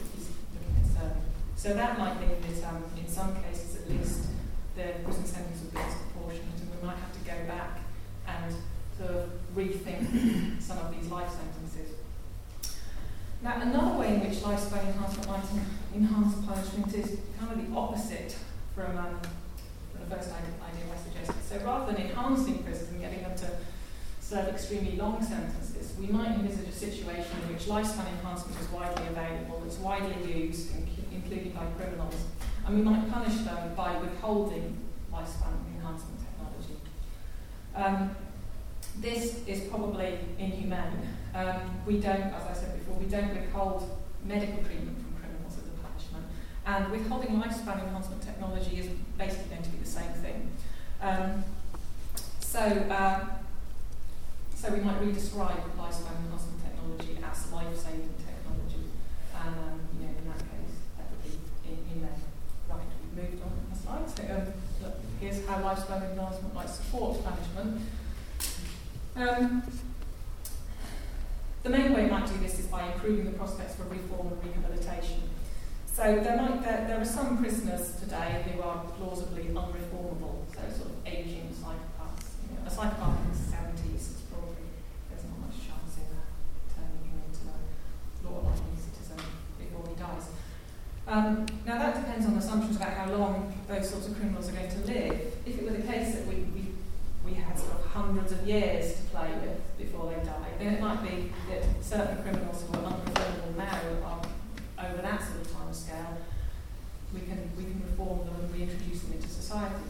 So 1.64 1.74
that 1.76 1.98
might 1.98 2.20
mean 2.20 2.36
that 2.42 2.68
um, 2.68 2.84
in 2.98 3.08
some 3.08 3.42
cases 3.42 3.78
at 3.78 3.90
least 3.90 4.28
the 4.76 5.00
prison 5.06 5.24
sentence 5.24 5.62
would 5.62 5.72
be 5.72 5.80
disproportionate 5.80 6.60
and 6.60 6.70
we 6.76 6.86
might 6.86 6.98
have 6.98 7.14
to 7.14 7.20
go 7.24 7.48
back 7.48 7.80
and 8.28 8.54
sort 9.00 9.12
of 9.12 9.30
rethink 9.56 10.62
some 10.62 10.78
of 10.80 10.92
these 10.92 11.10
life 11.10 11.30
sentences. 11.32 11.96
Now 13.42 13.62
another 13.62 13.98
way 13.98 14.16
in 14.16 14.20
which 14.20 14.40
lifespan 14.40 14.88
enhancement 14.88 15.30
might 15.30 15.46
enhance 15.96 16.46
punishment 16.46 16.94
is 16.96 17.18
kind 17.40 17.54
of 17.54 17.66
the 17.66 17.74
opposite 17.74 18.36
from, 18.76 18.98
um, 18.98 19.22
from 19.94 20.10
the 20.10 20.14
first 20.14 20.32
idea 20.32 20.84
I 20.92 20.98
suggested. 20.98 21.44
So 21.48 21.66
rather 21.66 21.94
than 21.94 22.02
enhancing 22.02 22.62
prisons 22.64 22.90
and 22.90 23.00
getting 23.00 23.22
them 23.22 23.38
to 23.38 23.48
serve 24.24 24.48
extremely 24.48 24.96
long 24.96 25.22
sentences, 25.22 25.94
we 26.00 26.08
might 26.08 26.32
envisage 26.32 26.70
a 26.70 26.72
situation 26.72 27.32
in 27.44 27.54
which 27.54 27.66
lifespan 27.66 28.08
enhancement 28.08 28.58
is 28.62 28.68
widely 28.70 29.06
available, 29.08 29.62
it's 29.66 29.78
widely 29.80 30.16
used, 30.34 30.72
including 31.12 31.52
by 31.52 31.66
criminals, 31.78 32.16
and 32.66 32.78
we 32.78 32.82
might 32.82 33.12
punish 33.12 33.42
them 33.42 33.76
by 33.76 33.98
withholding 33.98 34.78
lifespan 35.12 35.54
enhancement 35.76 36.20
technology. 36.24 36.78
Um, 37.76 38.16
this 38.98 39.46
is 39.46 39.68
probably 39.68 40.20
inhumane. 40.40 41.10
Um, 41.36 41.82
we 41.86 42.00
don't, 42.00 42.32
as 42.34 42.44
I 42.48 42.54
said 42.54 42.80
before, 42.80 42.96
we 42.96 43.06
don't 43.06 43.36
withhold 43.36 43.90
medical 44.24 44.64
treatment 44.64 44.98
from 45.04 45.20
criminals 45.20 45.58
as 45.58 45.68
a 45.68 45.86
punishment, 45.86 46.26
and 46.66 46.92
withholding 46.94 47.42
lifespan 47.42 47.84
enhancement 47.84 48.22
technology 48.22 48.80
is 48.80 48.88
basically 49.18 49.50
going 49.50 49.64
to 49.64 49.70
be 49.70 49.78
the 49.80 49.86
same 49.86 50.14
thing. 50.24 50.50
Um, 51.02 51.44
so, 52.40 52.60
uh, 52.62 53.26
so 54.64 54.72
we 54.72 54.80
might 54.80 55.02
re-describe 55.02 55.60
lifespan 55.78 56.16
enhancement 56.24 56.64
technology 56.64 57.20
as 57.20 57.52
life-saving 57.52 58.16
technology, 58.24 58.88
and 59.44 59.56
um, 59.60 59.80
you 60.00 60.08
know, 60.08 60.14
in 60.16 60.26
that 60.32 60.40
case, 60.40 60.76
that 60.96 61.06
would 61.12 61.24
be 61.24 61.36
in, 61.68 61.78
in 61.92 62.02
there. 62.02 62.16
Right, 62.70 62.88
we've 63.04 63.30
moved 63.30 63.44
on 63.44 63.52
a 63.74 63.76
slide. 63.76 64.08
So 64.08 64.24
um, 64.34 64.54
look, 64.82 64.96
here's 65.20 65.46
how 65.46 65.60
lifespan 65.60 66.12
enhancement 66.12 66.54
might 66.54 66.70
support 66.70 67.20
management. 67.26 67.82
Um, 69.18 69.64
the 71.64 71.70
main 71.70 71.94
way 71.94 72.06
it 72.06 72.12
might 72.12 72.28
do 72.28 72.38
this 72.40 72.60
is 72.60 72.68
by 72.68 72.92
improving 72.92 73.26
the 73.26 73.38
prospects 73.38 73.76
for 73.76 73.84
reform 73.84 74.28
and 74.28 74.44
rehabilitation. 74.44 75.24
So 75.94 76.04
there, 76.24 76.38
might, 76.38 76.64
there, 76.64 76.86
there 76.88 77.02
are 77.02 77.06
some 77.06 77.38
prisoners 77.38 77.96
today 78.00 78.44
who 78.48 78.62
are 78.62 78.84
plausibly 78.98 79.44
unreformable, 79.44 80.44
so 80.50 80.62
sort 80.76 80.90
of 80.90 80.96
aging 81.06 81.54
psychopaths. 81.54 82.34
You 82.42 82.58
know, 82.58 82.66
a 82.66 82.70
psychopath 82.70 83.20
in 83.24 83.30
his 83.30 83.46
70s 83.48 84.18
is 84.18 84.22
probably, 84.34 84.66
there's 85.08 85.24
not 85.24 85.38
much 85.46 85.62
chance 85.62 85.94
in 86.02 86.10
that 86.10 86.34
turning 86.74 87.14
him 87.14 87.22
into 87.30 87.46
a 87.46 87.56
law-abiding 88.26 88.74
citizen 88.74 89.22
before 89.62 89.86
he 89.86 89.96
dies. 89.96 90.34
Um, 91.14 91.46
now 91.64 91.78
that 91.78 91.94
depends 91.94 92.26
on 92.26 92.34
assumptions 92.38 92.76
about 92.76 92.94
how 92.94 93.12
long 93.12 93.54
those 93.68 93.88
sorts 93.88 94.08
of 94.08 94.18
criminals 94.18 94.50
are 94.50 94.54
going 94.54 94.68
to 94.68 94.78
live. 94.80 95.14
If 95.46 95.60
it 95.60 95.64
were 95.64 95.78
the 95.78 95.86
case 95.86 96.16
that 96.16 96.26
we, 96.26 96.38
we, 96.58 96.74
we 97.24 97.34
had 97.36 97.54
sort 97.54 97.74
of 97.74 97.86
hundreds 97.86 98.32
of 98.32 98.42
years 98.48 98.96
to 98.96 99.02
play 99.14 99.30
with 99.46 99.62
before 99.78 100.10
they 100.10 100.26
die, 100.26 100.50
then 100.58 100.74
it 100.74 100.82
might 100.82 101.04
be 101.04 101.32
that 101.52 101.66
certain 101.84 102.24
criminals 102.24 102.64
who 102.64 102.80
are 102.80 102.94
unreformable 102.94 103.56
now 103.56 103.80
are 104.08 104.90
over 104.90 105.04
that 105.04 105.22
sort 105.22 105.42
of 105.42 105.54
time 105.54 105.72
scale, 105.72 106.18
we 107.14 107.20
can, 107.20 107.48
we 107.56 107.66
can 107.66 107.80
reform 107.92 108.26
them 108.26 108.34
and 108.40 108.52
reintroduce 108.52 109.02
them 109.02 109.14
into 109.14 109.30
society. 109.30 109.86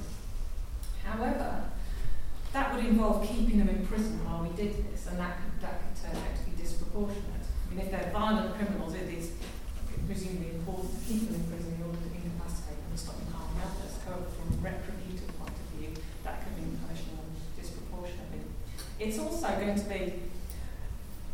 However, 1.06 1.64
that 2.52 2.76
would 2.76 2.84
involve 2.84 3.26
keeping 3.26 3.60
them 3.60 3.70
in 3.70 3.88
prison 3.88 4.20
while 4.26 4.44
we 4.44 4.54
did 4.58 4.92
this, 4.92 5.08
and 5.08 5.18
that 5.20 5.38
could, 5.38 5.62
that 5.62 5.80
could 5.80 6.04
turn 6.04 6.22
out 6.22 6.36
to 6.36 6.52
be 6.52 6.62
disproportionate. 6.62 7.48
I 7.72 7.74
mean, 7.74 7.86
if 7.86 7.92
they're 7.92 8.12
violent 8.12 8.56
criminals, 8.56 8.94
it 8.94 9.08
is 9.08 9.32
presumably 10.06 10.54
keep 11.08 11.28
them 11.28 11.36
in 11.36 11.46
prison 11.52 11.76
in 11.78 11.82
order 11.84 12.00
to 12.00 12.10
incapacitate 12.10 12.80
them 12.80 12.90
and 12.90 13.00
stop 13.00 13.18
them 13.20 13.30
harming 13.36 13.60
others. 13.62 13.94
However, 14.08 14.28
from 14.32 14.48
a 14.50 14.58
retributive 14.64 15.32
point 15.38 15.54
of 15.54 15.68
view, 15.76 15.92
that 16.24 16.42
could 16.42 16.56
mean 16.58 16.80
punishing 16.82 17.14
them 17.20 17.30
disproportionately. 17.60 18.42
It's 19.00 19.20
also 19.20 19.48
going 19.60 19.76
to 19.76 19.88
be 19.90 20.32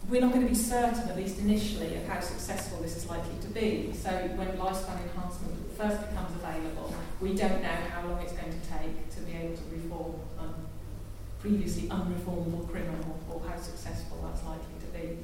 we're 0.09 0.21
not 0.21 0.33
going 0.33 0.41
to 0.41 0.49
be 0.49 0.57
certain, 0.57 1.07
at 1.07 1.15
least 1.15 1.37
initially, 1.37 1.95
of 1.95 2.07
how 2.07 2.19
successful 2.19 2.79
this 2.81 2.97
is 2.97 3.07
likely 3.07 3.37
to 3.41 3.47
be. 3.49 3.93
So 3.93 4.09
when 4.09 4.47
lifespan 4.57 4.97
enhancement 5.05 5.77
first 5.77 6.01
becomes 6.09 6.33
available, 6.41 6.95
we 7.21 7.35
don't 7.35 7.61
know 7.61 7.77
how 7.93 8.07
long 8.07 8.19
it's 8.21 8.33
going 8.33 8.49
to 8.49 8.67
take 8.67 9.09
to 9.15 9.21
be 9.21 9.33
able 9.33 9.55
to 9.55 9.63
reform 9.71 10.15
a 10.39 11.41
previously 11.41 11.83
unreformable 11.89 12.67
criminal 12.71 13.19
or 13.29 13.41
how 13.47 13.55
successful 13.59 14.17
that's 14.25 14.43
likely 14.43 14.79
to 14.81 14.87
be. 14.97 15.17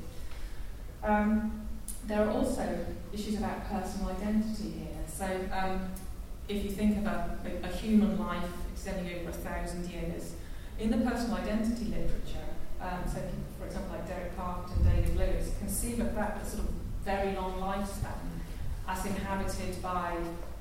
Um, 1.04 1.65
there 2.08 2.28
are 2.28 2.32
also 2.32 2.86
issues 3.14 3.38
about 3.38 3.68
personal 3.70 4.10
identity 4.10 4.70
here. 4.70 5.04
So 5.08 5.26
um, 5.52 5.92
if 6.48 6.64
you 6.64 6.70
think 6.70 6.98
of 6.98 7.06
a, 7.06 7.38
a 7.64 7.68
human 7.68 8.20
life 8.20 8.44
extending 8.74 9.20
over 9.20 9.30
a 9.30 9.34
thousand 9.34 9.90
years, 9.90 10.34
in 10.80 10.92
the 10.92 10.98
personal 10.98 11.38
identity 11.38 11.86
literature, 11.86 12.46
um, 12.82 13.00
so 13.08 13.20
for 13.58 13.66
example, 13.66 13.96
like 13.96 14.08
Derek 14.08 14.38
Parfit 14.38 14.76
and 14.76 14.86
David 14.86 15.18
Lewis, 15.18 15.52
conceive 15.60 16.00
of 16.02 16.14
that 16.16 16.46
sort 16.46 16.64
of 16.64 16.70
very 17.04 17.36
long 17.36 17.60
lifespan 17.60 18.12
as 18.88 19.06
inhabited 19.06 19.82
by 19.82 20.16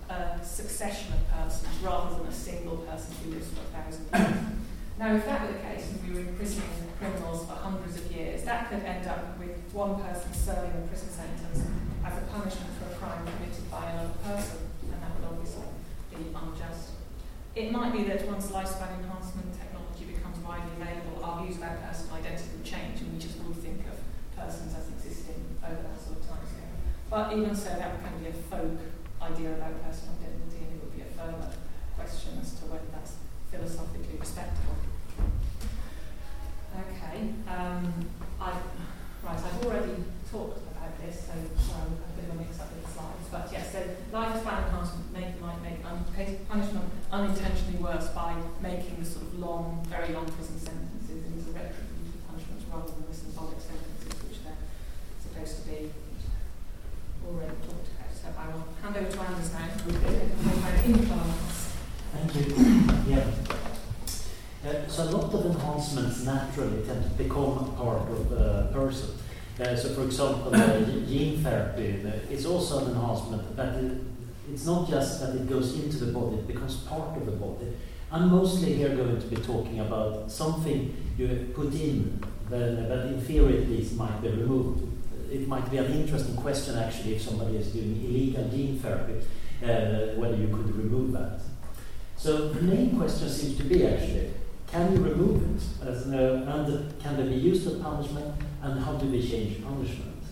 a 0.08 0.42
succession 0.44 1.12
of 1.12 1.28
persons 1.30 1.76
rather 1.82 2.16
than 2.16 2.26
a 2.26 2.32
single 2.32 2.76
person 2.78 3.14
who 3.22 3.30
lives 3.32 3.48
for 3.48 3.60
a 3.60 3.82
thousand 3.82 4.06
years. 4.14 4.63
Now, 4.96 5.16
if 5.16 5.26
that 5.26 5.42
were 5.42 5.52
the 5.52 5.58
case 5.58 5.90
and 5.90 5.98
we 6.06 6.14
were 6.14 6.28
imprisoning 6.30 6.70
criminals 6.98 7.46
for 7.46 7.54
hundreds 7.54 7.98
of 7.98 8.12
years, 8.12 8.44
that 8.44 8.70
could 8.70 8.86
end 8.86 9.06
up 9.06 9.36
with 9.38 9.58
one 9.72 9.98
person 10.00 10.32
serving 10.32 10.70
a 10.70 10.86
prison 10.86 11.10
sentence 11.10 11.66
as 12.06 12.14
a 12.14 12.24
punishment 12.30 12.70
for 12.78 12.94
a 12.94 12.94
crime 12.94 13.26
committed 13.26 13.66
by 13.70 13.90
another 13.90 14.14
person, 14.22 14.70
and 14.86 15.02
that 15.02 15.10
would 15.18 15.26
obviously 15.26 15.66
be 16.14 16.30
unjust. 16.30 16.94
It 17.58 17.72
might 17.74 17.90
be 17.90 18.04
that 18.06 18.22
once 18.30 18.54
lifespan 18.54 19.02
enhancement 19.02 19.50
technology 19.58 20.14
becomes 20.14 20.38
widely 20.46 20.70
available, 20.78 21.18
our 21.26 21.42
views 21.42 21.58
about 21.58 21.82
personal 21.82 22.14
identity 22.22 22.54
would 22.54 22.64
change 22.64 23.02
and 23.02 23.14
we 23.14 23.18
just 23.18 23.38
would 23.42 23.58
think 23.58 23.82
of 23.90 23.98
persons 24.38 24.78
as 24.78 24.94
existing 24.94 25.58
over 25.58 25.82
that 25.82 25.98
sort 25.98 26.22
of 26.22 26.26
time 26.26 26.46
scale. 26.46 26.70
But 27.10 27.34
even 27.34 27.54
so, 27.54 27.74
that 27.74 27.98
would 27.98 28.02
kind 28.06 28.14
of 28.14 28.22
be 28.22 28.30
a 28.30 28.38
folk 28.46 28.78
idea 29.18 29.58
about 29.58 29.74
personal 29.82 30.14
identity 30.22 30.66
and 30.66 30.70
it 30.70 30.78
would 30.86 30.94
be 30.94 31.02
a 31.02 31.10
further 31.18 31.50
question 31.98 32.38
as 32.38 32.54
to 32.62 32.70
whether 32.70 32.86
that's 32.94 33.23
philosophically 33.54 34.18
respectable. 34.18 34.76
Okay, 36.74 37.30
um, 37.46 38.10
I, 38.40 38.50
right, 39.22 39.38
I've 39.38 39.64
already 39.64 40.02
talked 40.30 40.58
about 40.74 40.98
this, 40.98 41.30
so 41.30 41.34
sorry, 41.62 41.94
a 41.94 42.20
bit 42.20 42.30
of 42.30 42.34
a 42.34 42.38
mix 42.42 42.58
up 42.58 42.74
with 42.74 42.82
the 42.84 42.90
slides. 42.90 43.28
But 43.30 43.48
yes, 43.52 43.70
so 43.70 43.80
lifespan 44.12 44.66
enhancement 44.66 45.12
make, 45.12 45.40
might 45.40 45.62
make 45.62 45.78
un- 45.86 46.04
punishment 46.48 46.90
unintentionally 47.12 47.78
worse 47.78 48.08
by 48.08 48.34
making 48.60 48.96
the 48.98 49.06
sort 49.06 49.26
of 49.26 49.38
long, 49.38 49.86
very 49.88 50.12
long 50.12 50.26
prison 50.26 50.58
sentences 50.58 51.22
into 51.22 51.54
retributive 51.54 52.26
punishments 52.26 52.64
rather 52.72 52.90
than 52.90 53.06
the 53.06 53.14
symbolic 53.14 53.60
sentences 53.60 54.18
which 54.26 54.42
they're 54.42 54.58
supposed 55.22 55.62
to 55.62 55.70
be 55.70 55.90
already 57.22 57.54
talked 57.62 57.86
about. 57.94 58.10
So 58.10 58.26
I 58.34 58.46
will 58.50 58.66
hand 58.82 58.96
over 58.98 59.10
to 59.14 59.20
Anders 59.30 59.52
now 59.52 59.70
who 59.78 59.92
talk 59.94 60.58
about 60.58 60.84
implants. 60.84 61.53
Thank 62.14 62.34
you. 62.36 62.54
yeah. 63.08 63.26
Uh, 64.64 64.88
so 64.88 65.02
a 65.04 65.10
lot 65.10 65.34
of 65.34 65.46
enhancements 65.46 66.24
naturally 66.24 66.82
tend 66.86 67.04
to 67.04 67.10
become 67.22 67.74
part 67.76 68.08
of 68.08 68.32
a 68.32 68.70
person. 68.72 69.10
Uh, 69.60 69.76
so, 69.76 69.94
for 69.94 70.04
example, 70.04 70.54
uh, 70.54 70.80
gene 71.08 71.42
therapy 71.42 72.02
uh, 72.04 72.32
is 72.32 72.46
also 72.46 72.84
an 72.84 72.92
enhancement, 72.92 73.56
but 73.56 73.68
it, 73.74 74.00
it's 74.50 74.64
not 74.64 74.88
just 74.88 75.20
that 75.20 75.34
it 75.34 75.48
goes 75.48 75.74
into 75.78 76.04
the 76.04 76.12
body, 76.12 76.36
it 76.36 76.46
becomes 76.46 76.76
part 76.76 77.16
of 77.16 77.26
the 77.26 77.32
body. 77.32 77.66
I'm 78.10 78.30
mostly 78.30 78.74
here 78.74 78.94
going 78.94 79.20
to 79.20 79.26
be 79.26 79.36
talking 79.36 79.80
about 79.80 80.30
something 80.30 80.94
you 81.18 81.52
put 81.54 81.74
in, 81.74 82.22
then, 82.48 82.88
but 82.88 83.06
in 83.06 83.20
theory 83.20 83.62
at 83.62 83.68
least 83.68 83.96
might 83.96 84.22
be 84.22 84.28
removed. 84.28 84.90
It 85.30 85.48
might 85.48 85.68
be 85.70 85.78
an 85.78 85.86
interesting 85.86 86.36
question 86.36 86.76
actually 86.76 87.16
if 87.16 87.22
somebody 87.22 87.56
is 87.56 87.68
doing 87.68 88.00
illegal 88.04 88.48
gene 88.48 88.78
therapy, 88.78 89.24
uh, 89.62 90.14
whether 90.16 90.36
you 90.36 90.48
could 90.48 90.76
remove 90.76 91.12
that. 91.12 91.40
So 92.24 92.48
the 92.48 92.62
main 92.62 92.96
question 92.96 93.28
seems 93.28 93.58
to 93.58 93.64
be 93.64 93.86
actually, 93.86 94.30
can 94.68 94.94
you 94.94 95.02
remove 95.02 95.42
it? 95.42 95.86
As, 95.86 96.06
uh, 96.06 96.46
and 96.48 96.98
can 96.98 97.18
they 97.18 97.28
be 97.28 97.34
used 97.34 97.66
as 97.66 97.74
punishment? 97.74 98.34
And 98.62 98.80
how 98.82 98.94
do 98.94 99.04
we 99.08 99.20
change 99.20 99.62
punishment? 99.62 100.22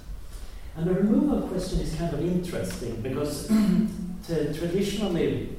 And 0.74 0.86
the 0.86 0.94
removal 0.94 1.46
question 1.48 1.80
is 1.80 1.94
kind 1.94 2.14
of 2.14 2.20
interesting 2.22 3.02
because 3.02 3.46
traditionally 4.26 5.50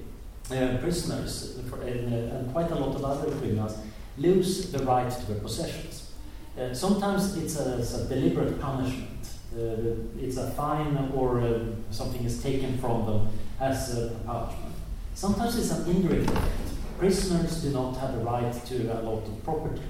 uh, 0.50 0.78
prisoners 0.82 1.60
uh, 1.72 1.76
and 1.76 2.52
quite 2.52 2.72
a 2.72 2.76
lot 2.78 2.96
of 2.96 3.06
other 3.06 3.30
criminals 3.36 3.78
lose 4.18 4.72
the 4.72 4.80
right 4.80 5.12
to 5.12 5.26
their 5.28 5.40
possessions. 5.40 6.14
Uh, 6.60 6.74
sometimes 6.74 7.38
it's 7.38 7.60
a, 7.60 7.78
it's 7.78 7.94
a, 7.94 8.10
deliberate 8.10 8.60
punishment. 8.60 9.30
Uh, 9.56 10.02
it's 10.20 10.38
a 10.38 10.50
fine 10.54 11.12
or 11.14 11.42
uh, 11.42 11.60
something 11.92 12.24
is 12.24 12.42
taken 12.42 12.76
from 12.80 13.06
them 13.06 13.28
as 13.60 13.96
a 13.96 14.10
punishment. 14.26 14.73
Sometimes 15.16 15.58
it's 15.58 15.72
an 15.72 15.90
indirect 15.90 16.30
effect 16.30 16.64
prisoners 17.04 17.62
do 17.62 17.70
not 17.72 17.98
have 17.98 18.14
the 18.14 18.24
right 18.24 18.54
to 18.66 18.76
a 18.94 19.02
lot 19.02 19.24
of 19.28 19.44
property. 19.44 19.82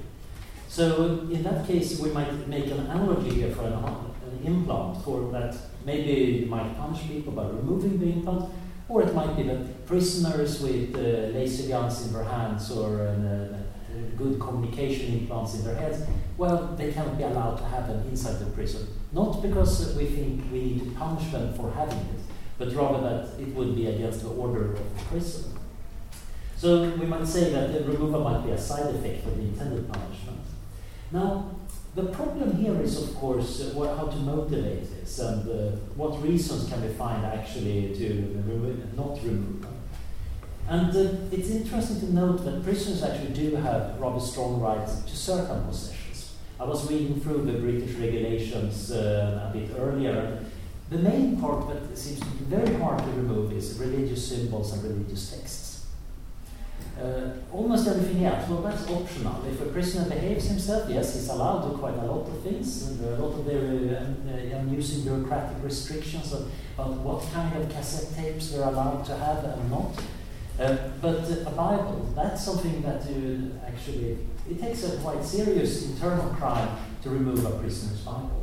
So 0.67 1.27
in 1.31 1.43
that 1.43 1.67
case, 1.67 1.99
we 1.99 2.09
might 2.09 2.47
make 2.47 2.65
an 2.65 2.79
analogy 2.79 3.36
here 3.39 3.51
for 3.51 3.65
an, 3.65 3.73
an 3.73 4.39
implant 4.43 5.03
for 5.03 5.31
that 5.31 5.55
maybe 5.86 6.13
you 6.39 6.45
might 6.47 6.75
punish 6.75 7.01
people 7.07 7.33
by 7.33 7.45
removing 7.45 7.99
the 7.99 8.09
implant, 8.13 8.49
or 8.89 9.03
it 9.03 9.13
might 9.13 9.38
be 9.38 9.43
that 9.43 9.86
prisoners 9.86 10.59
with 10.59 10.95
uh, 10.95 11.38
laser 11.38 11.69
guns 11.69 12.07
in 12.07 12.13
their 12.13 12.23
hands 12.23 12.71
or 12.71 12.88
uh, 13.07 13.57
good 14.17 14.39
communication 14.39 15.19
implants 15.19 15.53
in 15.53 15.63
their 15.65 15.75
heads, 15.75 16.01
well, 16.36 16.75
they 16.75 16.91
cannot 16.91 17.15
be 17.15 17.23
allowed 17.23 17.57
to 17.57 17.65
have 17.65 17.88
them 17.88 18.01
inside 18.09 18.39
the 18.39 18.47
prison. 18.47 18.88
Not 19.12 19.43
because 19.43 19.95
we 19.95 20.05
think 20.05 20.51
we 20.51 20.59
need 20.62 20.83
to 20.86 20.91
punish 20.97 21.31
them 21.31 21.53
for 21.53 21.71
having 21.71 21.99
it, 21.99 22.22
but 22.57 22.73
rather 22.73 23.01
that 23.01 23.39
it 23.39 23.53
would 23.55 23.75
be 23.75 23.87
against 23.87 24.21
the 24.21 24.29
order 24.29 24.73
of 24.73 24.97
the 24.97 25.03
prison. 25.05 25.57
So 26.57 26.89
we 26.91 27.05
might 27.05 27.27
say 27.27 27.51
that 27.51 27.73
the 27.73 27.91
removal 27.91 28.21
might 28.21 28.45
be 28.45 28.51
a 28.51 28.57
side 28.57 28.95
effect 28.95 29.25
of 29.27 29.35
the 29.37 29.43
intended 29.43 29.91
punishment. 29.91 30.39
Now, 31.11 31.51
the 31.95 32.05
problem 32.05 32.55
here 32.55 32.81
is, 32.81 33.01
of 33.03 33.15
course, 33.15 33.61
uh, 33.61 33.65
what, 33.75 33.95
how 33.97 34.07
to 34.07 34.15
motivate 34.15 34.89
this 34.89 35.19
and 35.19 35.47
uh, 35.47 35.75
what 35.95 36.23
reasons 36.23 36.67
can 36.69 36.81
we 36.81 36.87
find 36.93 37.23
actually 37.23 37.93
to 37.95 38.43
remo- 38.47 38.77
not 38.95 39.21
remove 39.23 39.61
them. 39.61 39.75
And 40.67 40.89
uh, 40.95 41.35
it's 41.35 41.49
interesting 41.49 41.99
to 41.99 42.13
note 42.13 42.45
that 42.45 42.63
prisoners 42.63 43.03
actually 43.03 43.33
do 43.33 43.55
have 43.57 43.99
rather 43.99 44.19
strong 44.19 44.59
rights 44.59 45.01
to 45.01 45.15
certain 45.15 45.65
possessions. 45.65 46.35
I 46.59 46.63
was 46.63 46.89
reading 46.89 47.19
through 47.19 47.43
the 47.43 47.59
British 47.59 47.95
regulations 47.95 48.91
uh, 48.91 49.49
a 49.49 49.55
bit 49.55 49.69
earlier. 49.77 50.39
The 50.93 50.99
main 50.99 51.41
part 51.41 51.69
that 51.69 51.97
seems 51.97 52.19
to 52.19 52.25
be 52.27 52.56
very 52.56 52.75
hard 52.75 52.99
to 52.99 53.06
remove 53.06 53.51
is 53.51 53.79
religious 53.79 54.29
symbols 54.29 54.73
and 54.73 54.84
religious 54.84 55.32
texts. 55.32 55.88
Uh, 57.01 57.32
almost 57.51 57.88
everything 57.88 58.23
else, 58.25 58.47
well, 58.47 58.62
that's 58.62 58.88
optional. 58.88 59.43
If 59.47 59.60
a 59.60 59.65
prisoner 59.65 60.08
behaves 60.08 60.45
himself, 60.45 60.88
yes, 60.88 61.15
he's 61.15 61.29
allowed 61.29 61.63
to 61.63 61.69
do 61.69 61.77
quite 61.77 61.95
a 61.95 62.06
lot 62.06 62.27
of 62.27 62.39
things. 62.43 62.88
And 62.88 62.99
there 62.99 63.13
are 63.13 63.15
a 63.15 63.25
lot 63.25 63.39
of 63.39 63.43
very 63.43 63.95
uh, 63.95 64.60
unusing 64.60 65.01
bureaucratic 65.01 65.63
restrictions 65.63 66.32
about 66.32 66.91
what 66.97 67.25
kind 67.34 67.58
of 67.58 67.67
cassette 67.71 68.15
tapes 68.15 68.51
they're 68.51 68.62
allowed 68.62 69.03
to 69.06 69.17
have 69.17 69.43
and 69.45 69.71
not. 69.71 69.99
Uh, 70.60 70.77
but 71.01 71.27
a 71.47 71.49
Bible, 71.58 72.13
that's 72.15 72.45
something 72.45 72.84
that 72.84 73.10
you 73.10 73.60
actually, 73.65 74.19
it 74.47 74.62
takes 74.62 74.84
a 74.84 74.97
quite 74.97 75.25
serious 75.25 75.89
internal 75.89 76.29
crime 76.36 76.69
to 77.01 77.10
remove 77.10 77.43
a 77.43 77.58
prisoner's 77.58 78.01
Bible. 78.01 78.42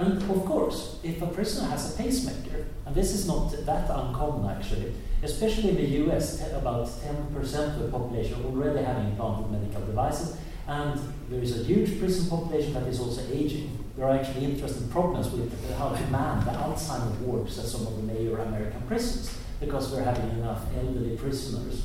And 0.00 0.16
of 0.16 0.46
course, 0.46 0.96
if 1.02 1.20
a 1.20 1.26
prisoner 1.26 1.68
has 1.68 1.92
a 1.92 1.98
pacemaker, 1.98 2.64
and 2.86 2.94
this 2.94 3.12
is 3.12 3.26
not 3.26 3.52
that 3.66 3.90
uncommon 3.90 4.50
actually, 4.50 4.94
especially 5.22 5.68
in 5.68 5.76
the 5.76 5.88
US, 6.06 6.40
about 6.54 6.88
10% 6.88 7.76
of 7.76 7.78
the 7.82 7.88
population 7.90 8.42
already 8.46 8.82
have 8.82 8.96
implanted 8.96 9.50
medical 9.50 9.84
devices, 9.84 10.38
and 10.66 10.98
there 11.28 11.42
is 11.42 11.60
a 11.60 11.64
huge 11.64 11.98
prison 11.98 12.30
population 12.30 12.72
that 12.72 12.84
is 12.84 12.98
also 12.98 13.20
aging. 13.30 13.78
There 13.94 14.06
are 14.06 14.16
actually 14.16 14.46
interesting 14.46 14.88
problems 14.88 15.28
with 15.32 15.52
how 15.76 15.90
to 15.90 16.06
man 16.06 16.46
the 16.46 16.52
Alzheimer 16.52 17.18
wards 17.18 17.58
at 17.58 17.66
some 17.66 17.86
of 17.86 17.96
the 17.96 18.02
major 18.02 18.38
American 18.38 18.80
prisons 18.88 19.36
because 19.60 19.92
we're 19.92 20.02
having 20.02 20.30
enough 20.30 20.62
elderly 20.78 21.14
prisoners. 21.18 21.82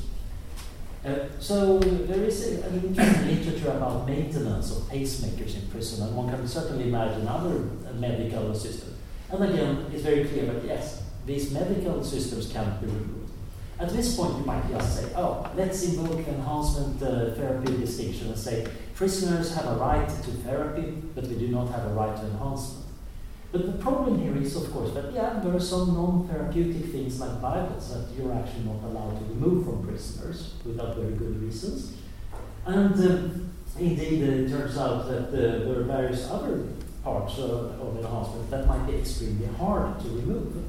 Uh, 1.06 1.28
so 1.38 1.78
there 1.78 2.24
is 2.24 2.48
a, 2.48 2.66
an 2.66 2.82
interesting 2.82 3.28
literature 3.28 3.70
about 3.70 4.08
maintenance 4.08 4.76
of 4.76 4.82
pacemakers 4.88 5.54
in 5.54 5.68
prison, 5.68 6.04
and 6.04 6.16
one 6.16 6.28
can 6.28 6.48
certainly 6.48 6.88
imagine 6.88 7.28
other 7.28 7.60
medical 7.94 8.52
systems. 8.52 8.98
And 9.30 9.44
again, 9.44 9.86
it's 9.92 10.02
very 10.02 10.24
clear 10.24 10.46
that 10.46 10.64
yes, 10.64 11.04
these 11.24 11.52
medical 11.52 12.02
systems 12.02 12.52
can 12.52 12.78
be 12.80 12.86
removed. 12.86 13.30
At 13.78 13.90
this 13.90 14.16
point, 14.16 14.38
you 14.38 14.44
might 14.44 14.68
just 14.68 15.00
say, 15.00 15.12
oh, 15.14 15.48
let's 15.54 15.84
invoke 15.84 16.26
enhancement 16.26 17.00
uh, 17.00 17.34
therapy 17.34 17.76
distinction 17.76 18.28
and 18.28 18.38
say 18.38 18.66
prisoners 18.94 19.54
have 19.54 19.66
a 19.66 19.76
right 19.76 20.08
to 20.08 20.30
therapy, 20.42 21.02
but 21.14 21.24
we 21.26 21.36
do 21.36 21.48
not 21.48 21.68
have 21.70 21.84
a 21.84 21.94
right 21.94 22.16
to 22.16 22.22
enhancement. 22.22 22.85
But 23.56 23.72
the 23.72 23.82
problem 23.82 24.20
here 24.20 24.36
is, 24.36 24.54
of 24.54 24.70
course, 24.70 24.92
that 24.92 25.14
yeah, 25.14 25.40
there 25.42 25.56
are 25.56 25.60
some 25.60 25.94
non-therapeutic 25.94 26.92
things 26.92 27.18
like 27.18 27.40
Bibles 27.40 27.88
that 27.88 28.14
you're 28.14 28.34
actually 28.34 28.64
not 28.64 28.84
allowed 28.84 29.18
to 29.18 29.24
remove 29.32 29.64
from 29.64 29.86
prisoners 29.86 30.52
without 30.62 30.94
very 30.96 31.14
good 31.14 31.40
reasons. 31.40 31.96
And 32.66 32.92
um, 32.92 33.50
indeed, 33.78 34.22
it 34.24 34.50
turns 34.50 34.76
out 34.76 35.08
that 35.08 35.28
uh, 35.28 35.30
there 35.30 35.80
are 35.80 35.84
various 35.84 36.30
other 36.30 36.66
parts 37.02 37.38
of, 37.38 37.80
of 37.80 37.96
enhancement 37.96 38.50
that 38.50 38.66
might 38.66 38.86
be 38.86 38.96
extremely 38.96 39.46
hard 39.46 40.00
to 40.00 40.08
remove. 40.08 40.62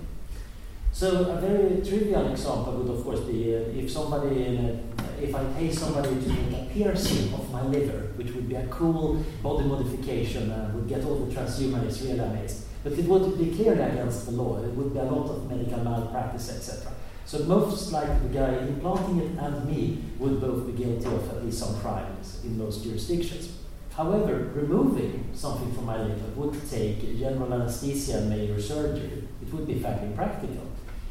So 0.93 1.30
a 1.32 1.41
very 1.41 1.86
trivial 1.86 2.32
example 2.32 2.71
would, 2.71 2.97
of 2.97 3.04
course, 3.04 3.19
be 3.19 3.54
uh, 3.54 3.60
if 3.76 3.91
somebody, 3.91 4.43
a, 4.43 4.80
if 5.21 5.36
I 5.36 5.43
pay 5.60 5.73
somebody 5.73 6.21
to 6.21 6.30
make 6.30 6.54
a 6.54 6.69
piercing 6.71 7.34
of 7.34 7.52
my 7.52 7.63
liver, 7.63 8.13
which 8.15 8.32
would 8.32 8.47
be 8.47 8.56
a 8.56 8.65
cool 8.67 9.21
body 9.43 9.67
modification 9.67 10.50
and 10.50 10.73
would 10.73 10.88
get 10.88 11.04
all 11.04 11.15
the 11.26 11.36
transhumanists 11.36 12.02
really 12.04 12.19
amazed. 12.19 12.66
But 12.88 12.97
it 12.97 13.06
would 13.06 13.38
be 13.38 13.54
clearly 13.54 13.82
against 13.82 14.28
the 14.28 14.32
law. 14.32 14.63
It 14.63 14.69
would 14.69 14.93
be 14.93 15.00
a 15.00 15.04
lot 15.04 15.30
of 15.30 15.50
medical 15.50 15.84
malpractice, 15.84 16.56
etc. 16.56 16.93
So 17.26 17.39
most 17.39 17.91
likely 17.91 18.30
the 18.30 18.34
guy 18.34 18.60
implanting 18.60 19.19
it 19.19 19.38
and 19.38 19.65
me 19.65 19.97
would 20.19 20.39
both 20.39 20.65
be 20.65 20.71
guilty 20.71 21.06
of 21.08 21.30
at 21.30 21.43
least 21.43 21.60
some 21.60 21.78
crimes 21.82 22.39
in 22.45 22.58
most 22.58 22.86
jurisdictions. 22.86 23.58
However, 23.91 24.52
removing 24.56 25.30
something 25.34 25.73
from 25.73 25.88
my 25.88 25.97
liver 25.97 26.30
would 26.38 26.69
take 26.69 27.02
general 27.19 27.54
anesthesia 27.54 28.19
and 28.19 28.30
major 28.30 28.62
surgery. 28.62 29.28
It 29.41 29.54
would 29.54 29.67
be 29.67 29.80
fairly 29.80 30.08
impractical. 30.08 30.67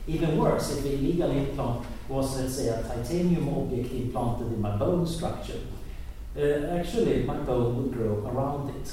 Even 0.06 0.38
worse, 0.38 0.78
if 0.78 0.82
the 0.82 0.94
illegal 0.94 1.30
implant 1.30 1.84
was, 2.08 2.40
let's 2.40 2.54
say, 2.54 2.68
a 2.68 2.82
titanium 2.82 3.50
object 3.50 3.92
implanted 3.92 4.46
in 4.46 4.62
my 4.62 4.74
bone 4.76 5.06
structure, 5.06 5.60
uh, 6.38 6.78
actually 6.78 7.24
my 7.24 7.36
bone 7.36 7.76
would 7.76 7.92
grow 7.92 8.26
around 8.26 8.70
it. 8.70 8.90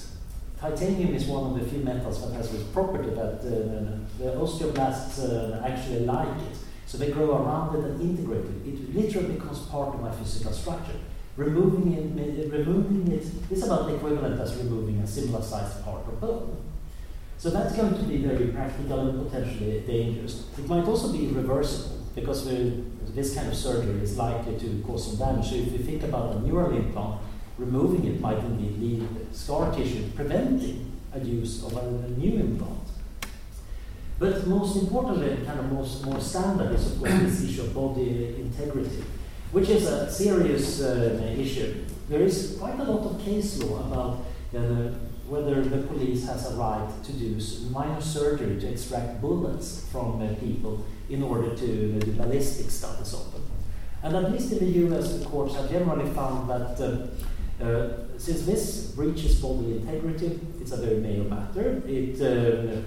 Titanium 0.64 1.14
is 1.14 1.26
one 1.26 1.52
of 1.52 1.60
the 1.60 1.70
few 1.70 1.80
metals 1.80 2.22
that 2.22 2.34
has 2.38 2.50
this 2.50 2.64
property 2.72 3.10
that 3.10 3.40
uh, 3.40 4.00
the 4.18 4.32
osteoblasts 4.40 5.20
uh, 5.20 5.62
actually 5.62 6.06
like 6.06 6.38
it. 6.38 6.56
So 6.86 6.98
they 6.98 7.12
grow 7.12 7.36
around 7.36 7.76
it 7.76 7.84
and 7.84 8.00
integrate 8.00 8.46
it. 8.46 8.74
It 8.74 8.96
literally 8.96 9.34
becomes 9.34 9.60
part 9.66 9.94
of 9.94 10.00
my 10.00 10.12
physical 10.14 10.54
structure. 10.54 10.96
Removing 11.36 11.92
it, 11.92 12.50
removing 12.50 13.12
it 13.12 13.26
is 13.52 13.66
about 13.66 13.88
the 13.88 13.96
equivalent 13.96 14.40
as 14.40 14.56
removing 14.56 15.00
a 15.00 15.08
similar 15.08 15.44
sized 15.44 15.84
part 15.84 16.08
of 16.08 16.22
bone. 16.22 16.64
So 17.38 17.50
that's 17.50 17.76
going 17.76 17.98
to 17.98 18.04
be 18.04 18.20
very 18.20 18.48
practical 18.48 19.02
and 19.02 19.30
potentially 19.30 19.82
dangerous. 19.82 20.46
It 20.58 20.70
might 20.70 20.86
also 20.86 21.12
be 21.12 21.28
reversible 21.28 21.98
because 22.16 22.48
this 23.14 23.36
kind 23.36 23.50
of 23.50 23.56
surgery 23.56 24.00
is 24.02 24.18
likely 24.18 24.58
to 24.60 24.82
cause 24.88 25.08
some 25.08 25.18
damage. 25.18 25.50
So 25.50 25.56
if 25.56 25.74
you 25.74 25.80
think 25.80 26.04
about 26.04 26.38
a 26.38 26.40
neural 26.40 26.74
implant, 26.74 27.20
removing 27.58 28.06
it 28.06 28.20
might 28.20 28.40
indeed 28.40 28.80
leave 28.80 29.08
scar 29.32 29.74
tissue, 29.74 30.10
preventing 30.16 30.92
a 31.14 31.20
use 31.20 31.64
of 31.64 31.76
a, 31.78 32.10
new 32.10 32.40
implant. 32.40 32.80
But 34.20 34.48
most 34.48 34.78
importantly, 34.78 35.46
kind 35.46 35.60
of 35.60 35.72
most 35.72 36.06
more 36.06 36.20
standard 36.20 36.74
is 36.74 36.92
of 36.92 37.00
course 37.00 37.14
this 37.14 37.44
issue 37.44 37.62
of 37.64 37.74
body 37.74 38.36
integrity, 38.40 39.04
which 39.52 39.70
is 39.70 39.86
a 39.86 40.12
serious 40.12 40.82
uh, 40.82 41.36
issue. 41.38 41.84
There 42.10 42.22
is 42.22 42.58
quite 42.60 42.80
a 42.80 42.84
lot 42.84 43.12
of 43.12 43.24
case 43.24 43.62
law 43.64 43.80
about 43.80 44.26
uh, 44.56 44.90
whether 45.28 45.64
the 45.64 45.88
police 45.88 46.26
has 46.28 46.52
a 46.52 46.56
right 46.56 46.90
to 47.04 47.14
do 47.14 47.40
minor 47.72 48.02
surgery 48.02 48.60
to 48.60 48.70
extract 48.70 49.22
bullets 49.22 49.88
from 49.92 50.22
uh, 50.22 50.34
people 50.36 50.86
in 51.10 51.24
order 51.24 51.56
to 51.56 52.00
do 52.00 52.12
ballistic 52.14 52.70
studies 52.70 53.14
of 53.14 53.32
them. 53.32 53.44
And 54.04 54.16
at 54.18 54.32
least 54.32 54.52
in 54.52 54.60
the 54.60 54.96
US, 54.96 55.18
the 55.18 55.26
courts 55.26 55.56
have 55.56 55.70
generally 55.70 56.10
found 56.12 56.50
that 56.50 56.78
uh, 57.62 58.18
since 58.18 58.46
this 58.46 58.92
breaches 58.96 59.40
bodily 59.42 59.78
integrity, 59.78 60.40
it's 60.60 60.72
a 60.72 60.78
very 60.78 60.98
major 60.98 61.24
matter. 61.24 61.82
It, 61.88 62.20
uh, 62.22 62.82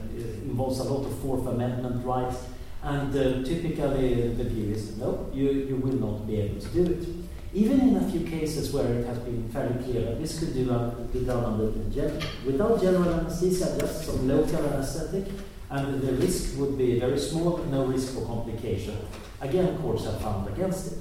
involves 0.46 0.78
a 0.80 0.84
lot 0.84 1.04
of 1.04 1.18
Fourth 1.18 1.46
Amendment 1.46 2.04
rights, 2.04 2.36
and 2.82 3.14
uh, 3.14 3.44
typically 3.44 4.32
the 4.34 4.44
view 4.44 4.72
is 4.72 4.96
no, 4.96 5.28
you, 5.32 5.50
you 5.50 5.76
will 5.76 5.94
not 5.94 6.26
be 6.26 6.40
able 6.40 6.60
to 6.60 6.68
do 6.68 6.84
it. 6.92 7.06
Even 7.52 7.80
in 7.80 7.96
a 7.96 8.10
few 8.10 8.20
cases 8.20 8.72
where 8.72 8.86
it 8.86 9.06
has 9.06 9.18
been 9.18 9.48
fairly 9.50 9.82
clear 9.82 10.04
that 10.04 10.20
this 10.20 10.38
could 10.38 10.52
do, 10.54 10.64
be 11.12 11.24
done 11.24 11.44
under 11.44 11.72
gen- 11.90 12.20
without 12.44 12.80
general 12.80 13.14
anesthesia, 13.14 13.76
just 13.78 14.04
some 14.04 14.28
local 14.28 14.64
anesthetic, 14.66 15.26
and 15.70 16.00
the 16.00 16.12
risk 16.14 16.58
would 16.58 16.76
be 16.78 17.00
very 17.00 17.18
small, 17.18 17.58
no 17.58 17.86
risk 17.86 18.14
for 18.14 18.26
complication. 18.26 18.96
Again, 19.40 19.78
courts 19.78 20.04
have 20.04 20.20
found 20.20 20.48
against 20.48 20.92
it. 20.92 20.98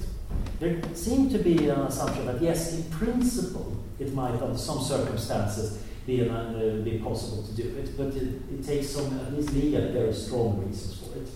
There 0.58 0.80
seemed 0.94 1.30
to 1.32 1.38
be 1.38 1.68
an 1.68 1.80
assumption 1.80 2.26
that 2.26 2.40
yes, 2.40 2.74
in 2.74 2.84
principle, 2.90 3.76
it 3.98 4.12
might, 4.14 4.40
under 4.40 4.58
some 4.58 4.80
circumstances, 4.80 5.82
be, 6.06 6.20
an, 6.20 6.30
uh, 6.30 6.82
be 6.84 6.98
possible 6.98 7.42
to 7.42 7.52
do 7.54 7.76
it, 7.76 7.96
but 7.96 8.08
it, 8.08 8.40
it 8.52 8.64
takes 8.64 8.90
some, 8.90 9.18
at 9.18 9.34
least 9.34 9.52
legally, 9.52 9.92
very 9.92 10.12
strong 10.12 10.64
reasons 10.64 10.98
for 10.98 11.18
it. 11.18 11.28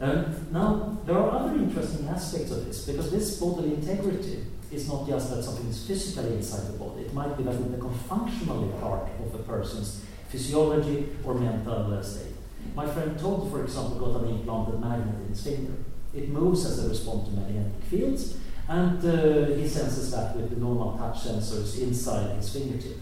Um, 0.00 0.48
now, 0.52 0.98
there 1.04 1.16
are 1.16 1.30
other 1.30 1.54
interesting 1.54 2.06
aspects 2.08 2.50
of 2.50 2.64
this, 2.66 2.86
because 2.86 3.10
this 3.10 3.38
bodily 3.38 3.74
integrity 3.74 4.44
is 4.72 4.88
not 4.88 5.06
just 5.06 5.30
that 5.30 5.42
something 5.42 5.68
is 5.68 5.86
physically 5.86 6.34
inside 6.34 6.66
the 6.66 6.78
body, 6.78 7.02
it 7.02 7.14
might 7.14 7.36
be 7.36 7.44
that 7.44 7.54
it 7.54 7.72
becomes 7.72 8.00
functionally 8.02 8.72
part 8.80 9.08
of 9.24 9.34
a 9.34 9.42
person's 9.44 10.04
physiology 10.28 11.08
or 11.24 11.34
mental 11.34 12.02
state. 12.02 12.34
My 12.74 12.86
friend 12.86 13.18
Todd, 13.18 13.50
for 13.50 13.62
example, 13.62 13.98
got 13.98 14.22
an 14.22 14.30
implanted 14.30 14.80
magnet 14.80 15.14
in 15.22 15.28
his 15.28 15.42
finger. 15.42 15.74
It 16.14 16.28
moves 16.28 16.64
as 16.64 16.84
a 16.84 16.88
response 16.88 17.28
to 17.28 17.34
magnetic 17.34 17.82
fields, 17.84 18.36
and 18.68 19.04
uh, 19.04 19.54
he 19.54 19.66
senses 19.68 20.10
that 20.12 20.36
with 20.36 20.50
the 20.50 20.56
normal 20.56 20.96
touch 20.96 21.24
sensors 21.24 21.80
inside 21.80 22.36
his 22.36 22.52
fingertip. 22.52 22.98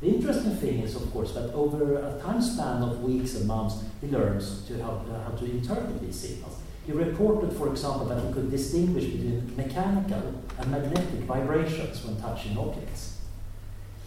The 0.00 0.08
interesting 0.08 0.56
thing 0.56 0.80
is, 0.80 0.94
of 0.94 1.10
course, 1.12 1.32
that 1.32 1.52
over 1.52 1.96
a 1.96 2.20
time 2.22 2.40
span 2.40 2.82
of 2.82 3.02
weeks 3.02 3.34
and 3.34 3.46
months, 3.46 3.84
he 4.00 4.06
learns 4.08 4.62
to 4.66 4.82
how, 4.82 4.92
uh, 4.92 5.24
how 5.24 5.36
to 5.36 5.44
interpret 5.44 6.00
these 6.00 6.16
signals. 6.16 6.56
He 6.86 6.92
reported, 6.92 7.52
for 7.52 7.68
example, 7.68 8.06
that 8.06 8.24
he 8.24 8.32
could 8.32 8.50
distinguish 8.50 9.04
between 9.04 9.54
mechanical 9.56 10.34
and 10.58 10.70
magnetic 10.70 11.20
vibrations 11.26 12.04
when 12.04 12.20
touching 12.20 12.56
objects. 12.56 13.18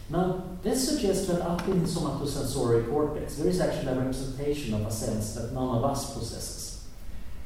Now, 0.10 0.44
this 0.62 0.90
suggests 0.90 1.28
that 1.28 1.42
up 1.42 1.68
in 1.68 1.82
the 1.82 1.88
somatosensory 1.88 2.90
cortex, 2.90 3.36
there 3.36 3.48
is 3.48 3.60
actually 3.60 3.92
a 3.92 3.96
representation 3.96 4.74
of 4.74 4.86
a 4.86 4.92
sense 4.92 5.36
that 5.36 5.54
none 5.54 5.78
of 5.78 5.84
us 5.84 6.14
possesses. 6.14 6.73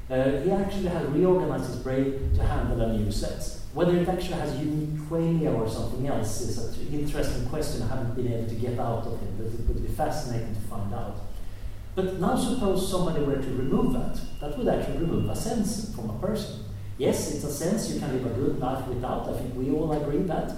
Uh, 0.09 0.41
he 0.41 0.51
actually 0.51 0.87
has 0.87 1.05
reorganized 1.09 1.67
his 1.67 1.75
brain 1.77 2.31
to 2.33 2.41
handle 2.41 2.79
a 2.79 2.97
new 2.97 3.11
set. 3.11 3.43
Whether 3.73 3.97
it 3.97 4.07
actually 4.07 4.39
has 4.39 4.57
unique 4.57 5.01
qualia 5.01 5.53
or 5.53 5.69
something 5.69 6.07
else 6.07 6.41
is 6.41 6.57
an 6.57 6.93
interesting 6.93 7.45
question 7.47 7.83
I 7.83 7.87
haven't 7.87 8.15
been 8.15 8.31
able 8.31 8.47
to 8.47 8.55
get 8.55 8.79
out 8.79 9.05
of 9.05 9.19
him, 9.19 9.35
but 9.37 9.47
it 9.47 9.67
would 9.67 9.85
be 9.85 9.91
fascinating 9.91 10.55
to 10.55 10.61
find 10.61 10.93
out. 10.93 11.17
But 11.93 12.19
now 12.19 12.37
suppose 12.37 12.89
somebody 12.89 13.23
were 13.25 13.35
to 13.35 13.53
remove 13.53 13.93
that. 13.93 14.19
That 14.39 14.57
would 14.57 14.67
actually 14.67 14.99
remove 14.99 15.29
a 15.29 15.35
sense 15.35 15.93
from 15.93 16.09
a 16.09 16.19
person. 16.19 16.63
Yes, 16.97 17.33
it's 17.33 17.43
a 17.43 17.51
sense 17.51 17.91
you 17.91 17.99
can 17.99 18.13
live 18.13 18.25
a 18.25 18.29
good 18.29 18.59
life 18.59 18.87
without. 18.87 19.27
I 19.27 19.33
think 19.37 19.55
we 19.55 19.71
all 19.71 19.91
agree 19.91 20.23
that. 20.23 20.51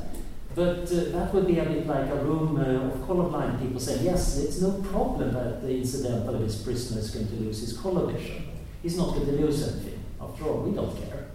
But 0.53 0.91
uh, 0.91 1.11
that 1.11 1.33
would 1.33 1.47
be 1.47 1.57
a 1.59 1.65
bit 1.65 1.87
like 1.87 2.09
a 2.09 2.15
room 2.15 2.57
uh, 2.57 2.87
of 2.87 3.07
colorblind 3.07 3.59
people 3.61 3.79
saying, 3.79 4.05
yes, 4.05 4.37
it's 4.37 4.61
no 4.61 4.81
problem 4.81 5.33
that 5.33 5.61
the 5.61 5.77
incidentally 5.77 6.45
this 6.45 6.61
prisoner 6.61 6.99
is 6.99 7.09
going 7.09 7.27
to 7.27 7.35
lose 7.35 7.61
his 7.61 7.77
color 7.77 8.11
vision. 8.11 8.58
He's 8.81 8.97
not 8.97 9.13
going 9.13 9.25
to 9.25 9.31
lose 9.33 9.67
anything. 9.67 10.03
After 10.21 10.45
all, 10.45 10.61
we 10.61 10.75
don't 10.75 10.95
care. 11.09 11.27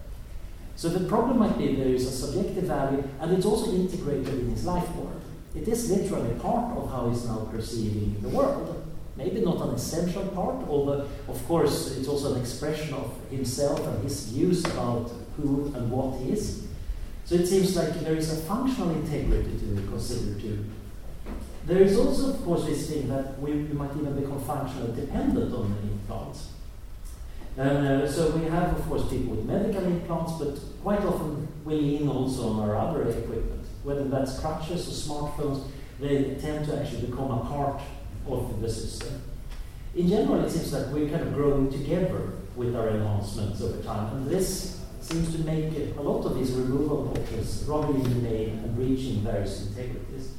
So 0.75 0.89
the 0.89 1.07
problem 1.07 1.39
might 1.39 1.57
be 1.57 1.75
there 1.75 1.87
is 1.87 2.05
a 2.05 2.11
subjective 2.11 2.65
value, 2.65 3.03
and 3.19 3.31
it's 3.33 3.45
also 3.45 3.71
integrated 3.71 4.27
in 4.27 4.49
his 4.51 4.65
life 4.65 4.89
world. 4.95 5.21
It 5.55 5.67
is 5.67 5.89
literally 5.89 6.37
part 6.39 6.77
of 6.77 6.89
how 6.89 7.09
he's 7.09 7.25
now 7.25 7.47
perceiving 7.51 8.17
the 8.21 8.29
world. 8.29 8.81
Maybe 9.15 9.39
not 9.39 9.61
an 9.61 9.75
essential 9.75 10.27
part, 10.27 10.67
although, 10.67 11.07
of 11.29 11.47
course, 11.47 11.95
it's 11.95 12.09
also 12.09 12.33
an 12.33 12.41
expression 12.41 12.93
of 12.93 13.17
himself 13.31 13.79
and 13.87 14.03
his 14.03 14.25
views 14.25 14.65
about 14.65 15.09
who 15.37 15.71
and 15.73 15.89
what 15.89 16.19
he 16.19 16.33
is. 16.33 16.67
So 17.23 17.35
it 17.35 17.47
seems 17.47 17.75
like 17.75 17.93
there 18.01 18.15
is 18.15 18.33
a 18.33 18.41
functional 18.41 18.89
integrity 18.89 19.57
to 19.59 19.87
consider 19.87 20.39
too. 20.39 20.65
There 21.65 21.81
is 21.81 21.97
also, 21.97 22.33
of 22.33 22.43
course, 22.43 22.65
this 22.65 22.89
thing 22.89 23.07
that 23.07 23.39
we, 23.39 23.53
we 23.53 23.73
might 23.73 23.95
even 23.95 24.19
become 24.19 24.39
functionally 24.41 24.93
dependent 24.99 25.53
on 25.53 25.73
the 25.73 25.91
implants. 25.93 26.49
Uh, 27.57 28.05
so 28.05 28.31
we 28.31 28.45
have, 28.49 28.77
of 28.77 28.85
course, 28.85 29.07
people 29.09 29.35
with 29.35 29.45
medical 29.45 29.83
implants, 29.85 30.33
but 30.33 30.59
quite 30.83 30.99
often 31.01 31.47
we 31.63 31.75
lean 31.75 32.09
also 32.09 32.49
on 32.49 32.69
our 32.69 32.75
other 32.75 33.07
equipment, 33.07 33.65
whether 33.83 34.03
that's 34.03 34.39
crutches 34.39 34.87
or 34.87 35.13
smartphones. 35.13 35.67
They 35.99 36.35
tend 36.35 36.65
to 36.65 36.81
actually 36.81 37.07
become 37.07 37.31
a 37.31 37.39
part 37.45 37.81
of 38.27 38.59
the 38.59 38.69
system. 38.69 39.21
In 39.95 40.09
general, 40.09 40.43
it 40.43 40.49
seems 40.49 40.71
that 40.71 40.89
we're 40.89 41.07
kind 41.07 41.21
of 41.21 41.33
growing 41.33 41.71
together 41.71 42.33
with 42.57 42.75
our 42.75 42.89
enhancements 42.89 43.61
over 43.61 43.81
time, 43.81 44.13
and 44.17 44.29
this 44.29 44.81
seems 44.99 45.33
to 45.33 45.43
make 45.45 45.71
a 45.97 46.01
lot 46.01 46.25
of 46.25 46.35
these 46.35 46.51
removal 46.51 47.13
options 47.17 47.63
rather 47.67 47.93
inhumane 47.93 48.59
and 48.63 48.75
breaching 48.75 49.21
various 49.21 49.67
integrities. 49.67 50.33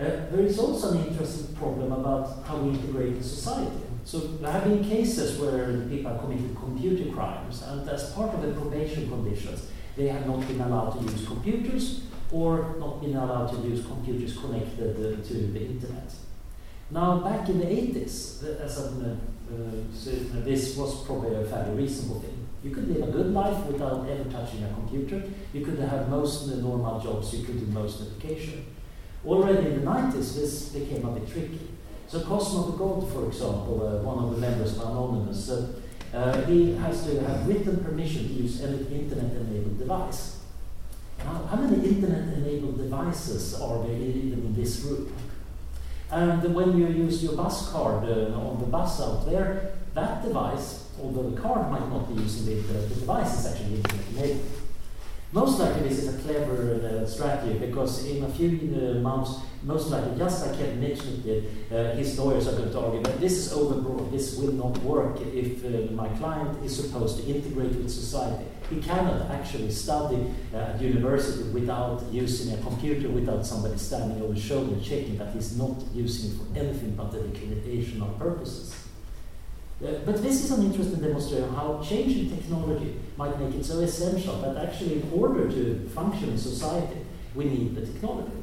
Uh, 0.00 0.04
there 0.30 0.40
is 0.40 0.58
also 0.58 0.92
an 0.92 1.06
interesting 1.06 1.54
problem 1.56 1.92
about 1.92 2.44
how 2.46 2.56
we 2.56 2.70
integrate 2.70 3.14
in 3.14 3.22
society. 3.22 3.82
So 4.04 4.18
there 4.18 4.50
have 4.50 4.64
been 4.64 4.84
cases 4.84 5.38
where 5.38 5.80
people 5.88 6.10
have 6.10 6.20
committed 6.20 6.56
computer 6.56 7.10
crimes, 7.12 7.62
and 7.62 7.88
as 7.88 8.12
part 8.12 8.34
of 8.34 8.42
the 8.42 8.52
probation 8.52 9.08
conditions, 9.08 9.66
they 9.96 10.08
have 10.08 10.26
not 10.26 10.46
been 10.46 10.60
allowed 10.60 10.98
to 10.98 11.04
use 11.04 11.26
computers 11.26 12.02
or 12.30 12.76
not 12.78 13.00
been 13.00 13.14
allowed 13.14 13.48
to 13.48 13.68
use 13.68 13.84
computers 13.86 14.36
connected 14.38 14.96
uh, 14.96 15.22
to 15.26 15.34
the 15.34 15.60
internet. 15.60 16.12
Now, 16.90 17.20
back 17.20 17.48
in 17.48 17.58
the 17.58 17.66
80s, 17.66 18.42
as 18.60 18.78
uh, 18.78 19.14
so 19.94 20.10
this 20.44 20.76
was 20.76 21.04
probably 21.04 21.34
a 21.34 21.44
fairly 21.44 21.74
reasonable 21.74 22.20
thing. 22.20 22.46
You 22.62 22.70
could 22.70 22.88
live 22.88 23.08
a 23.08 23.12
good 23.12 23.32
life 23.32 23.66
without 23.66 24.08
ever 24.08 24.24
touching 24.30 24.62
a 24.62 24.68
computer. 24.68 25.22
You 25.52 25.64
could 25.64 25.78
have 25.78 26.08
most 26.08 26.44
of 26.44 26.50
the 26.50 26.62
normal 26.62 27.00
jobs. 27.00 27.34
You 27.34 27.44
could 27.44 27.58
do 27.58 27.66
most 27.66 28.00
education. 28.00 28.66
Already 29.26 29.66
in 29.68 29.84
the 29.84 29.90
90s, 29.90 30.34
this 30.36 30.68
became 30.68 31.04
a 31.04 31.10
bit 31.12 31.28
tricky. 31.30 31.68
So 32.12 32.20
Cosmo 32.20 32.72
the 32.72 32.76
God, 32.76 33.10
for 33.10 33.26
example, 33.26 33.80
uh, 33.80 34.02
one 34.02 34.22
of 34.22 34.32
the 34.32 34.36
members 34.36 34.76
of 34.76 34.82
Anonymous, 34.82 35.48
uh, 35.48 35.72
uh, 36.12 36.44
he 36.44 36.74
has 36.74 37.06
to 37.06 37.18
have 37.24 37.48
written 37.48 37.82
permission 37.82 38.28
to 38.28 38.34
use 38.34 38.60
any 38.60 38.84
internet-enabled 39.00 39.78
device. 39.78 40.36
Now, 41.20 41.48
how 41.50 41.56
many 41.56 41.88
internet-enabled 41.88 42.76
devices 42.76 43.58
are 43.58 43.82
there 43.84 43.96
even 43.96 44.44
in 44.44 44.54
this 44.54 44.82
room? 44.82 45.10
And 46.10 46.54
when 46.54 46.76
you 46.76 46.88
use 46.88 47.24
your 47.24 47.32
bus 47.32 47.72
card 47.72 48.04
uh, 48.04 48.38
on 48.38 48.60
the 48.60 48.66
bus 48.66 49.00
out 49.00 49.24
there, 49.24 49.72
that 49.94 50.22
device, 50.22 50.90
although 51.00 51.30
the 51.30 51.40
card 51.40 51.70
might 51.70 51.88
not 51.88 52.14
be 52.14 52.20
using 52.20 52.44
the 52.44 52.60
internet, 52.60 52.90
the 52.90 52.94
device 52.96 53.38
is 53.38 53.46
actually 53.46 53.76
internet-enabled. 53.76 54.50
Most 55.32 55.58
likely 55.58 55.88
this 55.88 56.00
is 56.00 56.14
a 56.14 56.18
clever 56.18 56.74
uh, 56.74 57.06
strategy 57.06 57.58
because 57.58 58.04
in 58.04 58.22
a 58.22 58.28
few 58.28 58.50
uh, 58.50 59.00
months, 59.00 59.40
most 59.64 59.90
likely, 59.90 60.18
just 60.18 60.44
like 60.44 60.58
Kevin 60.58 60.80
Mitnick 60.80 61.22
did, 61.22 61.44
uh, 61.70 61.94
his 61.94 62.18
lawyers 62.18 62.48
are 62.48 62.56
going 62.56 62.70
to 62.70 62.80
argue 62.80 63.02
that 63.02 63.20
this 63.20 63.32
is 63.32 63.52
overbroad, 63.52 64.10
this 64.10 64.36
will 64.36 64.52
not 64.52 64.76
work 64.78 65.20
if 65.20 65.64
uh, 65.64 65.92
my 65.92 66.08
client 66.18 66.64
is 66.64 66.76
supposed 66.76 67.18
to 67.18 67.24
integrate 67.24 67.70
with 67.70 67.90
society. 67.90 68.44
He 68.68 68.80
cannot 68.80 69.30
actually 69.30 69.70
study 69.70 70.34
uh, 70.52 70.56
at 70.56 70.80
university 70.80 71.48
without 71.50 72.02
using 72.10 72.58
a 72.58 72.62
computer, 72.62 73.08
without 73.08 73.46
somebody 73.46 73.76
standing 73.78 74.20
over 74.22 74.34
his 74.34 74.42
shoulder 74.42 74.80
checking 74.82 75.18
that 75.18 75.32
he's 75.32 75.56
not 75.56 75.76
using 75.94 76.32
it 76.32 76.36
for 76.38 76.58
anything 76.58 76.96
but 76.96 77.14
educational 77.14 78.08
purposes. 78.18 78.74
Uh, 79.84 79.92
but 80.04 80.22
this 80.22 80.44
is 80.44 80.50
an 80.52 80.64
interesting 80.64 81.00
demonstration 81.00 81.44
of 81.44 81.54
how 81.54 81.80
changing 81.84 82.30
technology 82.30 82.96
might 83.16 83.38
make 83.38 83.54
it 83.54 83.64
so 83.64 83.80
essential 83.80 84.40
that 84.40 84.56
actually, 84.56 85.02
in 85.02 85.12
order 85.12 85.50
to 85.50 85.88
function 85.88 86.30
in 86.30 86.38
society, 86.38 86.98
we 87.34 87.44
need 87.44 87.74
the 87.74 87.84
technology. 87.84 88.41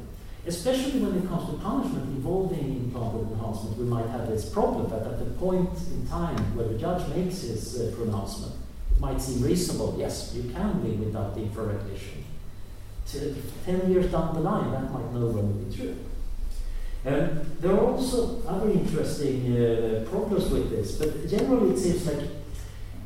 Especially 0.50 0.98
when 0.98 1.14
it 1.16 1.28
comes 1.28 1.48
to 1.48 1.56
punishment 1.58 2.06
involving 2.16 2.66
implanted 2.84 3.30
enhancement, 3.30 3.78
we 3.78 3.84
might 3.84 4.08
have 4.08 4.26
this 4.26 4.48
problem 4.48 4.90
that 4.90 5.06
at 5.06 5.20
the 5.20 5.30
point 5.38 5.70
in 5.94 6.04
time 6.08 6.56
where 6.56 6.66
the 6.66 6.76
judge 6.76 7.06
makes 7.14 7.42
his 7.42 7.80
uh, 7.80 7.94
pronouncement, 7.94 8.54
it 8.90 8.98
might 8.98 9.20
seem 9.22 9.44
reasonable, 9.44 9.94
yes, 9.96 10.34
you 10.34 10.50
can 10.50 10.82
live 10.82 10.98
without 10.98 11.36
the 11.36 11.42
infrared. 11.42 11.78
To, 13.10 13.34
ten 13.64 13.92
years 13.92 14.10
down 14.10 14.34
the 14.34 14.40
line, 14.40 14.72
that 14.72 14.90
might 14.90 15.12
no 15.12 15.20
longer 15.20 15.52
be 15.64 15.76
true. 15.76 15.96
Um, 17.06 17.40
there 17.60 17.72
are 17.72 17.86
also 17.86 18.42
other 18.44 18.70
interesting 18.70 19.56
uh, 19.56 20.04
problems 20.10 20.50
with 20.50 20.70
this, 20.70 20.96
but 20.98 21.28
generally 21.28 21.74
it 21.74 21.78
seems 21.78 22.04
like 22.08 22.26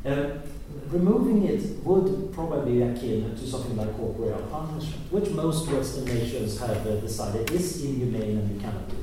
uh, 0.06 0.38
removing 0.88 1.46
it 1.46 1.84
would 1.84 2.32
probably 2.32 2.82
akin 2.82 3.34
to 3.36 3.46
something 3.46 3.76
like 3.76 3.96
corporal 3.96 4.42
punishment, 4.42 5.12
which 5.12 5.30
most 5.30 5.68
Western 5.70 6.04
nations 6.04 6.58
have 6.60 6.86
uh, 6.86 6.96
decided 6.96 7.50
is 7.50 7.84
inhumane 7.84 8.38
and 8.38 8.54
you 8.54 8.60
cannot 8.60 8.88
do 8.88 8.96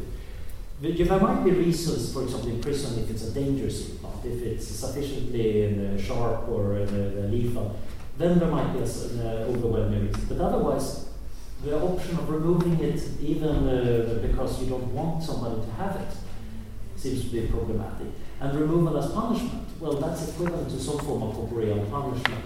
it. 0.83 1.07
There 1.07 1.19
might 1.19 1.43
be 1.43 1.51
reasons, 1.51 2.11
for 2.11 2.23
example, 2.23 2.49
in 2.49 2.61
prison, 2.61 3.03
if 3.03 3.09
it's 3.11 3.23
a 3.23 3.31
dangerous 3.31 3.89
implant, 3.89 4.25
if 4.25 4.41
it's 4.41 4.67
sufficiently 4.67 5.67
uh, 5.67 6.01
sharp 6.01 6.47
or 6.49 6.73
uh, 6.73 6.85
lethal, 7.29 7.79
then 8.17 8.39
there 8.39 8.49
might 8.49 8.73
be 8.73 8.79
an 8.79 9.21
overwhelming 9.21 10.07
reason. 10.07 10.25
But 10.27 10.39
otherwise, 10.39 11.09
the 11.63 11.79
option 11.79 12.17
of 12.17 12.29
removing 12.29 12.79
it, 12.83 12.99
even 13.21 13.69
uh, 13.69 14.19
because 14.21 14.61
you 14.61 14.69
don't 14.69 14.91
want 14.93 15.23
somebody 15.23 15.61
to 15.61 15.71
have 15.73 15.95
it, 15.97 16.13
seems 16.95 17.25
to 17.25 17.29
be 17.29 17.47
problematic. 17.47 18.07
And 18.39 18.59
removal 18.59 18.97
as 18.97 19.11
punishment, 19.11 19.60
well, 19.81 19.93
that's 19.93 20.29
equivalent 20.29 20.69
to 20.69 20.79
some 20.79 20.99
form 20.99 21.23
of 21.23 21.33
corporeal 21.33 21.83
punishment, 21.85 22.45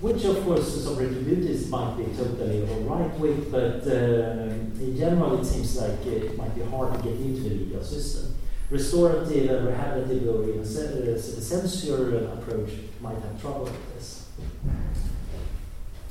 which, 0.00 0.24
of 0.24 0.42
course, 0.42 0.82
some 0.82 0.96
retributives 0.96 1.68
might 1.68 1.96
be 1.96 2.04
totally 2.16 2.68
all 2.68 2.80
right 2.80 3.16
with, 3.20 3.52
but 3.52 3.86
uh, 3.86 4.50
in 4.82 4.96
general, 4.98 5.40
it 5.40 5.44
seems 5.44 5.76
like 5.76 6.04
it 6.04 6.36
might 6.36 6.52
be 6.56 6.62
hard 6.62 6.94
to 6.94 7.02
get 7.02 7.14
into 7.20 7.42
the 7.42 7.50
legal 7.50 7.84
system. 7.84 8.34
Restorative 8.70 9.50
and 9.50 9.68
rehabilitative 9.68 10.34
or 10.34 10.48
even 10.48 10.62
uh, 10.62 11.18
censure 11.18 12.26
approach 12.26 12.70
might 13.00 13.20
have 13.22 13.40
trouble 13.40 13.64
with 13.64 13.94
this. 13.94 14.26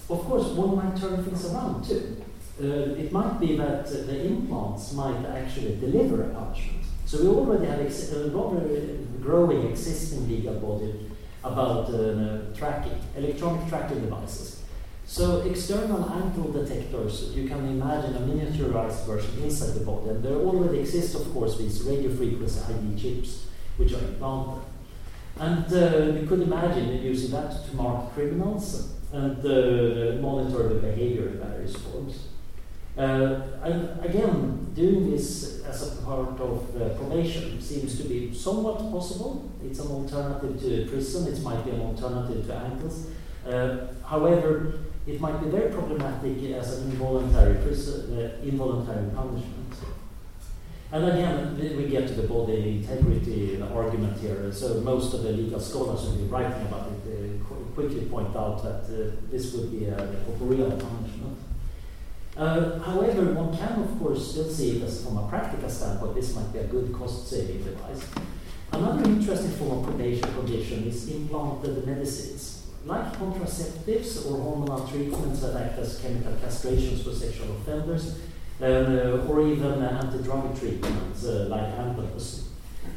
Of 0.09 0.19
course, 0.21 0.47
one 0.49 0.75
might 0.77 0.95
turn 0.95 1.21
things 1.23 1.51
around 1.51 1.83
too. 1.83 2.23
Uh, 2.61 2.95
it 2.95 3.11
might 3.11 3.39
be 3.39 3.57
that 3.57 3.85
uh, 3.85 4.05
the 4.05 4.25
implants 4.27 4.93
might 4.93 5.25
actually 5.25 5.75
deliver 5.77 6.23
a 6.23 6.29
punishment. 6.33 6.80
So 7.11 7.21
we 7.21 7.27
already 7.27 7.65
have 7.65 7.81
ex- 7.81 8.13
a 8.13 8.29
rather 8.29 8.97
growing 9.21 9.67
existing 9.67 10.29
legal 10.29 10.53
body 10.53 10.93
about 11.43 11.89
uh, 11.89 12.55
tracking, 12.55 12.97
electronic 13.17 13.67
tracking 13.67 13.99
devices. 13.99 14.63
So 15.05 15.41
external 15.41 16.09
ankle 16.09 16.53
detectors, 16.53 17.35
you 17.35 17.49
can 17.49 17.67
imagine 17.67 18.15
a 18.15 18.19
miniaturized 18.21 19.05
version 19.05 19.43
inside 19.43 19.73
the 19.73 19.85
body, 19.85 20.11
and 20.11 20.23
there 20.23 20.35
already 20.35 20.79
exist, 20.79 21.13
of 21.15 21.33
course, 21.33 21.57
these 21.57 21.81
radio 21.81 22.15
frequency 22.15 22.61
ID 22.73 23.01
chips, 23.01 23.47
which 23.75 23.91
are 23.91 24.05
implanted. 24.05 24.63
And 25.37 25.65
uh, 25.65 26.17
you 26.17 26.25
could 26.25 26.43
imagine 26.43 27.03
using 27.03 27.31
that 27.31 27.51
to 27.65 27.75
mark 27.75 28.13
criminals 28.13 28.93
and 29.11 29.37
uh, 29.45 30.15
monitor 30.21 30.69
the 30.69 30.75
behavior 30.75 31.27
in 31.27 31.39
various 31.39 31.75
forms. 31.75 32.30
Uh, 32.97 33.41
and 33.63 34.05
again, 34.05 34.71
doing 34.73 35.09
this 35.09 35.63
as 35.63 35.99
a 35.99 36.01
part 36.03 36.39
of 36.39 36.81
uh, 36.81 36.89
probation 36.95 37.61
seems 37.61 37.97
to 37.97 38.03
be 38.03 38.33
somewhat 38.33 38.79
possible. 38.91 39.49
It's 39.63 39.79
an 39.79 39.87
alternative 39.87 40.59
to 40.61 40.87
prison, 40.89 41.33
it 41.33 41.41
might 41.41 41.63
be 41.63 41.71
an 41.71 41.81
alternative 41.81 42.45
to 42.47 42.55
ankles. 42.55 43.07
Uh, 43.47 43.87
however, 44.05 44.79
it 45.07 45.19
might 45.19 45.41
be 45.41 45.49
very 45.49 45.71
problematic 45.71 46.37
as 46.51 46.79
an 46.79 46.91
involuntary, 46.91 47.55
prison, 47.63 48.17
uh, 48.17 48.45
involuntary 48.45 49.09
punishment. 49.15 49.73
And 50.91 51.05
again, 51.05 51.57
we 51.77 51.87
get 51.87 52.07
to 52.09 52.13
the 52.15 52.27
body 52.27 52.79
integrity 52.79 53.61
argument 53.61 54.19
here. 54.19 54.51
So 54.51 54.81
most 54.81 55.13
of 55.13 55.23
the 55.23 55.31
legal 55.31 55.59
scholars 55.59 56.03
who 56.03 56.25
are 56.25 56.27
writing 56.27 56.67
about 56.67 56.89
it 56.91 57.39
uh, 57.41 57.43
quickly 57.73 58.01
point 58.05 58.35
out 58.35 58.61
that 58.63 58.83
uh, 58.83 59.15
this 59.31 59.53
would 59.53 59.71
be 59.71 59.85
a, 59.85 59.97
a 59.97 60.31
real 60.39 60.69
punishment. 60.69 61.37
Uh, 62.41 62.79
however, 62.79 63.33
one 63.33 63.55
can 63.55 63.83
of 63.83 63.99
course 63.99 64.31
still 64.31 64.49
see 64.49 64.77
it 64.77 64.83
as 64.83 65.05
from 65.05 65.15
a 65.15 65.27
practical 65.27 65.69
standpoint, 65.69 66.15
this 66.15 66.35
might 66.35 66.51
be 66.51 66.57
a 66.57 66.63
good 66.63 66.91
cost-saving 66.91 67.63
device. 67.63 68.01
Another 68.71 69.03
interesting 69.03 69.51
form 69.51 69.77
of 69.77 69.85
probation 69.85 70.33
condition 70.33 70.83
is 70.85 71.07
implanted 71.07 71.85
medicines. 71.85 72.65
Like 72.83 73.13
contraceptives 73.13 74.25
or 74.25 74.39
hormonal 74.39 74.89
treatments 74.89 75.41
that 75.41 75.55
act 75.55 75.77
as 75.77 75.99
chemical 75.99 76.33
castrations 76.43 77.03
for 77.03 77.13
sexual 77.13 77.57
offenders, 77.57 78.17
uh, 78.59 79.27
or 79.29 79.47
even 79.47 79.73
uh, 79.73 80.01
anti-drug 80.01 80.59
treatments 80.59 81.23
uh, 81.23 81.45
like 81.47 81.77
Amplos. 81.77 82.45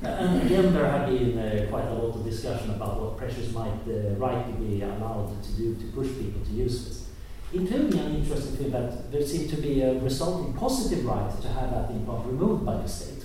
And 0.03 0.42
again, 0.42 0.72
there 0.72 0.90
have 0.90 1.07
been 1.07 1.38
uh, 1.38 1.66
quite 1.68 1.84
a 1.84 1.92
lot 1.92 2.16
of 2.16 2.24
discussion 2.24 2.70
about 2.70 2.99
what 2.99 3.18
pressures 3.18 3.53
might 3.53 3.84
uh, 3.88 4.14
rightly 4.16 4.55
be 4.55 4.80
allowed 4.80 5.42
to 5.42 5.53
do 5.53 5.74
to 5.74 5.84
push 5.92 6.09
people 6.09 6.40
to 6.47 6.51
use 6.51 6.86
this. 6.86 7.04
Including 7.53 8.01
an 8.01 8.16
interesting 8.16 8.57
thing 8.57 8.70
that 8.72 9.12
there 9.12 9.22
seems 9.22 9.51
to 9.51 9.57
be 9.57 9.82
a 9.82 9.95
resulting 10.01 10.53
positive 10.55 11.05
right 11.05 11.30
to 11.40 11.49
have 11.49 11.70
that 11.70 11.90
implant 11.90 12.26
removed 12.26 12.66
by 12.66 12.76
the 12.76 12.88
state. 12.88 13.24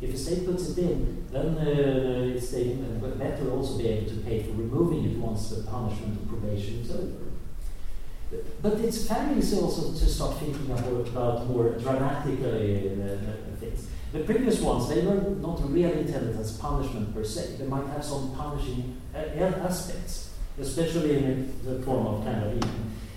If 0.00 0.12
the 0.12 0.18
state 0.18 0.46
puts 0.46 0.70
it 0.70 0.78
in, 0.78 1.26
then 1.32 1.56
uh, 1.56 2.34
it's 2.36 2.50
they 2.50 2.74
better 3.18 3.50
also 3.50 3.78
be 3.78 3.88
able 3.88 4.10
to 4.10 4.16
pay 4.18 4.42
for 4.42 4.50
removing 4.50 5.04
it 5.10 5.16
once 5.18 5.50
the 5.50 5.62
punishment 5.62 6.20
of 6.20 6.28
probation 6.28 6.80
is 6.80 6.90
over. 6.90 7.26
But 8.60 8.74
it's 8.80 9.06
fairly 9.06 9.38
easy 9.38 9.56
also 9.56 9.92
to 9.92 10.06
start 10.06 10.36
thinking 10.38 10.70
about, 10.70 11.08
about 11.08 11.46
more 11.46 11.70
dramatically 11.70 12.90
uh, 12.90 13.14
uh, 13.14 13.56
things. 13.58 13.86
The 14.12 14.20
previous 14.20 14.60
ones, 14.60 14.88
they 14.88 15.02
were 15.02 15.14
not 15.14 15.60
really 15.72 16.00
intended 16.00 16.38
as 16.38 16.58
punishment 16.58 17.14
per 17.14 17.24
se. 17.24 17.56
They 17.58 17.66
might 17.66 17.86
have 17.86 18.04
some 18.04 18.34
punishing 18.34 19.00
uh, 19.14 19.18
aspects, 19.18 20.30
especially 20.60 21.16
in 21.16 21.52
the 21.64 21.82
form 21.82 22.06
of 22.06 22.24
kind 22.24 22.42
of 22.44 22.52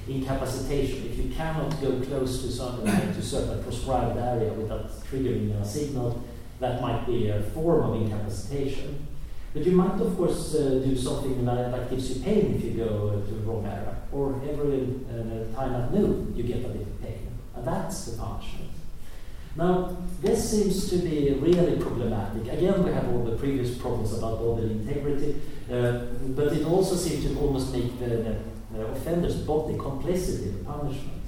incapacitation. 0.07 1.05
If 1.05 1.17
you 1.17 1.33
cannot 1.35 1.81
go 1.81 1.99
close 2.01 2.41
to 2.41 2.51
something 2.51 2.85
to 2.85 3.21
certain 3.21 3.63
prescribed 3.63 4.17
area 4.17 4.53
without 4.53 4.89
triggering 5.03 5.59
a 5.59 5.65
signal, 5.65 6.23
that 6.59 6.81
might 6.81 7.05
be 7.05 7.29
a 7.29 7.41
form 7.41 7.91
of 7.91 8.01
incapacitation. 8.01 9.07
But 9.53 9.65
you 9.65 9.71
might, 9.71 9.99
of 9.99 10.15
course, 10.15 10.53
uh, 10.55 10.81
do 10.85 10.95
something 10.95 11.43
that, 11.45 11.71
that, 11.71 11.89
gives 11.89 12.11
you 12.11 12.23
pain 12.23 12.55
if 12.55 12.63
you 12.63 12.71
go 12.71 13.09
uh, 13.09 13.27
to 13.27 13.33
the 13.33 13.41
wrong 13.41 13.65
area. 13.65 13.95
Or 14.11 14.39
every 14.47 14.99
uh, 15.09 15.55
time 15.55 15.75
at 15.75 15.93
noon, 15.93 16.33
you 16.35 16.43
get 16.43 16.65
a 16.65 16.69
bit 16.69 16.81
of 16.81 17.01
pain. 17.01 17.27
And 17.55 17.65
that's 17.65 18.05
the 18.05 18.17
punishment. 18.17 18.69
Now, 19.55 19.97
this 20.21 20.51
seems 20.51 20.89
to 20.91 20.97
be 20.97 21.33
really 21.39 21.81
problematic. 21.81 22.43
Again, 22.43 22.83
we 22.83 22.91
have 22.91 23.09
all 23.09 23.23
the 23.23 23.35
previous 23.35 23.75
problems 23.77 24.15
about 24.17 24.39
bodily 24.39 24.71
integrity, 24.71 25.41
uh, 25.71 26.05
but 26.35 26.53
it 26.53 26.65
also 26.65 26.95
seems 26.95 27.25
to 27.25 27.39
almost 27.39 27.73
make 27.73 27.99
the, 27.99 28.05
the 28.05 28.35
offender's 28.77 29.35
body 29.37 29.75
complicit 29.75 30.43
in 30.43 30.59
the 30.59 30.63
punishment. 30.63 31.23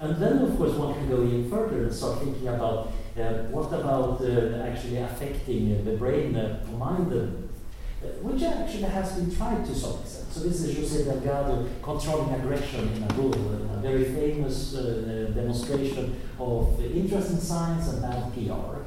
And 0.00 0.16
then, 0.16 0.38
of 0.38 0.56
course, 0.56 0.72
one 0.72 0.94
can 0.94 1.08
go 1.08 1.22
even 1.24 1.48
further 1.48 1.84
and 1.84 1.94
start 1.94 2.18
thinking 2.18 2.48
about 2.48 2.92
uh, 3.16 3.44
what 3.54 3.72
about 3.72 4.20
uh, 4.20 4.62
actually 4.66 4.98
affecting 4.98 5.84
the 5.84 5.92
brain 5.92 6.36
or 6.36 6.58
mind, 6.76 7.12
uh, 7.12 8.06
which 8.20 8.42
actually 8.42 8.82
has 8.82 9.12
been 9.12 9.34
tried 9.34 9.64
to 9.64 9.74
some 9.74 10.00
extent. 10.00 10.32
So 10.32 10.40
this 10.40 10.62
is 10.62 10.76
Jose 10.76 11.04
Delgado 11.04 11.66
controlling 11.80 12.34
aggression 12.34 12.88
in 12.92 13.02
a 13.04 13.12
bull, 13.14 13.32
a 13.32 13.80
very 13.80 14.04
famous 14.04 14.74
uh, 14.74 15.30
demonstration 15.34 16.20
of 16.40 16.80
interest 16.80 17.30
in 17.30 17.38
science 17.38 17.88
and 17.88 18.02
bad 18.02 18.32
PR. 18.34 18.82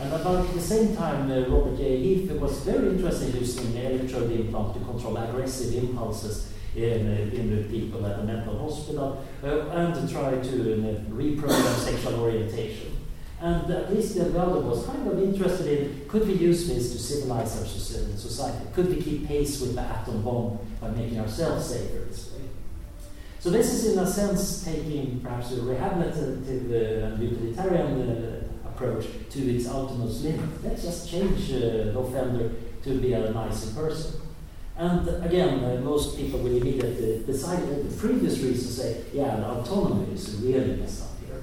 And 0.00 0.14
about 0.14 0.54
the 0.54 0.60
same 0.60 0.96
time, 0.96 1.30
uh, 1.30 1.46
Robert 1.48 1.76
J. 1.76 2.02
Heath 2.02 2.32
was 2.32 2.60
very 2.60 2.88
interested 2.88 3.34
in 3.34 3.40
using 3.40 3.76
electrode 3.76 4.32
implant 4.32 4.72
to 4.72 4.80
control 4.80 5.18
aggressive 5.18 5.74
impulses 5.84 6.50
in, 6.76 7.08
uh, 7.08 7.34
in 7.34 7.56
the 7.56 7.68
people 7.68 8.04
at 8.06 8.20
a 8.20 8.22
mental 8.22 8.58
hospital 8.58 9.24
uh, 9.42 9.68
and 9.70 9.94
to 9.94 10.12
try 10.12 10.30
to 10.30 10.38
uh, 10.38 11.00
reprogram 11.10 11.74
sexual 11.76 12.20
orientation. 12.20 12.96
And 13.40 13.70
at 13.70 13.94
least 13.94 14.16
Delgado 14.16 14.60
was 14.60 14.86
kind 14.86 15.08
of 15.08 15.18
interested 15.18 15.66
in 15.66 16.08
could 16.08 16.28
we 16.28 16.34
use 16.34 16.68
this 16.68 16.92
to 16.92 16.98
civilize 16.98 17.58
our 17.58 17.66
society? 17.66 18.66
Could 18.74 18.88
we 18.90 19.02
keep 19.02 19.26
pace 19.26 19.60
with 19.60 19.74
the 19.74 19.80
atom 19.80 20.22
bomb 20.22 20.58
by 20.80 20.90
making 20.90 21.18
ourselves 21.18 21.66
safer 21.66 22.04
this 22.04 22.32
way? 22.32 22.44
So 23.38 23.48
this 23.48 23.72
is 23.72 23.92
in 23.94 23.98
a 23.98 24.06
sense 24.06 24.62
taking 24.62 25.20
perhaps 25.20 25.52
a 25.52 25.56
rehabilitative 25.56 26.70
uh, 26.70 27.06
and 27.06 27.22
utilitarian 27.22 28.10
uh, 28.10 28.68
approach 28.68 29.06
to 29.30 29.56
its 29.56 29.66
utmost 29.66 30.22
limit. 30.22 30.62
Let's 30.62 30.82
just 30.82 31.10
change 31.10 31.50
uh, 31.50 31.92
the 31.92 31.98
offender 31.98 32.52
to 32.84 33.00
be 33.00 33.14
a 33.14 33.30
nicer 33.30 33.72
person. 33.74 34.19
And 34.80 35.06
again, 35.22 35.62
uh, 35.62 35.78
most 35.82 36.16
people 36.16 36.38
will 36.38 36.56
immediately 36.56 37.22
decide 37.26 37.68
that 37.68 37.86
the 37.86 37.94
previous 37.98 38.38
reasons 38.38 38.78
say, 38.78 39.04
yeah, 39.12 39.36
the 39.36 39.46
autonomy 39.46 40.14
is 40.14 40.36
really 40.36 40.76
messed 40.76 41.02
up. 41.02 41.10
Here. 41.20 41.42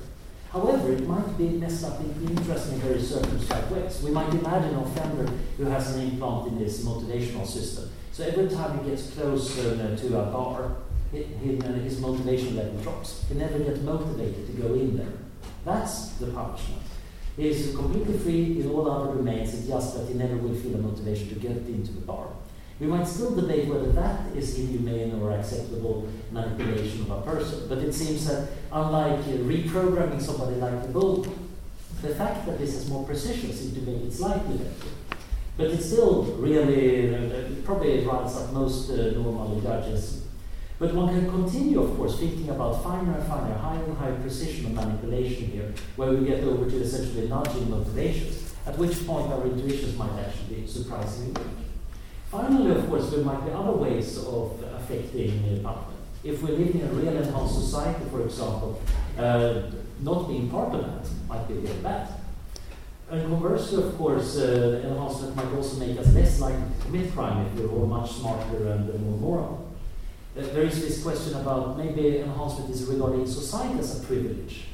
However, 0.51 0.91
it 0.91 1.07
might 1.07 1.37
be 1.37 1.49
messed 1.49 1.85
up 1.85 1.99
in 1.99 2.29
interesting, 2.35 2.79
very 2.79 2.99
circumscribed 2.99 3.69
ways. 3.69 4.01
We 4.01 4.09
might 4.09 4.33
imagine 4.33 4.73
an 4.73 4.83
offender 4.83 5.31
who 5.55 5.65
has 5.65 5.95
an 5.95 6.09
implant 6.09 6.47
in 6.47 6.57
this 6.57 6.83
motivational 6.83 7.45
system. 7.45 7.91
So 8.11 8.23
every 8.23 8.49
time 8.49 8.83
he 8.83 8.89
gets 8.89 9.11
close 9.11 9.55
uh, 9.59 9.95
to 10.01 10.19
a 10.19 10.25
bar, 10.31 10.71
he, 11.11 11.21
he, 11.21 11.61
uh, 11.61 11.73
his 11.73 12.01
motivation 12.01 12.55
level 12.55 12.81
drops. 12.81 13.23
He 13.29 13.35
never 13.35 13.59
gets 13.59 13.81
motivated 13.81 14.47
to 14.47 14.53
go 14.53 14.73
in 14.73 14.97
there. 14.97 15.13
That's 15.63 16.13
the 16.13 16.31
punishment. 16.31 16.81
He 17.35 17.49
is 17.49 17.75
completely 17.75 18.17
free 18.17 18.61
in 18.61 18.71
all 18.71 18.89
other 18.89 19.13
domains, 19.13 19.53
it's 19.53 19.67
just 19.67 19.95
that 19.95 20.07
he 20.07 20.15
never 20.15 20.37
will 20.37 20.55
feel 20.55 20.73
a 20.73 20.79
motivation 20.79 21.29
to 21.29 21.35
get 21.35 21.51
into 21.51 21.91
the 21.91 22.01
bar. 22.01 22.29
We 22.79 22.85
might 22.85 23.07
still 23.07 23.35
debate 23.35 23.67
whether 23.67 23.91
that 23.93 24.35
is 24.35 24.59
inhumane 24.59 25.19
or 25.19 25.31
acceptable 25.31 26.07
manipulation 26.31 27.01
of 27.01 27.11
a 27.11 27.21
person, 27.21 27.67
but 27.67 27.79
it 27.79 27.91
seems 27.91 28.27
that 28.27 28.49
unlike 28.71 29.19
uh, 29.19 29.41
reprogramming 29.49 30.21
somebody 30.21 30.57
like 30.57 30.83
the 30.83 30.89
bull, 30.89 31.25
the 32.03 32.13
fact 32.13 32.45
that 32.45 32.59
this 32.59 32.75
is 32.75 32.87
more 32.87 33.03
precision 33.03 33.51
seems 33.51 33.73
to 33.73 33.81
make 33.81 34.03
it 34.03 34.13
slightly 34.13 34.57
better. 34.57 34.91
But 35.57 35.71
it 35.71 35.81
still 35.81 36.23
really, 36.37 37.15
uh, 37.15 37.49
probably 37.65 38.05
runs 38.05 38.35
up 38.35 38.53
most 38.53 38.91
uh, 38.91 39.09
normal 39.11 39.59
judges. 39.59 40.25
But 40.77 40.93
one 40.93 41.07
can 41.07 41.27
continue, 41.31 41.81
of 41.81 41.97
course, 41.97 42.19
thinking 42.19 42.49
about 42.49 42.83
finer 42.83 43.17
and 43.17 43.27
finer, 43.27 43.55
higher 43.55 43.83
and 43.83 43.97
higher 43.97 44.19
precision 44.21 44.67
of 44.67 44.73
manipulation 44.73 45.47
here, 45.47 45.73
where 45.95 46.11
we 46.11 46.27
get 46.27 46.43
over 46.43 46.69
to 46.69 46.75
essentially 46.77 47.27
nudging 47.27 47.71
motivations, 47.71 48.53
at 48.67 48.77
which 48.77 49.07
point 49.07 49.31
our 49.33 49.47
intuitions 49.47 49.97
might 49.97 50.11
actually 50.19 50.61
be 50.61 50.67
surprisingly. 50.67 51.41
Finally, 52.31 52.71
of 52.71 52.89
course, 52.89 53.09
there 53.09 53.23
might 53.23 53.45
be 53.45 53.51
other 53.51 53.71
ways 53.71 54.17
of 54.17 54.61
affecting 54.75 55.63
punishment. 55.63 55.97
If 56.23 56.41
we 56.41 56.51
live 56.51 56.75
in 56.75 56.81
a 56.81 56.91
real 56.91 57.15
enhanced 57.15 57.55
society, 57.55 58.03
for 58.11 58.21
example, 58.23 58.81
uh, 59.17 59.61
not 60.01 60.27
being 60.27 60.49
part 60.49 60.75
of 60.75 60.81
that 60.81 61.09
might 61.29 61.47
be 61.47 61.53
really 61.53 61.81
bad. 61.81 62.09
And 63.09 63.21
conversely, 63.29 63.81
of 63.81 63.97
course, 63.97 64.37
uh, 64.37 64.81
enhancement 64.83 65.37
might 65.37 65.53
also 65.53 65.77
make 65.79 65.97
us 65.97 66.13
less 66.13 66.41
likely 66.41 66.61
to 66.61 66.85
commit 66.85 67.13
crime 67.13 67.45
if 67.45 67.53
we're 67.53 67.69
all 67.69 67.85
much 67.85 68.11
smarter 68.11 68.71
and 68.71 68.87
more 69.01 69.17
moral. 69.17 69.71
Uh, 70.37 70.41
there 70.41 70.63
is 70.63 70.81
this 70.81 71.01
question 71.01 71.35
about 71.35 71.77
maybe 71.77 72.19
enhancement 72.19 72.69
is 72.69 72.83
regarding 72.83 73.25
society 73.25 73.79
as 73.79 74.03
a 74.03 74.05
privilege. 74.05 74.65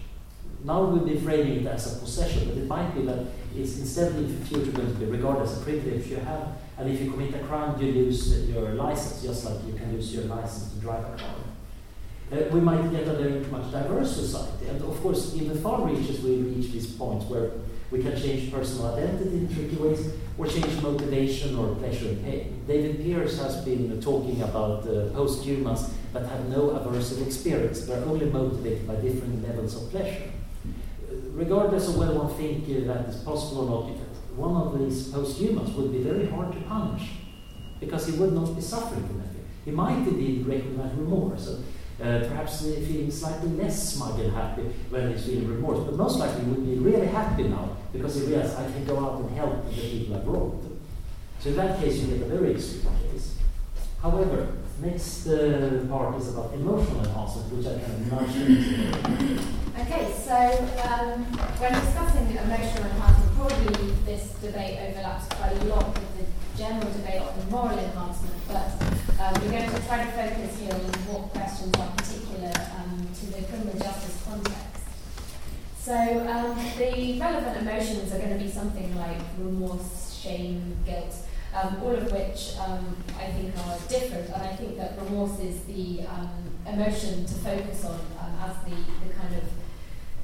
Now 0.64 0.86
we'll 0.86 1.06
be 1.06 1.20
framing 1.20 1.66
it 1.66 1.68
as 1.68 1.96
a 1.96 2.00
possession, 2.00 2.50
but 2.50 2.58
it 2.58 2.68
might 2.68 2.96
be 2.96 3.04
that 3.04 3.28
it's 3.56 3.78
instead 3.78 4.16
in 4.16 4.40
the 4.40 4.46
future 4.46 4.72
going 4.72 4.92
to 4.92 5.00
be 5.00 5.06
regarded 5.06 5.44
as 5.44 5.62
a 5.62 5.64
privilege 5.64 6.08
you 6.08 6.18
have 6.18 6.48
and 6.78 6.90
if 6.90 7.02
you 7.02 7.12
commit 7.12 7.36
a 7.36 7.40
crime, 7.40 7.80
you 7.80 7.92
lose 7.92 8.50
your 8.50 8.70
license, 8.72 9.22
just 9.24 9.46
like 9.46 9.66
you 9.68 9.74
can 9.74 9.94
lose 9.94 10.14
your 10.14 10.26
license 10.26 10.74
to 10.74 10.80
drive 10.80 11.04
a 11.04 11.18
car. 11.18 11.36
Uh, 12.32 12.50
we 12.52 12.60
might 12.60 12.90
get 12.92 13.08
a 13.08 13.14
very 13.14 13.40
much 13.46 13.72
diverse 13.72 14.16
society. 14.16 14.68
And 14.68 14.82
of 14.82 15.00
course, 15.02 15.34
in 15.34 15.48
the 15.48 15.56
far 15.56 15.86
reaches, 15.88 16.22
we 16.22 16.38
reach 16.38 16.72
this 16.72 16.88
point 16.88 17.24
where 17.30 17.52
we 17.92 18.02
can 18.02 18.20
change 18.20 18.52
personal 18.52 18.96
identity 18.96 19.38
in 19.38 19.54
tricky 19.54 19.76
ways, 19.76 20.14
or 20.38 20.48
change 20.48 20.82
motivation 20.82 21.56
or 21.56 21.76
pleasure 21.76 22.10
and 22.10 22.24
pain. 22.24 22.64
David 22.68 23.06
Pearce 23.06 23.38
has 23.40 23.64
been 23.64 24.02
talking 24.02 24.42
about 24.42 24.88
uh, 24.88 25.10
post-humans 25.14 25.92
that 26.12 26.26
have 26.26 26.50
no 26.50 26.70
aversive 26.70 27.26
experience. 27.26 27.86
They're 27.86 28.04
only 28.04 28.26
motivated 28.26 28.88
by 28.88 28.96
different 28.96 29.48
levels 29.48 29.76
of 29.76 29.92
pleasure. 29.92 30.32
Regardless 31.34 31.88
of 31.90 31.98
whether 31.98 32.16
one 32.16 32.34
thinks 32.34 32.68
uh, 32.68 32.94
that 32.94 33.10
is 33.10 33.18
possible 33.18 33.70
or 33.70 33.90
not, 33.90 33.98
one 34.36 34.56
of 34.56 34.80
these 34.80 35.10
posthumans 35.10 35.76
would 35.76 35.92
be 35.92 36.00
very 36.00 36.28
hard 36.28 36.52
to 36.54 36.60
punish 36.62 37.10
because 37.80 38.08
he 38.08 38.18
would 38.18 38.34
not 38.34 38.56
be 38.56 38.62
suffering 38.62 39.06
from 39.08 39.22
anything. 39.22 39.46
He 39.66 39.72
might 39.72 39.98
indeed 39.98 40.46
recognize 40.48 40.94
remorse, 40.96 41.62
and 42.00 42.24
uh, 42.24 42.28
perhaps 42.28 42.62
feeling 42.62 43.12
slightly 43.12 43.50
less 43.52 43.94
smug 43.94 44.20
and 44.20 44.34
happy 44.34 44.64
when 44.90 45.12
he's 45.12 45.26
feeling 45.26 45.48
remorse, 45.48 45.80
but 45.86 45.96
most 45.96 46.20
likely 46.20 46.44
he 46.44 46.50
would 46.50 46.66
be 46.66 46.76
really 46.76 47.08
happy 47.08 47.44
now 47.44 47.78
because 47.92 48.16
he 48.16 48.26
realizes 48.26 48.56
I 48.56 48.72
can 48.72 48.86
go 48.86 49.00
out 49.00 49.22
and 49.22 49.30
help 49.32 49.70
the 49.70 49.82
people 49.82 50.16
I've 50.16 50.28
wronged. 50.28 50.82
So 51.40 51.50
in 51.50 51.56
that 51.58 51.80
case, 51.80 52.00
you 52.00 52.08
get 52.08 52.26
a 52.26 52.38
very 52.38 52.56
extreme 52.56 52.92
case. 53.12 53.36
However, 54.02 54.48
next 54.82 55.28
uh, 55.28 55.86
part 55.90 56.16
is 56.20 56.30
about 56.30 56.54
emotional 56.54 57.04
enhancement, 57.04 57.54
which 57.54 57.68
I 57.68 57.80
can 57.80 58.10
nudge 58.10 58.36
into. 58.36 59.54
Okay, 59.74 60.14
so 60.14 60.38
um, 60.86 61.24
when 61.58 61.74
discussing 61.74 62.30
emotional 62.30 62.86
enhancement, 62.86 63.36
probably 63.36 63.92
this 64.06 64.34
debate 64.42 64.78
overlaps 64.80 65.28
quite 65.34 65.52
a 65.52 65.64
lot 65.66 65.88
with 65.98 66.18
the 66.18 66.26
general 66.58 66.92
debate 66.94 67.22
on 67.22 67.50
moral 67.50 67.78
enhancement, 67.78 68.36
but 68.48 68.70
um, 69.20 69.34
we're 69.42 69.52
going 69.52 69.70
to 69.70 69.82
try 69.88 70.06
to 70.06 70.12
focus 70.12 70.60
here 70.60 70.74
on 70.74 70.82
what 71.10 71.34
questions 71.34 71.74
are 71.76 71.90
particular 71.98 72.54
um, 72.78 73.08
to 73.18 73.26
the 73.34 73.42
criminal 73.50 73.74
justice 73.80 74.22
context. 74.26 74.74
So, 75.80 75.96
um, 75.96 76.56
the 76.78 77.20
relevant 77.20 77.58
emotions 77.58 78.14
are 78.14 78.20
going 78.20 78.38
to 78.38 78.44
be 78.44 78.50
something 78.50 78.96
like 78.96 79.18
remorse, 79.38 80.18
shame, 80.22 80.78
guilt, 80.86 81.16
um, 81.54 81.82
all 81.84 81.96
of 81.96 82.12
which 82.12 82.56
um, 82.60 82.96
I 83.18 83.28
think 83.32 83.56
are 83.58 83.78
different, 83.88 84.30
and 84.30 84.42
I 84.42 84.56
think 84.56 84.78
that 84.78 84.98
remorse 85.02 85.40
is 85.40 85.64
the 85.66 86.06
um, 86.08 86.30
emotion 86.68 87.26
to 87.26 87.34
focus 87.36 87.86
on 87.86 88.00
um, 88.20 88.36
as 88.42 88.56
the, 88.66 88.76
the 89.06 89.14
kind 89.14 89.36
of 89.36 89.44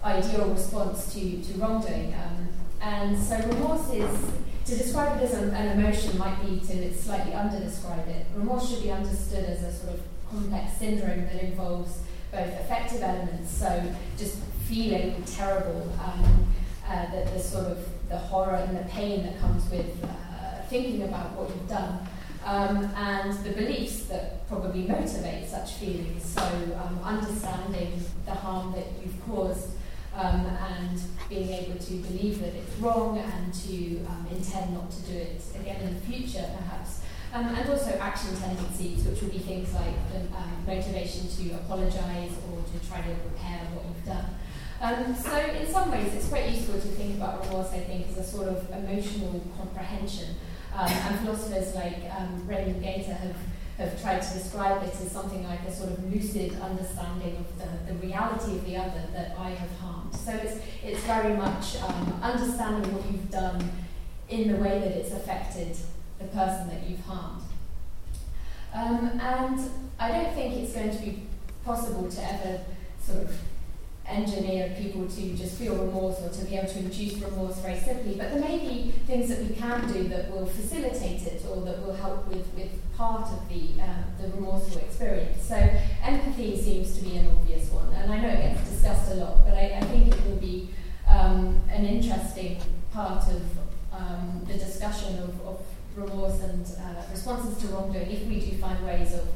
ideal 0.04 0.50
response 0.50 1.14
to, 1.14 1.44
to 1.44 1.60
wrongdoing. 1.60 2.14
Um, 2.14 2.50
and 2.82 3.18
so 3.22 3.38
remorse 3.48 3.92
is, 3.94 4.32
to 4.66 4.78
describe 4.78 5.20
it 5.20 5.24
as 5.26 5.34
an, 5.34 5.50
an 5.52 5.80
emotion 5.80 6.18
might 6.18 6.42
be 6.46 6.60
to 6.60 6.94
slightly 6.94 7.34
under-describe 7.34 8.08
it. 8.08 8.26
Remorse 8.36 8.70
should 8.70 8.84
be 8.84 8.92
understood 8.92 9.46
as 9.46 9.64
a 9.64 9.74
sort 9.74 9.94
of 9.96 10.02
complex 10.30 10.78
syndrome 10.78 11.26
that 11.26 11.44
involves 11.44 12.00
both 12.32 12.60
affective 12.60 13.02
elements, 13.02 13.52
so 13.52 13.94
just 14.18 14.38
feeling 14.68 15.24
terrible, 15.24 15.92
um, 16.04 16.48
uh, 16.88 17.06
the, 17.12 17.32
the 17.32 17.40
sort 17.40 17.66
of 17.66 17.80
the 18.08 18.18
horror 18.18 18.56
and 18.56 18.78
the 18.78 18.84
pain 18.84 19.24
that 19.24 19.40
comes 19.40 19.70
with 19.70 20.04
uh, 20.04 20.08
thinking 20.70 21.04
about 21.04 21.32
what 21.36 21.50
you've 21.50 21.68
done, 21.68 22.08
um, 22.46 22.86
and 22.96 23.34
the 23.44 23.52
beliefs 23.52 24.06
that 24.06 24.48
probably 24.48 24.84
motivate 24.84 25.50
such 25.50 25.74
feelings. 25.74 26.24
So 26.24 26.42
um, 26.42 27.00
understanding 27.04 28.04
the 28.26 28.32
harm 28.32 28.72
that 28.74 28.88
you've 29.02 29.20
caused 29.26 29.72
um, 30.16 30.46
and 30.46 31.02
being 31.30 31.50
able 31.50 31.78
to 31.78 31.94
believe 31.94 32.40
that 32.42 32.54
it's 32.56 32.76
wrong 32.78 33.18
and 33.18 33.54
to 33.54 34.06
um, 34.06 34.28
intend 34.32 34.74
not 34.74 34.90
to 34.92 35.02
do 35.02 35.18
it 35.18 35.42
again 35.60 35.82
in 35.82 35.96
the 35.96 36.02
future, 36.02 36.46
perhaps. 36.58 37.02
Um, 37.32 37.46
and 37.54 37.70
also 37.70 37.92
action 38.00 38.36
tendencies, 38.36 39.06
which 39.06 39.22
would 39.22 39.32
be 39.32 39.38
things 39.38 39.72
like 39.74 39.94
the 40.12 40.20
um, 40.36 40.66
motivation 40.66 41.28
to 41.28 41.56
apologise 41.58 42.34
or 42.50 42.64
to 42.64 42.90
try 42.90 43.02
to 43.02 43.10
repair 43.10 43.60
what 43.74 43.86
you've 43.86 44.06
done. 44.06 44.26
Um, 44.82 45.14
so 45.14 45.38
in 45.38 45.68
some 45.68 45.92
ways, 45.92 46.14
it's 46.16 46.30
quite 46.30 46.50
useful 46.50 46.76
to 46.76 46.88
think 46.88 47.18
about 47.18 47.46
remorse, 47.46 47.72
I 47.72 47.82
think, 47.82 48.08
as 48.10 48.18
a 48.18 48.24
sort 48.24 48.48
of 48.48 48.68
emotional 48.72 49.44
comprehension. 49.56 50.36
Um, 50.74 50.92
and 50.92 51.20
philosophers 51.20 51.76
like 51.76 51.98
um, 52.18 52.48
Raymond 52.48 52.84
Gaita 52.84 53.18
have 53.18 53.36
have 53.80 54.02
tried 54.02 54.22
to 54.22 54.34
describe 54.34 54.84
it 54.84 54.94
as 54.94 55.10
something 55.10 55.44
like 55.48 55.62
a 55.62 55.72
sort 55.72 55.90
of 55.90 56.14
lucid 56.14 56.60
understanding 56.60 57.38
of 57.38 57.58
the, 57.58 57.94
the 57.94 57.98
reality 58.06 58.58
of 58.58 58.66
the 58.66 58.76
other 58.76 59.04
that 59.14 59.36
I 59.40 59.52
have 59.52 59.72
harmed. 59.80 60.14
So 60.14 60.34
it's, 60.34 60.60
it's 60.84 61.00
very 61.04 61.36
much 61.36 61.78
um, 61.78 62.20
understanding 62.22 62.94
what 62.94 63.10
you've 63.10 63.32
done 63.32 63.72
in 64.28 64.52
the 64.52 64.58
way 64.58 64.80
that 64.80 64.92
it's 64.92 65.14
affected 65.14 65.78
the 66.20 66.26
person 66.26 66.68
that 66.68 66.90
you've 66.90 67.00
harmed. 67.00 67.44
Um, 68.74 69.20
and 69.22 69.72
I 69.98 70.12
don't 70.12 70.34
think 70.36 70.56
it's 70.56 70.74
going 70.74 70.92
to 70.92 71.02
be 71.02 71.24
possible 71.64 72.10
to 72.10 72.34
ever 72.34 72.62
sort 73.02 73.24
of 73.24 73.40
engineer 74.10 74.76
people 74.78 75.08
to 75.08 75.34
just 75.36 75.58
feel 75.58 75.76
remorse 75.76 76.20
or 76.20 76.30
to 76.30 76.46
be 76.46 76.56
able 76.56 76.68
to 76.68 76.80
induce 76.80 77.14
remorse 77.16 77.60
very 77.60 77.78
simply, 77.78 78.16
but 78.16 78.32
there 78.32 78.42
may 78.42 78.58
be 78.58 78.92
things 79.08 79.30
that 79.30 79.40
we 79.40 79.56
can 79.56 79.92
do 79.92 80.08
that 80.10 80.32
will 80.32 80.46
facilitate 80.46 81.22
it 81.24 81.46
or 81.50 81.62
that 81.62 81.86
will 81.86 81.94
help 81.94 82.28
with, 82.28 82.46
with 82.56 82.72
part 82.96 83.30
of 83.30 83.48
the, 83.50 83.82
uh, 83.82 84.04
the 84.22 84.30
remorseful 84.30 84.82
experience. 84.82 85.46
So 85.46 85.56
empathy 86.04 86.62
seems 86.62 86.98
to 86.98 87.04
be 87.04 87.18
an 87.18 87.28
obvious 87.28 87.70
one, 87.70 87.94
and 87.94 88.12
I 88.12 88.20
know 88.20 88.30
it 88.30 88.42
gets 88.42 88.70
discussed 88.70 89.12
a 89.12 89.16
lot, 89.16 89.46
but 89.46 89.54
I, 89.54 89.78
I 89.78 89.82
think 89.82 90.08
it 90.08 90.26
will 90.26 90.38
be 90.38 90.70
um, 91.08 91.62
an 91.70 91.86
interesting 91.86 92.62
part 92.92 93.24
of 93.28 93.42
um, 93.94 94.42
the 94.48 94.54
discussion 94.54 95.20
of, 95.20 95.42
of 95.46 95.62
remorse 95.96 96.40
and 96.42 96.66
uh, 96.66 97.02
responses 97.12 97.58
to 97.62 97.68
wrongdoing 97.68 98.10
if 98.10 98.26
we 98.26 98.40
do 98.40 98.58
find 98.58 98.86
ways 98.86 99.14
of, 99.14 99.28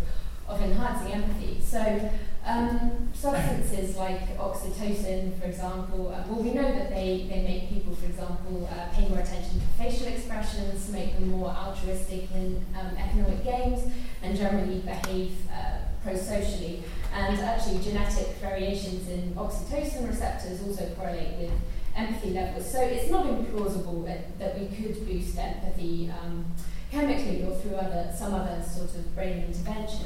of 0.47 0.61
enhancing 0.61 1.13
empathy. 1.13 1.61
So 1.61 2.11
um, 2.45 3.09
substances 3.13 3.95
like 3.95 4.37
oxytocin, 4.37 5.39
for 5.39 5.45
example, 5.45 6.09
uh, 6.09 6.23
well, 6.27 6.43
we 6.43 6.51
know 6.51 6.69
that 6.73 6.89
they, 6.89 7.25
they 7.29 7.41
make 7.41 7.69
people, 7.69 7.95
for 7.95 8.05
example, 8.05 8.69
uh, 8.69 8.93
pay 8.93 9.07
more 9.07 9.19
attention 9.19 9.61
to 9.61 9.65
facial 9.77 10.07
expressions, 10.07 10.89
make 10.91 11.13
them 11.13 11.29
more 11.29 11.49
altruistic 11.49 12.29
in 12.31 12.63
um, 12.77 12.97
economic 12.97 13.43
games, 13.43 13.89
and 14.21 14.37
generally 14.37 14.79
behave 14.79 15.31
uh, 15.51 15.77
pro-socially. 16.03 16.83
And 17.13 17.39
actually, 17.39 17.79
genetic 17.79 18.27
variations 18.41 19.07
in 19.07 19.33
oxytocin 19.35 20.07
receptors 20.07 20.61
also 20.63 20.89
correlate 20.95 21.37
with 21.39 21.51
empathy 21.95 22.31
levels. 22.31 22.69
So 22.69 22.81
it's 22.81 23.09
not 23.09 23.25
implausible 23.27 24.05
that, 24.05 24.37
that 24.39 24.59
we 24.59 24.67
could 24.67 25.05
boost 25.05 25.37
empathy 25.37 26.11
um, 26.11 26.45
chemically 26.91 27.43
or 27.43 27.55
through 27.55 27.75
other, 27.75 28.11
some 28.17 28.33
other 28.33 28.61
sort 28.63 28.89
of 28.95 29.15
brain 29.15 29.45
intervention. 29.47 30.05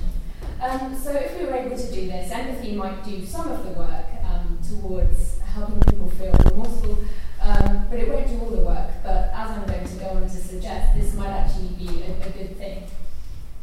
Um, 0.61 0.97
so 0.97 1.11
if 1.11 1.37
we 1.39 1.45
were 1.45 1.55
able 1.55 1.77
to 1.77 1.91
do 1.91 2.07
this, 2.07 2.31
empathy 2.31 2.73
might 2.75 3.03
do 3.03 3.25
some 3.25 3.51
of 3.51 3.63
the 3.63 3.71
work 3.71 4.05
um, 4.25 4.59
towards 4.67 5.39
helping 5.39 5.79
people 5.81 6.09
feel 6.09 6.33
remorseful, 6.51 6.97
um, 7.41 7.87
but 7.89 7.99
it 7.99 8.09
won't 8.09 8.27
do 8.27 8.39
all 8.39 8.49
the 8.49 8.65
work. 8.65 8.89
But 9.03 9.31
as 9.33 9.51
I'm 9.51 9.65
going 9.67 9.87
to 9.87 9.95
go 9.95 10.07
on 10.07 10.23
to 10.23 10.29
suggest, 10.29 10.95
this 10.95 11.13
might 11.15 11.29
actually 11.29 11.69
be 11.69 12.03
a, 12.03 12.27
a 12.27 12.29
good 12.31 12.57
thing. 12.57 12.83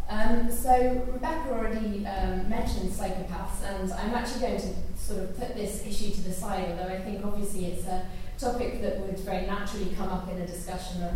Um, 0.09 0.51
so 0.51 1.03
Rebecca 1.13 1.51
already 1.51 2.07
um, 2.07 2.49
mentioned 2.49 2.91
psychopaths, 2.93 3.63
and 3.65 3.93
I'm 3.93 4.15
actually 4.15 4.41
going 4.41 4.61
to 4.61 4.75
sort 4.97 5.21
of 5.21 5.39
put 5.39 5.55
this 5.55 5.85
issue 5.87 6.11
to 6.13 6.21
the 6.23 6.33
side, 6.33 6.71
although 6.71 6.93
I 6.93 7.01
think 7.01 7.25
obviously 7.25 7.67
it's 7.67 7.87
a 7.87 8.07
topic 8.39 8.83
that 8.83 9.01
would 9.01 9.19
very 9.21 9.47
naturally 9.47 9.95
come 9.97 10.09
up 10.09 10.31
in 10.31 10.41
a 10.41 10.47
discussion 10.47 11.03
of 11.03 11.13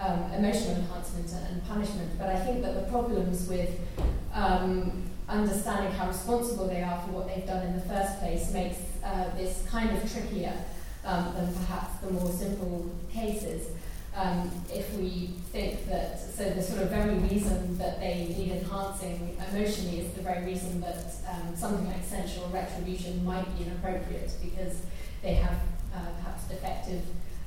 um, 0.00 0.32
emotional 0.32 0.76
enhancement 0.76 1.30
and 1.48 1.66
punishment. 1.66 2.18
But 2.18 2.30
I 2.30 2.40
think 2.40 2.62
that 2.62 2.74
the 2.74 2.90
problems 2.90 3.48
with 3.48 3.70
um, 4.32 5.10
understanding 5.28 5.92
how 5.92 6.08
responsible 6.08 6.66
they 6.66 6.82
are 6.82 7.00
for 7.02 7.12
what 7.12 7.28
they've 7.28 7.46
done 7.46 7.66
in 7.66 7.74
the 7.74 7.82
first 7.82 8.18
place 8.18 8.52
makes 8.52 8.78
uh, 9.04 9.34
this 9.36 9.64
kind 9.68 9.90
of 9.96 10.12
trickier 10.12 10.54
um, 11.04 11.34
than 11.34 11.54
perhaps 11.54 11.98
the 12.00 12.10
more 12.10 12.30
simple 12.30 12.90
cases. 13.12 13.68
Um, 14.14 14.50
if 14.72 14.92
we 14.94 15.30
think 15.52 15.86
that, 15.88 16.18
so 16.18 16.50
the 16.50 16.62
sort 16.62 16.82
of 16.82 16.90
very 16.90 17.14
reason 17.18 17.78
that 17.78 18.00
they 18.00 18.34
need 18.36 18.52
enhancing 18.52 19.36
emotionally 19.48 20.00
is 20.00 20.12
the 20.14 20.22
very 20.22 20.44
reason 20.44 20.80
that 20.80 21.14
um, 21.30 21.54
something 21.54 21.86
like 21.86 22.00
or 22.42 22.48
retribution 22.48 23.24
might 23.24 23.46
be 23.56 23.64
inappropriate 23.64 24.32
because 24.42 24.82
they 25.22 25.34
have 25.34 25.54
uh, 25.94 26.06
perhaps 26.18 26.44
defective 26.48 27.02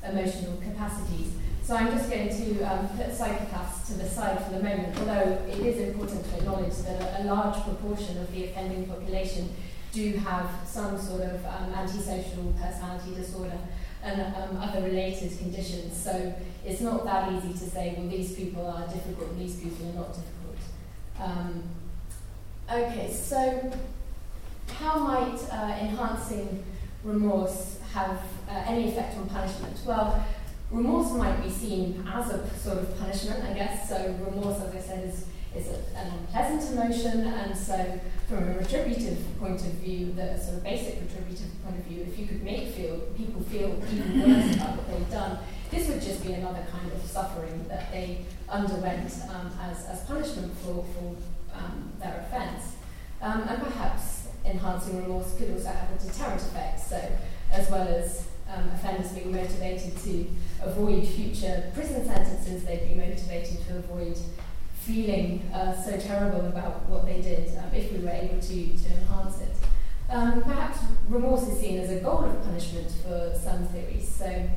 emotional 0.08 0.58
capacities. 0.58 1.34
So 1.64 1.78
I'm 1.78 1.92
just 1.98 2.10
going 2.10 2.28
to 2.28 2.64
um, 2.64 2.90
put 2.90 3.08
psychopaths 3.08 3.88
to 3.88 3.94
the 3.94 4.04
side 4.04 4.44
for 4.44 4.52
the 4.52 4.62
moment, 4.62 4.98
although 5.00 5.42
it 5.48 5.60
is 5.60 5.80
important 5.88 6.26
to 6.26 6.36
acknowledge 6.36 6.76
that 6.80 7.22
a, 7.22 7.24
large 7.24 7.64
proportion 7.64 8.18
of 8.18 8.30
the 8.34 8.44
offending 8.44 8.86
population 8.86 9.50
do 9.94 10.12
have 10.18 10.50
some 10.66 11.00
sort 11.00 11.22
of 11.22 11.46
um, 11.46 11.74
antisocial 11.74 12.54
personality 12.60 13.16
disorder 13.16 13.58
and 14.04 14.36
um, 14.36 14.58
other 14.58 14.82
related 14.82 15.38
conditions. 15.38 15.96
So 15.96 16.36
it's 16.66 16.82
not 16.82 17.06
that 17.06 17.32
easy 17.32 17.54
to 17.54 17.70
say, 17.70 17.96
well, 17.98 18.10
these 18.10 18.34
people 18.34 18.68
are 18.68 18.86
difficult, 18.88 19.38
these 19.40 19.56
people 19.56 19.90
are 19.92 19.94
not 19.94 20.10
difficult. 20.10 20.58
Um, 21.18 21.64
okay, 22.70 23.10
so 23.10 23.72
how 24.68 25.00
might 25.00 25.40
uh, 25.50 25.78
enhancing 25.80 26.62
remorse 27.06 27.80
have 27.94 28.20
uh, 28.50 28.66
any 28.68 28.90
effect 28.90 29.16
on 29.16 29.30
punishment? 29.30 29.80
Well, 29.86 30.26
remorse 30.74 31.12
might 31.14 31.42
be 31.42 31.50
seen 31.50 32.06
as 32.12 32.30
a 32.32 32.50
sort 32.58 32.80
of 32.80 32.98
punishment, 33.00 33.44
I 33.44 33.54
guess. 33.54 33.88
So 33.88 34.16
remorse, 34.26 34.60
as 34.60 34.76
I 34.76 34.80
said, 34.80 35.08
is, 35.08 35.26
is 35.56 35.68
a, 35.68 35.98
an 35.98 36.12
unpleasant 36.20 36.74
emotion, 36.74 37.28
and 37.28 37.56
so 37.56 38.00
from 38.28 38.50
a 38.50 38.58
retributive 38.58 39.20
point 39.40 39.62
of 39.62 39.74
view, 39.74 40.14
the 40.14 40.38
sort 40.38 40.58
of 40.58 40.64
basic 40.64 41.00
retributive 41.02 41.64
point 41.64 41.78
of 41.78 41.86
view, 41.86 42.06
if 42.10 42.18
you 42.18 42.26
could 42.26 42.44
make 42.44 42.70
feel 42.70 42.98
people 43.16 43.42
feel 43.44 43.80
even 43.94 44.22
worse 44.22 44.56
about 44.56 44.78
what 44.78 44.88
they've 44.88 45.12
done, 45.12 45.38
this 45.70 45.88
would 45.88 46.02
just 46.02 46.26
be 46.26 46.34
another 46.34 46.66
kind 46.72 46.92
of 46.92 47.02
suffering 47.06 47.66
that 47.68 47.92
they 47.92 48.26
underwent 48.50 49.14
um, 49.30 49.52
as, 49.62 49.86
as 49.86 50.04
punishment 50.06 50.52
for, 50.60 50.84
for 50.94 51.16
um, 51.54 51.92
their 52.00 52.26
offence. 52.28 52.76
Um, 53.22 53.44
and 53.48 53.62
perhaps 53.62 54.28
enhancing 54.44 55.02
remorse 55.02 55.38
could 55.38 55.52
also 55.52 55.70
have 55.70 55.90
a 55.96 56.06
deterrent 56.06 56.42
effect, 56.42 56.80
so 56.80 57.00
as 57.52 57.70
well 57.70 57.88
as 57.88 58.28
um, 58.56 58.70
offenders 58.74 59.12
being 59.12 59.32
motivated 59.32 59.98
to 60.04 60.28
avoid 60.62 61.08
future 61.08 61.72
prison 61.74 62.06
sentences, 62.06 62.64
they'd 62.64 62.88
be 62.88 62.96
motivated 62.96 63.66
to 63.68 63.78
avoid 63.78 64.18
feeling 64.76 65.50
uh, 65.54 65.74
so 65.82 65.98
terrible 65.98 66.46
about 66.48 66.88
what 66.90 67.06
they 67.06 67.22
did 67.22 67.58
um, 67.58 67.72
if 67.74 67.92
we 67.92 68.00
were 68.00 68.10
able 68.10 68.40
to, 68.40 68.78
to 68.78 68.90
enhance 68.92 69.40
it. 69.42 69.56
Um, 70.10 70.42
perhaps 70.44 70.80
remorse 71.08 71.48
is 71.48 71.60
seen 71.60 71.80
as 71.80 71.90
a 71.90 72.00
goal 72.00 72.26
of 72.26 72.44
punishment 72.44 72.92
for 73.04 73.34
some 73.42 73.66
theories, 73.68 74.08
so 74.08 74.50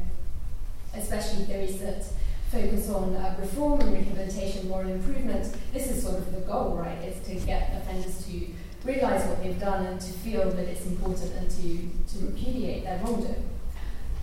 especially 0.95 1.45
theories 1.45 1.79
that 1.79 2.05
focus 2.51 2.91
on 2.91 3.15
uh, 3.15 3.37
reform 3.39 3.81
and 3.81 3.93
rehabilitation, 3.93 4.69
moral 4.69 4.91
improvement. 4.91 5.55
This 5.73 5.91
is 5.91 6.03
sort 6.03 6.19
of 6.19 6.35
the 6.35 6.41
goal, 6.41 6.77
right? 6.77 6.99
Is 7.05 7.25
to 7.27 7.47
get 7.47 7.73
offenders 7.77 8.27
to 8.27 8.47
realise 8.85 9.25
what 9.27 9.43
they've 9.43 9.59
done 9.59 9.87
and 9.87 10.01
to 10.01 10.13
feel 10.13 10.51
that 10.51 10.69
it's 10.69 10.87
important 10.87 11.33
and 11.35 11.51
to, 11.51 12.19
to 12.19 12.27
repudiate 12.27 12.85
their 12.85 12.99
wrongdoing. 12.99 13.45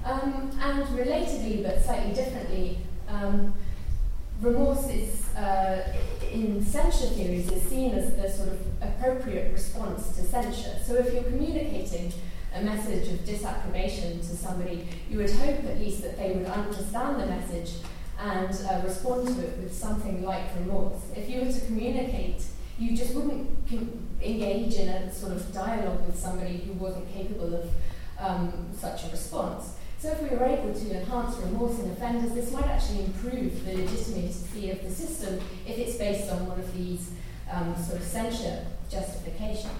Um, 0.05 0.51
and 0.61 0.83
relatedly, 0.97 1.63
but 1.63 1.81
slightly 1.81 2.13
differently, 2.13 2.79
um, 3.07 3.53
remorse 4.41 4.89
is, 4.89 5.33
uh, 5.35 5.95
in 6.31 6.63
censure 6.63 7.07
theories, 7.07 7.49
is 7.49 7.63
seen 7.63 7.93
as 7.93 8.13
the 8.15 8.29
sort 8.29 8.49
of 8.49 8.59
appropriate 8.81 9.53
response 9.53 10.15
to 10.17 10.23
censure. 10.23 10.77
So 10.85 10.95
if 10.95 11.13
you're 11.13 11.23
communicating 11.23 12.11
a 12.53 12.61
message 12.61 13.07
of 13.07 13.25
disapprobation 13.25 14.19
to 14.19 14.35
somebody, 14.35 14.87
you 15.09 15.17
would 15.19 15.31
hope 15.31 15.63
at 15.63 15.79
least 15.79 16.01
that 16.03 16.17
they 16.17 16.33
would 16.33 16.47
understand 16.47 17.21
the 17.21 17.25
message 17.25 17.75
and 18.19 18.49
uh, 18.69 18.81
respond 18.83 19.27
to 19.27 19.41
it 19.41 19.57
with 19.57 19.73
something 19.73 20.23
like 20.23 20.43
remorse. 20.59 21.01
If 21.15 21.29
you 21.29 21.41
were 21.41 21.51
to 21.51 21.65
communicate, 21.65 22.43
you 22.77 22.95
just 22.95 23.15
wouldn't 23.15 23.49
engage 24.21 24.75
in 24.75 24.89
a 24.89 25.13
sort 25.13 25.31
of 25.31 25.53
dialogue 25.53 26.05
with 26.05 26.19
somebody 26.19 26.57
who 26.57 26.73
wasn't 26.73 27.11
capable 27.13 27.55
of 27.55 27.69
um, 28.19 28.69
such 28.77 29.05
a 29.05 29.09
response. 29.09 29.75
So 30.03 30.09
if 30.09 30.21
we 30.21 30.35
were 30.35 30.43
able 30.43 30.73
to 30.73 30.99
enhance 30.99 31.37
remorse 31.37 31.79
in 31.79 31.89
offenders, 31.91 32.33
this 32.33 32.51
might 32.51 32.65
actually 32.65 33.05
improve 33.05 33.65
the 33.65 33.77
legitimacy 33.77 34.69
of 34.69 34.83
the 34.83 34.89
system 34.89 35.39
if 35.65 35.77
it's 35.77 35.95
based 35.95 36.29
on 36.29 36.45
one 36.45 36.59
of 36.59 36.77
these 36.77 37.11
um, 37.49 37.73
sort 37.81 38.01
of 38.01 38.03
censure 38.03 38.65
justifications. 38.91 39.71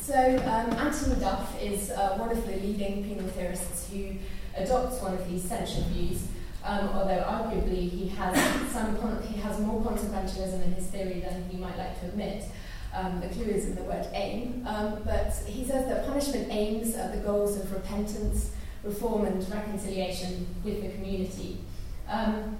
So 0.00 0.14
um, 0.14 0.72
Anthony 0.78 1.18
Duff 1.18 1.60
is 1.60 1.90
uh, 1.90 2.18
one 2.18 2.30
of 2.30 2.46
the 2.46 2.52
leading 2.52 3.02
penal 3.02 3.28
theorists 3.30 3.90
who 3.90 4.12
adopts 4.56 5.02
one 5.02 5.14
of 5.14 5.28
these 5.28 5.42
censure 5.42 5.82
views, 5.88 6.28
um, 6.62 6.90
although 6.90 7.24
arguably 7.26 7.90
he 7.90 8.06
has 8.10 8.36
some 8.70 8.94
he 9.22 9.40
has 9.40 9.58
more 9.58 9.82
consequentialism 9.82 10.64
in 10.64 10.72
his 10.74 10.86
theory 10.86 11.18
than 11.18 11.48
he 11.50 11.56
might 11.56 11.76
like 11.76 11.98
to 11.98 12.06
admit. 12.06 12.44
Um, 12.94 13.20
the 13.20 13.26
clue 13.26 13.46
is 13.46 13.66
in 13.66 13.74
the 13.74 13.82
word 13.82 14.06
aim, 14.14 14.64
um, 14.68 15.02
but 15.04 15.34
he 15.48 15.64
says 15.64 15.88
that 15.88 16.06
punishment 16.06 16.46
aims 16.52 16.94
at 16.94 17.12
the 17.12 17.18
goals 17.18 17.56
of 17.56 17.72
repentance, 17.72 18.52
reform, 18.84 19.26
and 19.26 19.50
reconciliation 19.50 20.46
with 20.64 20.82
the 20.82 20.88
community. 20.90 21.58
Um, 22.08 22.56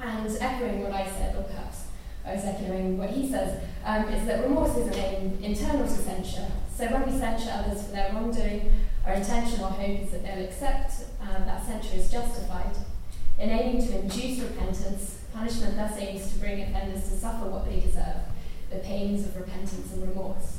and 0.00 0.36
echoing 0.40 0.82
what 0.82 0.92
I 0.92 1.06
said, 1.06 1.36
or 1.36 1.42
perhaps 1.42 1.84
I 2.26 2.34
was 2.34 2.44
echoing 2.44 2.98
what 2.98 3.10
he 3.10 3.30
says, 3.30 3.62
um, 3.84 4.04
is 4.08 4.26
that 4.26 4.42
remorse 4.42 4.76
is 4.76 4.96
an 4.96 5.38
internal 5.42 5.86
to 5.86 5.92
censure, 5.92 6.50
so 6.74 6.86
when 6.86 7.12
we 7.12 7.18
censure 7.18 7.50
others 7.50 7.86
for 7.86 7.92
their 7.92 8.12
wrongdoing, 8.12 8.72
our 9.06 9.14
intention 9.14 9.60
or 9.60 9.68
hope 9.68 10.00
is 10.00 10.10
that 10.10 10.22
they'll 10.22 10.44
accept 10.44 10.92
that 11.20 11.64
censure 11.66 11.96
is 11.96 12.10
justified. 12.10 12.76
In 13.38 13.50
aiming 13.50 13.86
to 13.86 13.98
induce 13.98 14.40
repentance, 14.40 15.20
punishment 15.34 15.76
thus 15.76 15.98
aims 15.98 16.32
to 16.32 16.38
bring 16.38 16.62
offenders 16.62 17.04
to 17.04 17.16
suffer 17.16 17.46
what 17.46 17.64
they 17.64 17.80
deserve, 17.80 18.22
the 18.70 18.78
pains 18.78 19.26
of 19.26 19.36
repentance 19.36 19.92
and 19.92 20.08
remorse. 20.08 20.58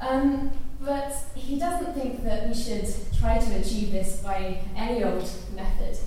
Um, 0.00 0.52
but 0.80 1.12
he 1.34 1.58
doesn't 1.58 1.94
think 1.94 2.24
that 2.24 2.48
we 2.48 2.54
should 2.54 2.86
try 3.18 3.38
to 3.38 3.54
achieve 3.56 3.92
this 3.92 4.20
by 4.22 4.60
any 4.76 5.04
old 5.04 5.28
method. 5.54 5.98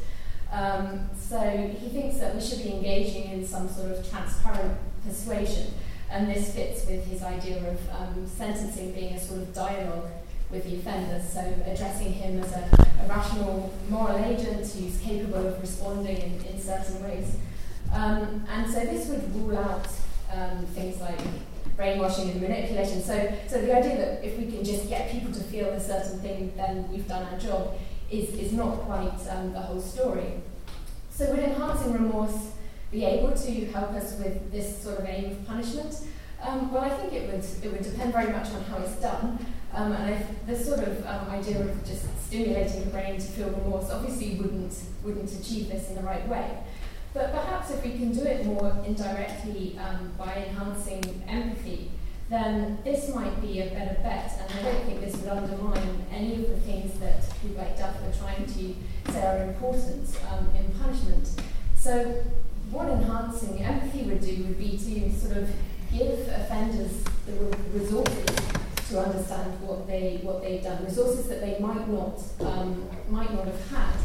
Um, 0.52 1.10
so 1.18 1.40
he 1.40 1.90
thinks 1.90 2.18
that 2.20 2.36
we 2.36 2.42
should 2.42 2.64
be 2.64 2.72
engaging 2.72 3.32
in 3.32 3.48
some 3.48 3.70
sort 3.70 3.92
of 3.92 4.10
transparent 4.10 4.78
persuasion 5.06 5.74
and 6.12 6.30
this 6.30 6.54
fits 6.54 6.86
with 6.86 7.06
his 7.06 7.24
idea 7.24 7.58
of 7.58 7.80
um, 7.90 8.28
sentencing 8.28 8.92
being 8.92 9.14
a 9.14 9.20
sort 9.20 9.42
of 9.42 9.54
dialogue 9.54 10.10
with 10.52 10.66
the 10.66 10.76
offender, 10.76 11.24
so 11.26 11.40
addressing 11.66 12.12
him 12.12 12.44
as 12.44 12.52
a, 12.52 12.68
a 13.04 13.08
rational 13.08 13.74
moral 13.90 14.18
agent 14.18 14.60
who's 14.60 15.00
capable 15.00 15.48
of 15.48 15.62
responding 15.62 16.18
in, 16.18 16.46
in 16.46 16.62
certain 16.62 17.02
ways. 17.02 17.38
Um, 17.94 18.46
and 18.50 18.70
so 18.70 18.82
this 18.82 19.08
would 19.08 19.34
rule 19.36 19.58
out 19.58 19.88
um, 20.34 20.66
things 20.68 21.00
like 21.00 21.20
brainwashing 21.76 22.32
and 22.32 22.42
manipulation. 22.42 23.02
So, 23.02 23.34
so 23.48 23.62
the 23.62 23.76
idea 23.76 23.98
that 23.98 24.26
if 24.26 24.38
we 24.38 24.46
can 24.46 24.64
just 24.64 24.90
get 24.90 25.12
people 25.12 25.32
to 25.34 25.40
feel 25.40 25.68
a 25.68 25.80
certain 25.80 26.20
thing, 26.20 26.54
then 26.56 26.90
we've 26.92 27.08
done 27.08 27.26
our 27.32 27.40
job, 27.40 27.78
is, 28.10 28.30
is 28.36 28.52
not 28.54 28.80
quite 28.82 29.18
um, 29.30 29.54
the 29.54 29.60
whole 29.60 29.82
story. 29.82 30.42
So 31.10 31.30
would 31.32 31.40
enhancing 31.40 31.94
remorse 31.94 32.52
be 32.92 33.06
able 33.06 33.32
to 33.32 33.66
help 33.68 33.92
us 33.92 34.18
with 34.20 34.52
this 34.52 34.82
sort 34.84 35.00
of 35.00 35.06
aim 35.06 35.32
of 35.32 35.48
punishment? 35.48 35.96
Um, 36.42 36.72
well, 36.72 36.84
I 36.84 36.90
think 36.90 37.14
it 37.14 37.32
would 37.32 37.46
it 37.64 37.72
would 37.72 37.84
depend 37.84 38.14
very 38.14 38.32
much 38.32 38.52
on 38.52 38.64
how 38.64 38.78
it's 38.80 38.96
done. 38.96 39.46
Um, 39.74 39.92
and 39.94 40.16
I, 40.16 40.26
this 40.48 40.66
sort 40.66 40.80
of 40.80 41.06
um, 41.06 41.30
idea 41.30 41.62
of 41.62 41.86
just 41.86 42.06
stimulating 42.26 42.84
the 42.84 42.90
brain 42.90 43.16
to 43.16 43.22
feel 43.22 43.50
remorse 43.50 43.90
obviously 43.90 44.36
wouldn't 44.36 44.74
wouldn't 45.04 45.32
achieve 45.32 45.70
this 45.70 45.90
in 45.90 45.96
the 45.96 46.02
right 46.02 46.28
way. 46.28 46.58
But 47.14 47.32
perhaps 47.34 47.72
if 47.72 47.84
we 47.84 47.92
can 47.92 48.14
do 48.14 48.24
it 48.24 48.46
more 48.46 48.76
indirectly 48.86 49.78
um, 49.80 50.12
by 50.18 50.46
enhancing 50.48 51.24
empathy, 51.28 51.92
then 52.30 52.78
this 52.86 53.14
might 53.14 53.42
be 53.42 53.60
a 53.60 53.68
better 53.68 54.00
bet. 54.02 54.32
And 54.40 54.60
I 54.60 54.72
don't 54.72 54.86
think 54.86 55.02
this 55.02 55.18
would 55.18 55.30
undermine 55.30 56.06
any 56.12 56.36
of 56.36 56.50
the 56.50 56.58
things 56.58 56.98
that 57.00 57.24
people 57.42 57.58
like 57.58 57.78
Duff 57.78 57.96
are 58.02 58.18
trying 58.18 58.46
to 58.46 59.12
say 59.12 59.26
are 59.26 59.44
important 59.44 60.08
um, 60.32 60.48
in 60.56 60.72
punishment. 60.80 61.30
So 61.76 62.24
what 62.72 62.88
enhancing 62.88 63.60
empathy 63.62 64.04
would 64.04 64.22
do 64.22 64.44
would 64.44 64.58
be 64.58 64.78
to 64.78 65.14
sort 65.14 65.36
of 65.36 65.50
give 65.92 66.20
offenders 66.30 67.04
the 67.26 67.34
resources 67.74 68.26
to 68.90 69.00
understand 69.00 69.60
what 69.62 69.88
they 69.88 70.20
what 70.24 70.42
they've 70.42 70.64
done, 70.64 70.84
resources 70.86 71.28
that 71.28 71.42
they 71.42 71.60
might 71.60 71.88
not 71.90 72.22
um, 72.40 72.88
might 73.10 73.34
not 73.34 73.46
have 73.46 73.70
had. 73.70 73.96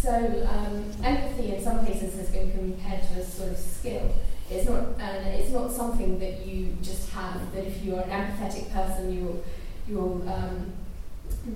So 0.00 0.48
um, 0.48 0.90
empathy 1.04 1.54
in 1.54 1.62
some 1.62 1.84
cases 1.84 2.14
has 2.16 2.30
been 2.30 2.50
compared 2.52 3.02
to 3.08 3.20
a 3.20 3.24
sort 3.24 3.50
of 3.50 3.58
skill. 3.58 4.14
It's 4.50 4.66
not 4.66 4.84
and 4.98 5.26
it's 5.26 5.50
not 5.50 5.70
something 5.70 6.18
that 6.20 6.46
you 6.46 6.74
just 6.80 7.10
have. 7.10 7.52
That 7.54 7.66
if 7.66 7.84
you 7.84 7.96
are 7.96 8.02
an 8.02 8.10
empathetic 8.10 8.72
person, 8.72 9.12
you'll 9.12 9.44
you'll 9.86 10.26
um, 10.26 10.72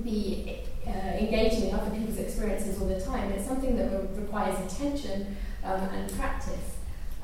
be 0.04 0.58
uh, 0.86 0.90
engaging 0.90 1.70
in 1.70 1.74
other 1.74 1.90
people's 1.90 2.18
experiences 2.18 2.80
all 2.82 2.88
the 2.88 3.00
time. 3.00 3.32
It's 3.32 3.46
something 3.46 3.76
that 3.78 3.90
requires 4.14 4.58
attention 4.70 5.36
um, 5.64 5.80
and 5.80 6.12
practice. 6.12 6.76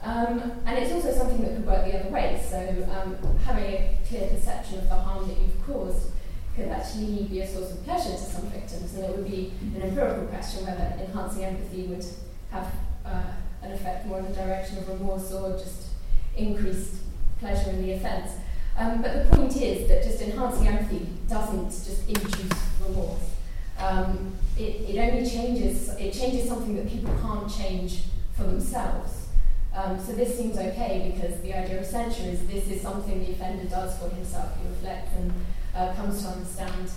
Um, 0.02 0.52
and 0.64 0.78
it's 0.78 0.90
also 0.90 1.12
something 1.12 1.42
that 1.42 1.54
could 1.54 1.66
work 1.66 1.84
the 1.84 2.00
other 2.00 2.08
way. 2.08 2.42
So 2.48 2.88
um, 2.90 3.36
having 3.44 3.64
a 3.64 3.98
clear 4.08 4.26
perception 4.28 4.78
of 4.78 4.88
the 4.88 4.94
harm 4.94 5.28
that 5.28 5.36
you've 5.38 5.66
caused 5.66 6.12
could 6.60 6.70
actually 6.70 7.24
be 7.24 7.40
a 7.40 7.46
source 7.46 7.72
of 7.72 7.84
pleasure 7.84 8.10
to 8.10 8.18
some 8.18 8.46
victims. 8.48 8.94
And 8.94 9.04
it 9.04 9.16
would 9.16 9.28
be 9.28 9.52
an 9.74 9.82
empirical 9.82 10.26
question 10.26 10.66
whether 10.66 10.94
enhancing 11.00 11.44
empathy 11.44 11.82
would 11.84 12.04
have 12.50 12.72
uh, 13.04 13.22
an 13.62 13.72
effect 13.72 14.06
more 14.06 14.18
in 14.18 14.26
the 14.26 14.32
direction 14.32 14.78
of 14.78 14.88
remorse 14.88 15.32
or 15.32 15.52
just 15.52 15.88
increased 16.36 16.96
pleasure 17.38 17.70
in 17.70 17.82
the 17.82 17.92
offence. 17.92 18.32
Um, 18.76 19.02
but 19.02 19.30
the 19.30 19.36
point 19.36 19.56
is 19.56 19.88
that 19.88 20.02
just 20.02 20.20
enhancing 20.20 20.68
empathy 20.68 21.06
doesn't 21.28 21.70
just 21.70 22.08
induce 22.08 22.50
remorse. 22.86 23.30
Um, 23.78 24.32
it, 24.58 24.90
it 24.90 24.98
only 24.98 25.28
changes, 25.28 25.88
it 25.98 26.12
changes 26.12 26.48
something 26.48 26.76
that 26.76 26.88
people 26.88 27.14
can't 27.22 27.50
change 27.50 28.02
for 28.36 28.44
themselves. 28.44 29.28
Um, 29.74 29.98
so 29.98 30.12
this 30.12 30.36
seems 30.36 30.58
okay 30.58 31.12
because 31.14 31.40
the 31.40 31.54
idea 31.54 31.80
of 31.80 31.86
censure 31.86 32.24
is 32.24 32.46
this 32.46 32.68
is 32.68 32.82
something 32.82 33.24
the 33.24 33.32
offender 33.32 33.64
does 33.64 33.96
for 33.98 34.08
himself. 34.08 34.50
He 34.60 34.68
reflects 34.68 35.12
and 35.16 35.32
uh, 35.74 35.94
comes 35.94 36.22
to 36.22 36.28
understand 36.28 36.90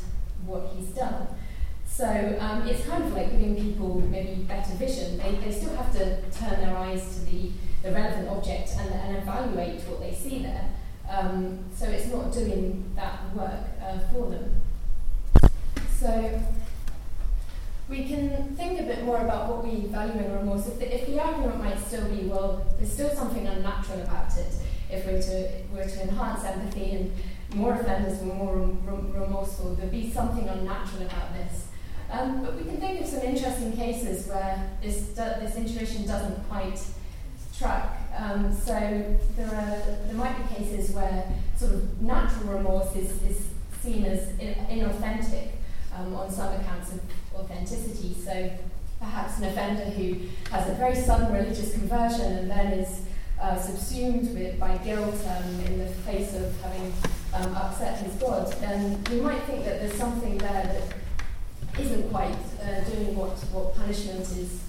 what 0.46 0.72
he's 0.76 0.90
done. 0.90 1.28
So 1.86 2.38
um, 2.40 2.68
it's 2.68 2.86
kind 2.88 3.04
of 3.04 3.14
like 3.14 3.32
giving 3.32 3.56
people 3.56 4.02
maybe 4.10 4.42
better 4.44 4.74
vision. 4.74 5.18
They, 5.18 5.36
they 5.36 5.52
still 5.52 5.76
have 5.76 5.92
to 5.94 6.22
turn 6.32 6.60
their 6.60 6.76
eyes 6.76 7.16
to 7.16 7.26
the, 7.26 7.52
the 7.84 7.92
relevant 7.92 8.30
object 8.30 8.72
and, 8.80 8.92
and 8.94 9.18
evaluate 9.18 9.82
what 9.82 10.00
they 10.00 10.14
see 10.14 10.40
there. 10.40 10.70
Um, 11.08 11.60
so 11.76 11.86
it's 11.86 12.08
not 12.08 12.34
doing 12.34 12.92
that 12.96 13.36
work 13.36 13.60
uh, 13.82 14.00
for 14.12 14.32
them. 14.32 14.62
So 16.00 16.42
we 17.88 18.06
can 18.06 18.56
think 18.56 18.80
a 18.80 18.84
bit 18.84 19.04
more 19.04 19.18
about 19.18 19.50
what 19.50 19.64
we 19.64 19.88
value 19.88 20.20
in 20.20 20.34
remorse. 20.34 20.68
If 20.68 20.80
the, 20.80 20.96
if 20.96 21.06
the 21.06 21.20
argument 21.22 21.64
might 21.64 21.80
still 21.80 22.08
be, 22.10 22.24
well, 22.24 22.66
there's 22.78 22.92
still 22.92 23.10
something 23.10 23.46
unnatural 23.46 24.02
about 24.02 24.36
it, 24.38 24.52
if 24.90 25.06
we're 25.06 25.22
to, 25.22 25.52
we're 25.72 25.88
to 25.88 26.02
enhance 26.02 26.44
empathy 26.44 26.92
and 26.92 27.14
more 27.56 27.74
offenders 27.74 28.20
were 28.22 28.34
more 28.34 28.76
remorseful, 28.86 29.76
there'd 29.76 29.92
be 29.92 30.12
something 30.12 30.48
unnatural 30.48 31.04
about 31.04 31.34
this. 31.34 31.68
Um, 32.12 32.44
but 32.44 32.56
we 32.56 32.64
can 32.64 32.78
think 32.78 33.02
of 33.02 33.08
some 33.08 33.22
interesting 33.22 33.74
cases 33.74 34.28
where 34.28 34.70
this, 34.82 35.08
this 35.16 35.56
intuition 35.56 36.06
doesn't 36.06 36.48
quite 36.48 36.80
track. 37.58 38.02
Um, 38.16 38.54
so 38.54 38.74
there, 39.36 39.48
are, 39.48 40.06
there 40.06 40.16
might 40.16 40.38
be 40.38 40.56
cases 40.56 40.92
where 40.92 41.26
sort 41.58 41.74
of 41.74 42.02
natural 42.02 42.54
remorse 42.54 42.96
is, 42.96 43.22
is 43.24 43.48
seen 43.82 44.06
as 44.06 44.30
inauthentic 44.38 45.50
um, 45.96 46.16
on 46.16 46.32
some 46.32 46.54
accounts 46.54 46.94
of 46.94 47.02
authenticity. 47.36 48.14
So 48.14 48.52
perhaps 49.00 49.40
an 49.40 49.46
offender 49.46 49.86
who 49.86 50.16
has 50.52 50.70
a 50.70 50.74
very 50.74 50.96
sudden 50.96 51.34
religious 51.34 51.74
conversion 51.74 52.38
and 52.38 52.50
then 52.50 52.74
is 52.74 53.02
uh, 53.44 53.60
subsumed 53.60 54.34
with, 54.34 54.58
by 54.58 54.78
guilt 54.78 55.20
um, 55.28 55.60
in 55.66 55.78
the 55.80 55.88
face 55.88 56.34
of 56.34 56.62
having 56.62 56.94
um, 57.34 57.54
upset 57.56 58.00
his 58.00 58.14
God, 58.14 58.50
then 58.62 59.04
you 59.12 59.22
might 59.22 59.44
think 59.44 59.66
that 59.66 59.82
there's 59.82 59.96
something 59.96 60.38
there 60.38 60.64
that 60.64 61.80
isn't 61.80 62.10
quite 62.10 62.36
uh, 62.62 62.82
doing 62.90 63.18
what, 63.18 63.38
what 63.52 63.76
punishment 63.76 64.22
is, 64.22 64.62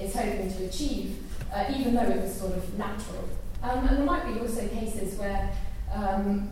is 0.00 0.12
hoping 0.12 0.52
to 0.52 0.64
achieve, 0.64 1.22
uh, 1.54 1.66
even 1.72 1.94
though 1.94 2.02
it 2.02 2.20
was 2.20 2.34
sort 2.34 2.54
of 2.54 2.76
natural. 2.76 3.28
Um, 3.62 3.86
and 3.86 3.98
there 3.98 4.04
might 4.04 4.26
be 4.34 4.40
also 4.40 4.66
cases 4.68 5.16
where 5.18 5.52
um, 5.94 6.50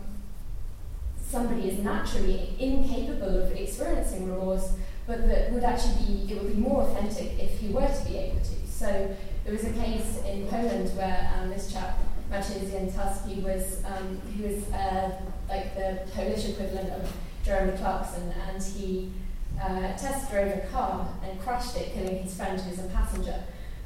somebody 1.19 1.71
is 1.71 1.79
naturally 1.79 2.55
incapable 2.57 3.41
of 3.41 3.51
experiencing 3.51 4.31
remorse, 4.31 4.71
but 5.07 5.27
that 5.27 5.51
would 5.51 5.63
actually 5.63 6.05
be, 6.05 6.31
it 6.31 6.41
would 6.41 6.55
be 6.55 6.61
more 6.61 6.83
authentic 6.83 7.37
if 7.37 7.59
he 7.59 7.67
were 7.67 7.87
to 7.87 8.05
be 8.09 8.17
able 8.17 8.39
to. 8.39 8.67
So 8.67 9.15
there 9.45 9.53
was 9.53 9.63
a 9.63 9.71
case 9.73 10.21
in 10.25 10.47
Poland 10.47 10.89
where 10.97 11.31
um, 11.37 11.49
this 11.51 11.71
chap, 11.71 11.99
Maciej 12.31 12.65
Zientarski, 12.65 13.43
was, 13.43 13.83
um, 13.85 14.19
he 14.35 14.41
was 14.41 14.67
uh, 14.73 15.11
like 15.47 15.75
the 15.75 15.99
Polish 16.15 16.49
equivalent 16.49 16.89
of 16.89 17.13
Jeremy 17.45 17.77
Clarkson, 17.77 18.33
and 18.49 18.61
he 18.61 19.11
uh, 19.61 19.95
test 19.95 20.31
drove 20.31 20.51
a 20.51 20.67
car 20.71 21.07
and 21.23 21.39
crashed 21.39 21.77
it, 21.77 21.93
killing 21.93 22.23
his 22.23 22.35
friend 22.35 22.59
who 22.59 22.71
was 22.71 22.79
a 22.79 22.89
passenger. 22.89 23.43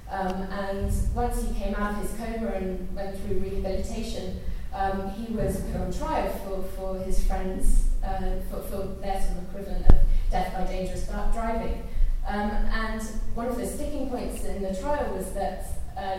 Um, 0.10 0.44
and 0.44 0.94
once 1.14 1.44
he 1.44 1.54
came 1.54 1.76
out 1.76 1.92
of 1.92 2.10
his 2.10 2.18
coma 2.18 2.48
and 2.54 2.96
went 2.96 3.20
through 3.20 3.40
rehabilitation, 3.40 4.40
um, 4.74 5.12
he 5.12 5.34
was 5.34 5.62
put 5.64 5.82
on 5.82 5.92
trial 5.92 6.30
for, 6.46 6.64
for 6.76 7.00
his 7.04 7.28
friends, 7.28 7.88
uh, 8.02 8.38
for, 8.50 8.62
for 8.62 8.88
their 9.02 9.22
sort 9.22 9.38
of 9.38 9.44
equivalent 9.50 9.90
of 9.90 9.98
death 10.32 10.54
by 10.54 10.72
dangerous 10.72 11.06
driving. 11.34 11.84
Um, 12.30 12.52
and 12.72 13.02
one 13.34 13.48
of 13.48 13.58
the 13.58 13.66
sticking 13.66 14.08
points 14.08 14.46
in 14.46 14.62
the 14.62 14.76
trial 14.76 15.12
was 15.16 15.34
that 15.34 15.66
uh, 15.98 16.18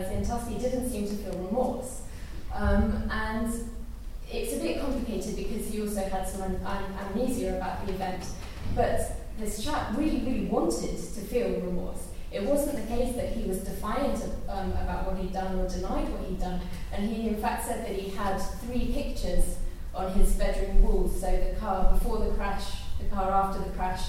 didn't 0.58 0.90
seem 0.90 1.06
to 1.06 1.14
feel 1.14 1.38
remorse. 1.38 2.02
Um, 2.52 3.08
and 3.10 3.52
it's 4.28 4.54
a 4.54 4.58
bit 4.58 4.80
complicated 4.80 5.36
because 5.36 5.68
he 5.68 5.80
also 5.80 6.02
had 6.02 6.28
some 6.28 6.42
am- 6.42 6.94
amnesia 6.98 7.56
about 7.56 7.86
the 7.86 7.92
event. 7.92 8.24
But 8.74 9.00
this 9.38 9.64
chap 9.64 9.96
really, 9.96 10.20
really 10.20 10.46
wanted 10.46 10.96
to 10.96 11.20
feel 11.20 11.48
remorse. 11.60 12.08
It 12.32 12.42
wasn't 12.42 12.76
the 12.76 12.94
case 12.94 13.14
that 13.16 13.32
he 13.32 13.48
was 13.48 13.58
defiant 13.58 14.22
um, 14.48 14.72
about 14.72 15.06
what 15.06 15.16
he'd 15.16 15.32
done 15.32 15.58
or 15.58 15.68
denied 15.68 16.08
what 16.10 16.28
he'd 16.28 16.40
done. 16.40 16.60
And 16.92 17.08
he, 17.08 17.28
in 17.28 17.40
fact, 17.40 17.66
said 17.66 17.84
that 17.84 17.94
he 17.94 18.10
had 18.10 18.38
three 18.38 18.92
pictures 18.92 19.58
on 19.94 20.12
his 20.12 20.32
bedroom 20.34 20.82
wall 20.82 21.08
so 21.08 21.26
the 21.26 21.58
car 21.58 21.92
before 21.92 22.18
the 22.18 22.30
crash, 22.32 22.64
the 23.00 23.06
car 23.06 23.30
after 23.30 23.58
the 23.58 23.70
crash, 23.70 24.02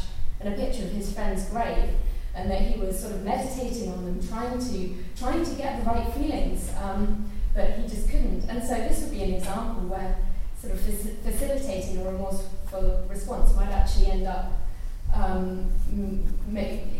and 0.44 0.54
a 0.54 0.58
picture 0.58 0.84
of 0.84 0.92
his 0.92 1.14
friend's 1.14 1.46
grave. 1.46 1.90
And 2.34 2.50
that 2.50 2.62
he 2.62 2.80
was 2.80 2.98
sort 2.98 3.14
of 3.14 3.24
meditating 3.24 3.92
on 3.92 4.06
them, 4.06 4.26
trying 4.26 4.58
to, 4.58 4.96
trying 5.18 5.44
to 5.44 5.52
get 5.56 5.84
the 5.84 5.86
right 5.86 6.14
feelings, 6.14 6.72
um, 6.82 7.30
but 7.54 7.72
he 7.72 7.84
just 7.88 8.10
couldn't. 8.10 8.50
And 8.50 8.64
so 8.64 8.76
this 8.76 9.02
would 9.02 9.12
be 9.12 9.24
an 9.24 9.34
example 9.34 9.90
where 9.90 10.16
sort 10.62 10.74
of 10.74 10.80
facilitating 10.80 11.98
a 11.98 12.12
remorseful 12.12 13.06
response 13.10 13.54
might 13.56 13.72
actually 13.72 14.08
end 14.08 14.28
up 14.28 14.52
um, 15.14 15.70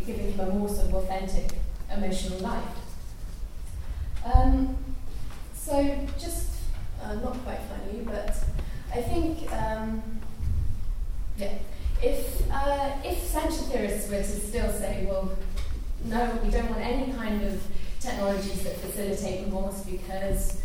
giving 0.04 0.32
him 0.32 0.40
a 0.40 0.46
more 0.46 0.68
sort 0.68 0.88
of 0.88 0.94
authentic 0.94 1.52
emotional 1.90 2.38
life. 2.40 2.64
Um, 4.24 4.76
so 5.54 6.06
just 6.18 6.48
uh, 7.02 7.14
not 7.14 7.36
quite 7.44 7.60
funny, 7.60 8.00
but 8.04 8.36
I 8.92 9.00
think 9.00 9.50
um, 9.52 10.02
yeah, 11.38 11.54
if 12.02 12.42
uh, 12.52 12.90
if 13.04 13.18
censure 13.22 13.62
theorists 13.70 14.10
were 14.10 14.16
to 14.18 14.24
still 14.24 14.70
say, 14.72 15.06
well, 15.08 15.30
no, 16.04 16.38
we 16.42 16.50
don't 16.50 16.68
want 16.70 16.82
any 16.82 17.12
kind 17.12 17.42
of 17.44 17.62
technologies 18.00 18.62
that 18.64 18.76
facilitate 18.76 19.44
remorse 19.46 19.80
because 19.84 20.60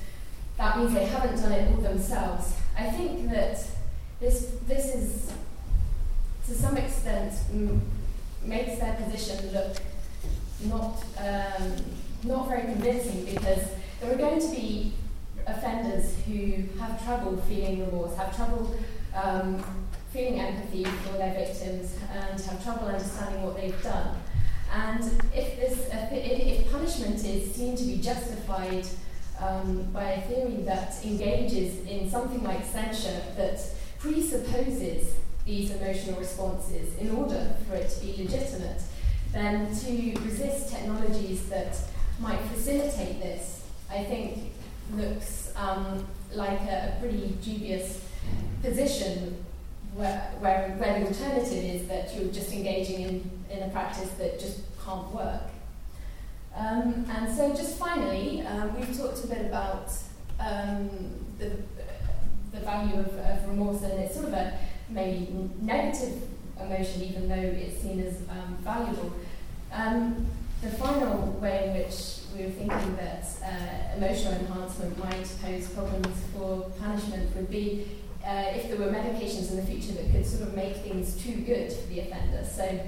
that 0.58 0.78
means 0.78 0.94
they 0.94 1.06
haven't 1.06 1.36
done 1.40 1.52
it 1.52 1.70
all 1.72 1.82
themselves. 1.82 2.56
I 2.78 2.90
think 2.90 3.30
that 3.30 3.60
this 4.20 4.56
this 4.68 4.96
is 4.96 5.32
to 6.48 6.54
some 6.56 6.78
extent 6.78 7.34
m- 7.52 7.82
makes 8.44 8.80
their 8.80 8.94
position 8.96 9.52
look 9.54 9.76
not 10.66 11.04
um, 11.20 11.76
not 12.24 12.48
very 12.48 12.62
convincing 12.64 13.26
because 13.26 13.62
there 14.02 14.12
are 14.12 14.18
going 14.18 14.40
to 14.40 14.50
be 14.50 14.94
offenders 15.46 16.16
who 16.26 16.64
have 16.80 17.04
trouble 17.06 17.38
feeling 17.48 17.86
remorse, 17.86 18.16
have 18.18 18.36
trouble 18.36 18.76
um, 19.16 19.64
feeling 20.18 20.39
empathy 20.39 20.84
for 20.84 21.18
their 21.18 21.34
victims, 21.34 21.95
and 22.11 22.41
have 22.41 22.63
trouble 22.63 22.88
understanding 22.88 23.43
what 23.43 23.55
they've 23.55 23.84
done. 23.84 24.18
And 24.74 25.03
if 25.34 25.59
this, 25.59 25.89
if 25.91 26.72
punishment 26.72 27.24
is 27.24 27.53
seen 27.53 27.78
to 27.78 27.84
be 27.84 27.97
justified 28.01 28.88
um, 29.39 29.84
by 29.93 30.13
a 30.13 30.22
theory 30.22 30.63
that 30.63 30.95
engages 31.05 31.86
in 31.86 32.09
something 32.09 32.43
like 32.43 32.65
censure 32.65 33.22
that 33.38 33.61
presupposes 33.99 35.13
these 35.45 35.72
emotional 35.72 36.20
responses 36.20 36.97
in 36.97 37.11
order 37.11 37.55
for 37.68 37.76
it 37.76 37.88
to 37.89 38.01
be 38.01 38.24
legitimate, 38.24 38.82
then 39.32 39.68
to 39.68 40.20
resist 40.22 40.72
technologies 40.72 41.47
that 41.49 41.78
might 42.20 42.39
facilitate 42.53 43.22
this, 43.22 43.63
I 43.91 44.03
think 44.03 44.51
looks 44.95 45.53
um, 45.55 46.07
like 46.34 46.61
a, 46.61 46.95
a, 46.95 46.99
pretty 46.99 47.38
dubious 47.43 48.01
position 48.63 49.45
where, 49.98 50.32
where, 50.39 50.70
where 50.78 51.00
the 51.00 51.08
alternative 51.08 51.64
is 51.64 51.88
that 51.88 52.16
you're 52.16 52.32
just 52.32 52.54
engaging 52.54 53.02
in, 53.02 53.32
in 53.50 53.64
a 53.64 53.70
practice 53.70 54.10
that 54.12 54.39
just 54.39 54.60
can't 54.86 55.12
work. 55.12 55.41
Um, 56.56 57.06
and 57.10 57.36
so 57.36 57.50
just 57.50 57.78
finally, 57.78 58.41
um, 58.41 58.76
we've 58.76 58.95
talked 58.95 59.24
a 59.24 59.28
bit 59.28 59.48
about 59.48 59.91
um, 60.39 60.89
the, 61.39 61.52
the 62.52 62.60
value 62.64 63.00
of, 63.00 63.08
of 63.08 63.50
remorse 63.50 63.82
and 63.82 63.93
it's 64.00 64.14
sort 64.14 64.28
of 64.28 64.34
a 64.34 64.58
maybe 64.89 65.50
negative 65.62 66.22
emotion, 66.62 67.04
even 67.04 67.28
though 67.28 67.36
it's 67.36 67.82
seen 67.82 68.00
as 68.00 68.18
um, 68.30 68.58
valuable. 68.62 69.12
Um, 69.74 70.28
the 70.62 70.70
final 70.70 71.32
way 71.34 71.70
in 71.70 71.74
which 71.78 72.20
we 72.36 72.45
were 72.45 72.52
thinking 72.52 72.95
that 72.98 73.26
uh, 73.43 73.95
emotional 73.95 74.34
enhancement 74.34 74.98
might 75.00 75.28
pose 75.41 75.70
problems 75.70 76.18
for 76.34 76.70
punishment 76.80 77.36
would 77.36 77.50
be 77.50 77.88
uh, 78.28 78.52
if 78.54 78.68
there 78.68 78.78
were 78.78 78.92
medications 78.92 79.52
in 79.52 79.56
the 79.56 79.64
future 79.64 79.94
that 79.94 80.12
could 80.12 80.26
sort 80.26 80.44
of 80.44 80.54
make 80.54 80.76
things 80.78 81.16
too 81.24 81.38
good 81.38 81.72
for 81.72 81.88
the 81.88 82.02
offender. 82.02 82.44
So 82.44 82.80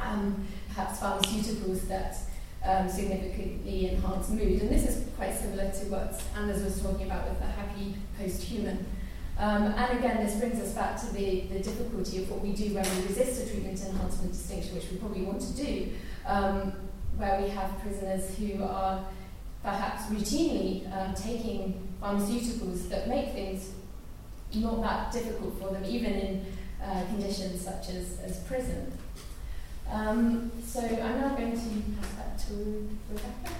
um, 0.00 0.46
perhaps 0.74 0.98
pharmaceuticals 0.98 1.86
that 1.86 2.16
um, 2.64 2.88
significantly 2.88 3.90
enhance 3.90 4.30
mood. 4.30 4.60
And 4.62 4.68
this 4.68 4.88
is 4.88 5.06
quite 5.16 5.34
similar 5.34 5.70
to 5.70 5.84
what 5.86 6.20
Anders 6.36 6.64
was 6.64 6.82
talking 6.82 7.06
about 7.06 7.28
with 7.28 7.38
the 7.38 7.46
happy 7.46 7.94
post-human. 8.18 8.84
Um, 9.38 9.66
and 9.66 9.98
again, 9.98 10.26
this 10.26 10.36
brings 10.36 10.60
us 10.60 10.72
back 10.72 11.00
to 11.02 11.06
the, 11.14 11.42
the 11.42 11.60
difficulty 11.60 12.24
of 12.24 12.30
what 12.30 12.40
we 12.40 12.52
do 12.52 12.74
when 12.74 12.84
we 12.84 13.06
resist 13.06 13.46
a 13.46 13.48
treatment 13.48 13.80
enhancement 13.80 14.32
distinction, 14.32 14.74
which 14.74 14.90
we 14.90 14.96
probably 14.96 15.22
want 15.22 15.40
to 15.40 15.52
do, 15.52 15.90
um, 16.26 16.72
where 17.16 17.40
we 17.40 17.48
have 17.50 17.78
prisoners 17.80 18.36
who 18.36 18.64
are 18.64 19.04
perhaps 19.62 20.06
routinely 20.06 20.92
um, 20.92 21.14
taking 21.14 21.88
pharmaceuticals 22.02 22.88
that 22.88 23.08
make 23.08 23.32
things 23.32 23.70
not 24.54 24.82
that 24.82 25.12
difficult 25.12 25.58
for 25.58 25.72
them, 25.72 25.84
even 25.84 26.12
in 26.12 26.46
uh, 26.82 27.04
conditions 27.06 27.60
such 27.60 27.90
as, 27.90 28.18
as 28.20 28.38
prison. 28.40 28.92
Um, 29.90 30.50
so 30.64 30.80
I'm 30.80 31.20
now 31.20 31.34
going 31.34 31.52
to 31.52 32.00
pass 32.00 32.12
that 32.16 32.38
to 32.48 32.88
Rebecca. 33.10 33.54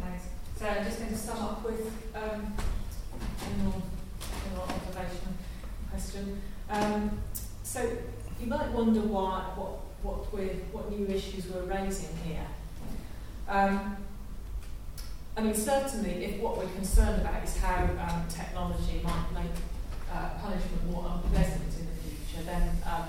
Thanks. 0.00 0.24
So 0.58 0.66
I'm 0.66 0.84
just 0.84 0.98
going 0.98 1.10
to 1.10 1.18
sum 1.18 1.38
up 1.38 1.64
with 1.64 1.92
um, 2.14 2.54
general 3.40 3.82
observation 4.68 5.34
question. 5.90 6.40
Um, 6.70 7.18
so 7.62 7.96
you 8.40 8.46
might 8.46 8.70
wonder 8.70 9.00
why, 9.00 9.52
what, 9.56 9.80
what, 10.02 10.32
we're, 10.32 10.54
what 10.72 10.90
new 10.90 11.06
issues 11.06 11.46
we're 11.48 11.64
raising 11.64 12.16
here. 12.24 12.46
Um, 13.48 13.96
I 15.36 15.42
mean, 15.42 15.54
certainly, 15.54 16.24
if 16.24 16.40
what 16.40 16.58
we're 16.58 16.68
concerned 16.68 17.22
about 17.22 17.42
is 17.44 17.56
how 17.56 17.84
um, 17.84 18.24
technology 18.28 19.00
might 19.02 19.32
make 19.34 19.52
uh, 20.12 20.36
punishment 20.40 20.84
more 20.90 21.08
unpleasant 21.08 21.72
in 21.80 21.86
the 21.88 21.96
future, 22.04 22.44
then, 22.44 22.76
um, 22.84 23.08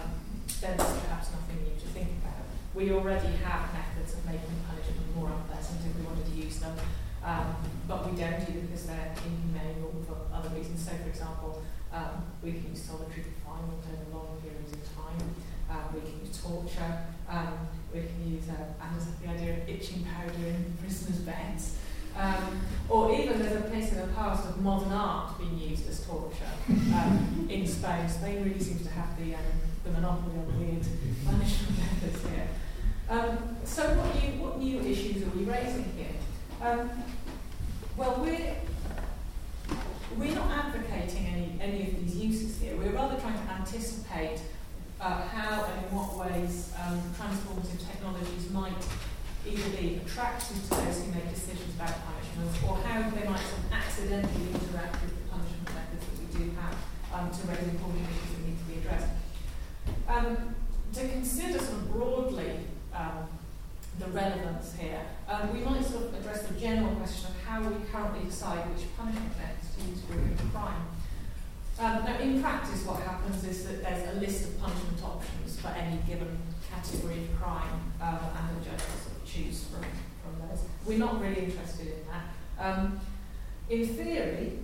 then 0.62 0.78
there's 0.78 1.00
perhaps 1.04 1.32
nothing 1.36 1.60
new 1.68 1.76
to 1.76 1.88
think 1.92 2.10
about. 2.24 2.48
We 2.74 2.92
already 2.92 3.36
have 3.44 3.74
methods 3.76 4.14
of 4.16 4.26
making 4.26 4.56
punishment 4.64 5.16
more 5.16 5.30
unpleasant 5.30 5.82
if 5.84 5.92
we 6.00 6.02
wanted 6.08 6.26
to 6.26 6.36
use 6.40 6.60
them. 6.60 6.76
Um, 7.24 7.56
but 7.88 8.10
we 8.10 8.20
don't 8.20 8.36
either 8.36 8.68
because 8.68 8.86
they're 8.88 9.16
inhumane 9.24 9.80
or 9.84 9.92
for 10.04 10.18
other 10.36 10.50
reasons. 10.50 10.84
So, 10.84 10.92
for 10.92 11.10
example, 11.10 11.64
um, 11.94 12.26
we 12.44 12.52
can 12.52 12.68
use 12.70 12.84
solitary 12.84 13.24
confinement 13.24 13.80
over 13.88 14.18
long 14.18 14.42
periods 14.42 14.74
of 14.74 14.84
time. 14.96 15.24
Um, 15.70 15.96
we 15.96 16.02
can 16.02 16.20
use 16.20 16.36
torture. 16.42 17.08
Um, 17.30 17.68
we 17.94 18.02
can 18.02 18.28
use, 18.28 18.50
uh, 18.50 18.76
and 18.82 19.00
the 19.22 19.28
idea 19.30 19.54
of 19.54 19.70
itching 19.70 20.04
powder 20.04 20.48
in 20.48 20.76
prisoners' 20.82 21.20
beds. 21.20 21.78
Um, 22.18 22.62
or 22.90 23.14
even 23.14 23.40
there's 23.40 23.66
a 23.66 23.70
case 23.70 23.92
in 23.92 24.00
the 24.00 24.14
past 24.14 24.48
of 24.48 24.62
modern 24.62 24.92
art 24.92 25.38
being 25.40 25.58
used 25.58 25.90
as 25.90 26.06
torture 26.06 26.54
um, 26.70 27.48
in 27.50 27.66
Spain. 27.66 28.08
Spain 28.08 28.44
really 28.44 28.60
seems 28.60 28.84
to 28.84 28.92
have 28.92 29.18
the, 29.18 29.36
um, 29.36 29.42
the 29.84 29.92
monopoly 29.92 30.38
on 30.38 30.60
weird 30.60 30.86
punishment 31.26 31.78
methods 31.80 32.28
here. 32.28 32.48
Um, 33.10 33.58
so 33.64 33.84
what 33.96 34.24
new, 34.24 34.44
what 34.44 34.60
new 34.60 34.80
issues 34.80 35.24
are 35.24 35.30
we 35.32 35.44
raising 35.44 35.86
here? 35.98 36.16
Um, 36.62 36.90
well, 37.98 38.18
we're, 38.22 38.56
we're 40.18 40.36
not 40.36 40.52
advocating 40.52 41.26
any, 41.28 41.58
any 41.60 41.88
of 41.88 42.00
these 42.00 42.16
uses 42.16 42.62
here. 42.62 42.76
We're 42.76 42.92
rather 42.92 43.20
trying 43.20 43.46
to 43.46 43.54
anticipate 43.54 44.40
uh, 45.02 45.28
how 45.28 45.66
and 45.66 45.86
in 45.86 45.96
what 45.96 46.18
ways 46.18 46.74
um, 46.82 47.02
transformative 47.18 47.86
technologies 47.86 48.50
might 48.52 48.72
either 49.48 49.70
be 49.78 50.00
attractive 50.06 50.58
to 50.64 50.70
those 50.70 51.04
who 51.04 51.12
make 51.12 51.30
decisions 51.30 51.76
about 51.76 51.94
punishment 52.06 52.52
or 52.64 52.78
how 52.88 53.10
they 53.10 53.28
might 53.28 53.44
sort 53.44 53.60
of 53.60 53.74
accidentally 53.74 54.48
interact 54.56 55.04
with 55.04 55.12
the 55.12 55.26
punishment 55.30 55.68
methods 55.76 56.04
that 56.08 56.16
we 56.20 56.28
do 56.32 56.52
have 56.56 56.76
um, 57.14 57.30
to 57.30 57.42
raise 57.48 57.68
important 57.68 58.08
issues 58.08 58.30
that 58.32 58.42
need 58.48 58.58
to 58.58 58.66
be 58.66 58.76
addressed. 58.80 59.12
Um, 60.08 60.56
to 60.94 61.08
consider 61.10 61.60
sort 61.60 61.78
of 61.78 61.92
broadly 61.92 62.60
um, 62.96 63.28
the 64.00 64.08
relevance 64.08 64.76
here, 64.80 65.02
um, 65.28 65.54
we 65.54 65.60
might 65.60 65.84
sort 65.84 66.06
of 66.06 66.14
address 66.16 66.44
the 66.48 66.60
general 66.60 66.96
question 66.96 67.28
of 67.28 67.38
how 67.44 67.62
we 67.62 67.76
currently 67.92 68.26
decide 68.26 68.70
which 68.72 68.88
punishment 68.98 69.34
methods 69.38 69.76
to 69.76 69.90
use 69.90 70.02
for 70.08 70.16
a 70.16 70.50
crime. 70.52 70.88
Um, 71.80 72.06
now, 72.06 72.20
in 72.20 72.42
practice, 72.42 72.86
what 72.86 73.02
happens 73.02 73.44
is 73.44 73.66
that 73.66 73.82
there's 73.84 74.16
a 74.16 74.20
list 74.20 74.50
of 74.50 74.62
punishment 74.62 75.04
options 75.04 75.60
for 75.60 75.70
any 75.70 75.98
given 76.08 76.38
category 76.70 77.26
of 77.26 77.42
crime, 77.42 77.92
um, 78.00 78.20
and 78.38 78.62
the 78.62 78.70
judge 78.70 78.80
choose 79.34 79.66
from, 79.66 79.82
from 80.22 80.48
those. 80.48 80.64
We're 80.86 81.00
not 81.00 81.22
really 81.22 81.46
interested 81.46 81.88
in 81.88 82.04
that. 82.12 82.26
Um, 82.60 83.00
in 83.70 83.88
theory, 83.88 84.60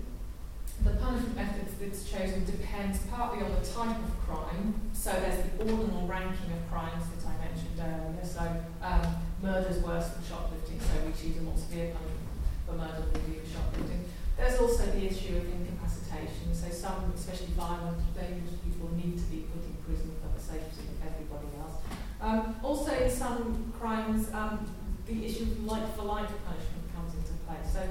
the 0.83 0.91
punishment 0.91 1.35
methods 1.35 1.73
that's 1.79 2.09
chosen 2.09 2.45
depends 2.45 2.99
partly 3.11 3.43
on 3.43 3.51
the 3.51 3.65
type 3.65 3.97
of 3.97 4.11
crime. 4.27 4.73
So 4.93 5.11
there's 5.11 5.43
the 5.43 5.59
ordinal 5.59 6.07
ranking 6.07 6.51
of 6.53 6.61
crimes 6.71 7.03
that 7.15 7.27
I 7.27 7.35
mentioned 7.43 7.79
earlier. 7.79 8.23
So 8.23 8.43
um, 8.81 9.15
murder 9.41 9.69
is 9.69 9.79
worse 9.79 10.07
than 10.09 10.23
shoplifting, 10.23 10.79
so 10.79 10.93
we 11.05 11.11
choose 11.11 11.37
a 11.39 11.41
more 11.41 11.57
severe 11.57 11.91
punishment 11.91 12.39
for 12.65 12.73
murder 12.75 13.03
than 13.11 13.27
we 13.27 13.33
do 13.33 13.39
for 13.41 13.59
shoplifting. 13.59 14.05
There's 14.37 14.59
also 14.59 14.85
the 14.85 15.03
issue 15.03 15.35
of 15.35 15.43
incapacitation. 15.51 16.53
So 16.53 16.69
some, 16.69 17.11
especially 17.13 17.51
violent, 17.59 17.99
dangerous 18.15 18.55
people 18.63 18.87
need 18.95 19.17
to 19.17 19.27
be 19.27 19.43
put 19.51 19.63
in 19.67 19.75
prison 19.83 20.15
for 20.23 20.31
the 20.31 20.39
safety 20.39 20.87
of 20.95 20.99
everybody 21.03 21.51
else. 21.59 21.75
Um, 22.21 22.55
also, 22.63 22.91
in 22.95 23.11
some 23.11 23.68
crimes, 24.09 24.33
um, 24.33 24.65
the 25.05 25.25
issue 25.25 25.43
of 25.43 25.65
like-for-like 25.65 26.29
punishment 26.45 26.85
comes 26.95 27.13
into 27.13 27.33
play. 27.45 27.57
So, 27.71 27.81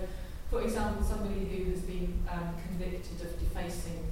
for 0.50 0.62
example, 0.62 1.04
somebody 1.04 1.44
who 1.46 1.70
has 1.70 1.80
been 1.82 2.22
um, 2.30 2.54
convicted 2.66 3.20
of 3.22 3.38
defacing 3.38 4.10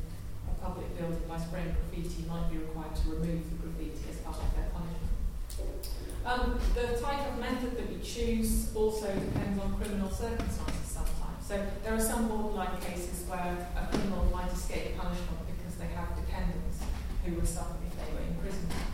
a 0.50 0.64
public 0.64 0.96
building 0.98 1.22
by 1.28 1.38
spraying 1.38 1.74
graffiti 1.74 2.24
might 2.28 2.50
be 2.50 2.58
required 2.58 2.94
to 2.94 3.10
remove 3.10 3.42
the 3.50 3.56
graffiti 3.56 4.10
as 4.10 4.16
part 4.18 4.38
of 4.38 4.54
their 4.54 4.70
punishment. 4.70 5.02
Um, 6.26 6.58
the 6.74 7.00
type 7.00 7.32
of 7.32 7.38
method 7.38 7.76
that 7.76 7.88
we 7.88 8.02
choose 8.02 8.74
also 8.74 9.06
depends 9.06 9.62
on 9.62 9.74
criminal 9.78 10.10
circumstances 10.10 10.90
sometimes. 10.90 11.46
so 11.46 11.64
there 11.84 11.94
are 11.94 12.00
some 12.00 12.26
borderline 12.26 12.80
cases 12.80 13.24
where 13.28 13.68
a 13.78 13.86
criminal 13.86 14.24
might 14.34 14.52
escape 14.52 14.98
punishment 14.98 15.38
because 15.46 15.78
they 15.78 15.86
have 15.94 16.16
dependents 16.16 16.82
who 17.24 17.34
would 17.34 17.46
suffer 17.46 17.76
if 17.86 17.94
they 17.94 18.12
were 18.12 18.26
in 18.26 18.34
prison. 18.42 18.85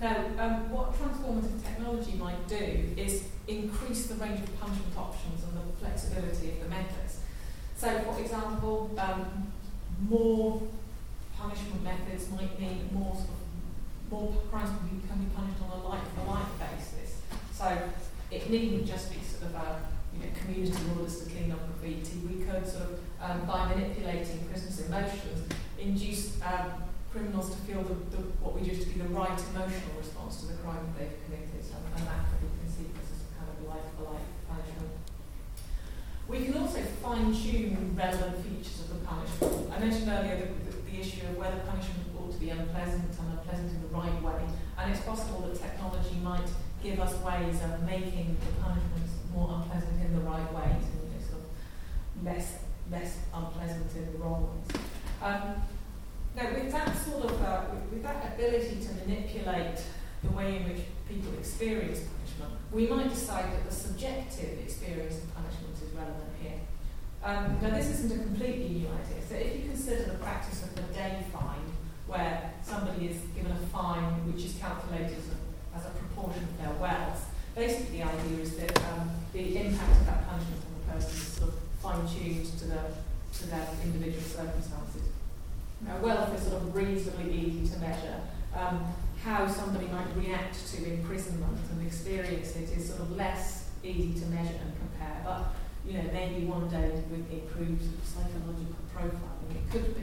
Now, 0.00 0.16
um, 0.38 0.70
what 0.70 0.94
transformative 0.94 1.62
technology 1.64 2.12
might 2.12 2.46
do 2.46 2.94
is 2.96 3.24
increase 3.48 4.06
the 4.06 4.14
range 4.14 4.40
of 4.40 4.60
punishment 4.60 4.96
options 4.96 5.42
and 5.42 5.58
the 5.58 5.64
flexibility 5.80 6.50
of 6.50 6.60
the 6.62 6.68
methods. 6.68 7.20
So, 7.76 7.98
for 8.00 8.20
example, 8.20 8.90
um, 8.96 9.52
more 10.08 10.62
punishment 11.36 11.82
methods 11.82 12.30
might 12.30 12.58
mean 12.60 12.90
more 12.92 13.14
sort 13.14 13.28
of, 13.28 14.10
more 14.12 14.32
crimes 14.50 14.70
can 14.78 14.88
be, 14.88 15.06
can 15.08 15.18
be 15.18 15.30
punished 15.34 15.62
on 15.62 15.80
a 15.80 15.88
like-for-like 15.88 16.58
basis. 16.58 17.22
So 17.52 17.76
it 18.30 18.48
needn't 18.50 18.86
just 18.86 19.12
be 19.12 19.18
sort 19.20 19.50
of 19.50 19.54
a 19.56 19.80
you 20.14 20.20
know, 20.20 20.30
community 20.38 20.78
orders 20.94 21.24
to 21.24 21.30
clean 21.30 21.50
up 21.50 21.58
graffiti. 21.66 22.18
We 22.18 22.44
could 22.44 22.66
sort 22.66 22.84
of, 22.84 23.00
um, 23.20 23.46
by 23.46 23.74
manipulating 23.74 24.46
prisoners' 24.46 24.86
emotions, 24.86 25.48
induce 25.78 26.40
um, 26.42 26.84
criminals 27.18 27.50
to 27.50 27.58
feel 27.66 27.82
the, 27.82 27.98
the, 28.14 28.22
what 28.38 28.54
we 28.54 28.62
judge 28.62 28.78
to 28.78 28.86
be 28.94 29.02
the 29.02 29.10
right 29.10 29.34
emotional 29.50 29.98
response 29.98 30.38
to 30.38 30.54
the 30.54 30.58
crime 30.62 30.78
that 30.86 30.94
they've 31.02 31.18
committed, 31.26 31.66
and, 31.66 31.82
and 31.98 32.06
that 32.06 32.30
could 32.30 32.46
be 32.46 32.50
conceived 32.62 32.94
as 32.94 33.10
a 33.10 33.28
kind 33.34 33.50
of 33.50 33.58
like-for-like 33.66 34.30
punishment. 34.46 34.94
We 36.30 36.46
can 36.46 36.54
also 36.62 36.78
fine-tune 37.02 37.98
relevant 37.98 38.38
features 38.46 38.86
of 38.86 38.94
the 38.94 39.02
punishment. 39.02 39.66
I 39.74 39.82
mentioned 39.82 40.06
earlier 40.06 40.46
the, 40.46 40.46
the, 40.70 40.78
the 40.78 40.94
issue 41.02 41.26
of 41.26 41.34
whether 41.34 41.58
punishment 41.66 42.06
ought 42.14 42.30
to 42.30 42.38
be 42.38 42.54
unpleasant 42.54 43.10
and 43.10 43.26
unpleasant 43.34 43.74
in 43.74 43.82
the 43.82 43.90
right 43.90 44.18
way, 44.22 44.38
and 44.78 44.86
it's 44.94 45.02
possible 45.02 45.42
that 45.50 45.58
technology 45.58 46.22
might 46.22 46.46
give 46.78 47.02
us 47.02 47.18
ways 47.26 47.58
of 47.66 47.82
making 47.82 48.38
the 48.38 48.50
punishments 48.62 49.18
more 49.34 49.58
unpleasant 49.58 49.98
in 49.98 50.14
the 50.14 50.22
right 50.22 50.46
ways 50.54 50.86
and 50.86 51.10
you 51.10 51.18
know, 51.18 51.26
sort 51.26 51.42
of 51.42 52.22
less 52.22 52.62
less 52.86 53.18
unpleasant 53.34 53.90
in 53.96 54.12
the 54.12 54.18
wrong 54.22 54.46
ways. 54.46 54.80
Um, 55.20 55.60
with 56.46 56.70
that 56.72 56.96
sort 56.96 57.24
of 57.24 57.42
uh, 57.42 57.62
with, 57.90 58.02
that 58.02 58.34
ability 58.34 58.78
to 58.80 58.94
manipulate 59.06 59.82
the 60.22 60.30
way 60.30 60.56
in 60.56 60.68
which 60.68 60.82
people 61.08 61.32
experience 61.38 62.00
punishment, 62.00 62.60
we 62.72 62.86
might 62.86 63.10
decide 63.10 63.52
that 63.52 63.68
the 63.68 63.74
subjective 63.74 64.58
experience 64.60 65.18
of 65.18 65.34
punishment 65.34 65.74
is 65.74 65.90
relevant 65.94 66.30
here. 66.40 66.60
Um, 67.24 67.58
now, 67.60 67.70
this 67.70 67.90
isn't 67.90 68.12
a 68.12 68.22
completely 68.22 68.68
new 68.68 68.86
idea. 68.86 69.20
So, 69.28 69.34
if 69.34 69.56
you 69.56 69.68
consider 69.70 70.04
the 70.04 70.18
practice 70.18 70.62
of 70.62 70.74
the 70.74 70.82
day 70.94 71.24
fine, 71.32 71.72
where 72.06 72.54
somebody 72.62 73.06
is 73.06 73.20
given 73.34 73.52
a 73.52 73.66
fine 73.74 74.24
which 74.30 74.44
is 74.44 74.54
calculated 74.60 75.18
as 75.18 75.28
a, 75.34 75.76
as 75.76 75.86
a 75.86 75.90
proportion 75.98 76.44
of 76.44 76.58
their 76.58 76.74
wealth, 76.80 77.28
basically 77.54 77.98
the 77.98 78.04
idea 78.04 78.38
is 78.38 78.56
that 78.56 78.78
um, 78.92 79.10
the 79.32 79.58
impact 79.58 80.00
of 80.00 80.06
that 80.06 80.28
punishment 80.28 80.62
on 80.62 80.72
the 80.78 80.92
person 80.92 81.10
is 81.10 81.26
sort 81.26 81.50
of 81.50 81.58
fine-tuned 81.82 82.46
to, 82.58 82.64
the, 82.66 82.80
to 83.34 83.46
their 83.46 83.66
individual 83.84 84.22
circumstances. 84.22 85.02
Now, 85.82 85.98
wealth 85.98 86.34
is 86.34 86.42
sort 86.42 86.62
of 86.62 86.74
reasonably 86.74 87.32
easy 87.32 87.74
to 87.74 87.80
measure. 87.80 88.20
Um, 88.56 88.84
how 89.24 89.46
somebody 89.46 89.86
might 89.86 90.06
react 90.16 90.56
to 90.74 90.84
imprisonment 90.84 91.58
and 91.70 91.86
experience 91.86 92.56
it 92.56 92.70
is 92.76 92.88
sort 92.88 93.00
of 93.00 93.16
less 93.16 93.70
easy 93.82 94.18
to 94.20 94.26
measure 94.26 94.58
and 94.62 94.72
compare. 94.78 95.22
But 95.24 95.54
you 95.86 95.94
know, 95.94 96.04
maybe 96.12 96.46
one 96.46 96.68
day 96.68 96.90
with 97.10 97.30
improved 97.30 97.82
psychological 98.04 98.76
profiling, 98.94 99.54
it 99.54 99.70
could 99.70 99.94
be. 99.94 100.02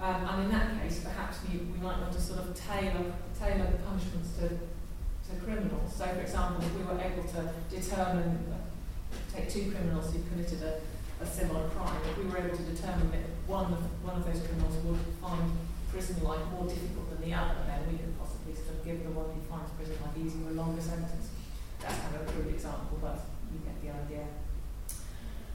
Um, 0.00 0.26
and 0.28 0.42
in 0.44 0.50
that 0.50 0.82
case, 0.82 1.00
perhaps 1.02 1.38
we, 1.48 1.58
we 1.58 1.78
might 1.78 1.98
want 1.98 2.12
to 2.12 2.20
sort 2.20 2.40
of 2.40 2.54
tailor 2.54 3.12
tailor 3.38 3.70
the 3.70 3.78
punishments 3.78 4.36
to 4.38 4.48
to 4.48 5.40
criminals. 5.42 5.94
So, 5.96 6.04
for 6.04 6.20
example, 6.20 6.62
if 6.64 6.74
we 6.76 6.84
were 6.84 7.00
able 7.00 7.24
to 7.24 7.48
determine, 7.70 8.44
take 9.32 9.48
two 9.48 9.70
criminals 9.70 10.12
who 10.12 10.20
committed 10.28 10.62
a, 10.62 10.80
a 11.22 11.26
similar 11.26 11.68
crime, 11.70 11.96
if 12.10 12.18
we 12.18 12.24
were 12.24 12.38
able 12.38 12.56
to 12.56 12.62
determine 12.64 13.10
that 13.12 13.33
one 13.46 13.72
of, 13.72 13.82
one 14.02 14.16
of 14.16 14.24
those 14.24 14.40
criminals 14.46 14.76
would 14.84 15.00
find 15.20 15.52
prison 15.92 16.22
life 16.24 16.42
more 16.50 16.66
difficult 16.66 17.10
than 17.10 17.20
the 17.22 17.34
other, 17.36 17.54
then 17.66 17.86
we 17.86 17.98
could 17.98 18.18
possibly 18.18 18.54
sort 18.54 18.78
of 18.78 18.84
give 18.84 19.04
the 19.04 19.12
one 19.14 19.30
who 19.30 19.40
finds 19.46 19.70
prison 19.78 19.94
life 20.02 20.16
easier 20.18 20.50
a 20.50 20.56
longer 20.58 20.80
sentence. 20.80 21.30
That's 21.80 21.98
kind 22.00 22.16
of 22.16 22.26
a 22.26 22.32
crude 22.32 22.54
example, 22.54 22.98
but 23.00 23.20
you 23.52 23.60
get 23.62 23.76
the 23.78 23.90
idea. 23.94 24.24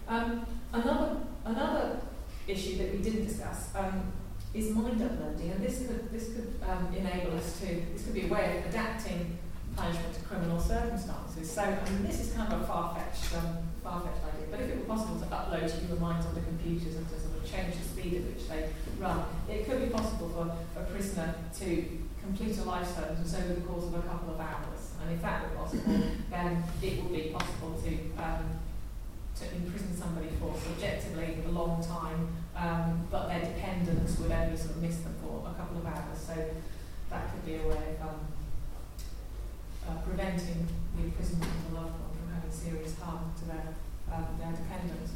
Um, 0.07 0.45
another, 0.71 1.27
another 1.45 1.99
issue 2.47 2.77
that 2.77 2.93
we 2.93 3.03
didn't 3.03 3.27
discuss 3.27 3.75
um, 3.75 4.13
is 4.53 4.71
mind 4.71 5.01
uploading, 5.01 5.51
and 5.51 5.61
this 5.63 5.85
could, 5.85 6.11
this 6.11 6.33
could 6.33 6.55
um, 6.67 6.93
enable 6.95 7.37
us 7.37 7.59
to, 7.59 7.67
this 7.93 8.05
could 8.05 8.13
be 8.13 8.25
a 8.25 8.31
way 8.31 8.59
of 8.59 8.69
adapting 8.71 9.37
punishment 9.75 10.13
to 10.15 10.21
criminal 10.21 10.59
circumstances. 10.59 11.51
So, 11.51 11.61
I 11.61 11.89
mean, 11.89 12.03
this 12.03 12.19
is 12.19 12.33
kind 12.33 12.51
of 12.51 12.61
a 12.61 12.65
far-fetched, 12.65 13.37
um, 13.37 13.57
far-fetched 13.83 14.23
idea, 14.33 14.47
but 14.49 14.59
if 14.61 14.69
it 14.69 14.77
were 14.79 14.95
possible 14.95 15.19
to 15.19 15.25
upload 15.27 15.69
human 15.69 16.01
minds 16.01 16.25
onto 16.25 16.41
computers 16.41 16.95
and 16.95 17.07
to 17.09 17.28
change 17.51 17.75
the 17.75 17.83
speed 17.83 18.15
at 18.15 18.23
which 18.23 18.47
they 18.47 18.69
run, 18.99 19.25
it 19.49 19.65
could 19.65 19.81
be 19.81 19.89
possible 19.89 20.29
for 20.29 20.79
a 20.79 20.83
prisoner 20.85 21.35
to 21.59 21.85
complete 22.21 22.57
a 22.57 22.63
life 22.63 22.87
sentence 22.87 23.33
over 23.35 23.53
the 23.53 23.61
course 23.61 23.85
of 23.85 23.95
a 23.95 24.01
couple 24.01 24.33
of 24.33 24.39
hours. 24.39 24.93
And 25.01 25.11
if 25.13 25.21
that 25.21 25.43
were 25.43 25.55
possible, 25.55 25.99
then 26.29 26.63
it 26.81 27.03
would 27.03 27.13
be 27.13 27.33
possible 27.33 27.81
to 27.83 28.23
um, 28.23 28.59
to 29.39 29.55
imprison 29.55 29.95
somebody 29.95 30.27
for 30.39 30.53
subjectively 30.59 31.37
a 31.47 31.51
long 31.51 31.81
time, 31.81 32.27
um, 32.55 33.07
but 33.09 33.27
their 33.29 33.39
dependents 33.39 34.19
would 34.19 34.31
only 34.31 34.57
sort 34.57 34.71
of 34.71 34.81
miss 34.81 34.97
them 34.97 35.15
for 35.23 35.47
a 35.47 35.53
couple 35.53 35.77
of 35.77 35.85
hours. 35.85 36.19
So 36.19 36.35
that 37.09 37.31
could 37.31 37.45
be 37.45 37.55
a 37.55 37.67
way 37.67 37.95
of 38.01 38.09
um, 38.09 38.19
uh, 39.87 40.01
preventing 40.03 40.67
the 40.95 41.03
imprisonment 41.03 41.51
of 41.51 41.71
a 41.71 41.75
loved 41.75 41.95
one 41.99 42.11
from 42.19 42.33
having 42.35 42.51
serious 42.51 42.99
harm 42.99 43.31
to 43.39 43.45
their, 43.45 43.73
um, 44.11 44.27
their 44.37 44.51
dependents. 44.51 45.13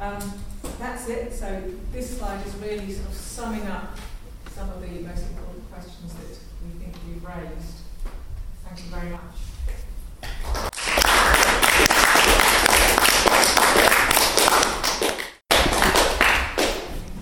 Um, 0.00 0.32
that's 0.78 1.08
it. 1.08 1.32
So 1.32 1.62
this 1.92 2.18
slide 2.18 2.46
is 2.46 2.54
really 2.56 2.92
sort 2.92 3.08
of 3.08 3.14
summing 3.14 3.66
up 3.66 3.96
some 4.54 4.68
of 4.70 4.80
the 4.80 4.88
most 5.00 5.26
important 5.28 5.70
questions 5.72 6.12
that 6.14 6.38
we 6.64 6.78
think 6.78 6.94
we've 7.06 7.24
raised. 7.24 7.80
Thank 8.64 8.84
you 8.84 8.90
very 8.90 9.10
much. 9.10 10.72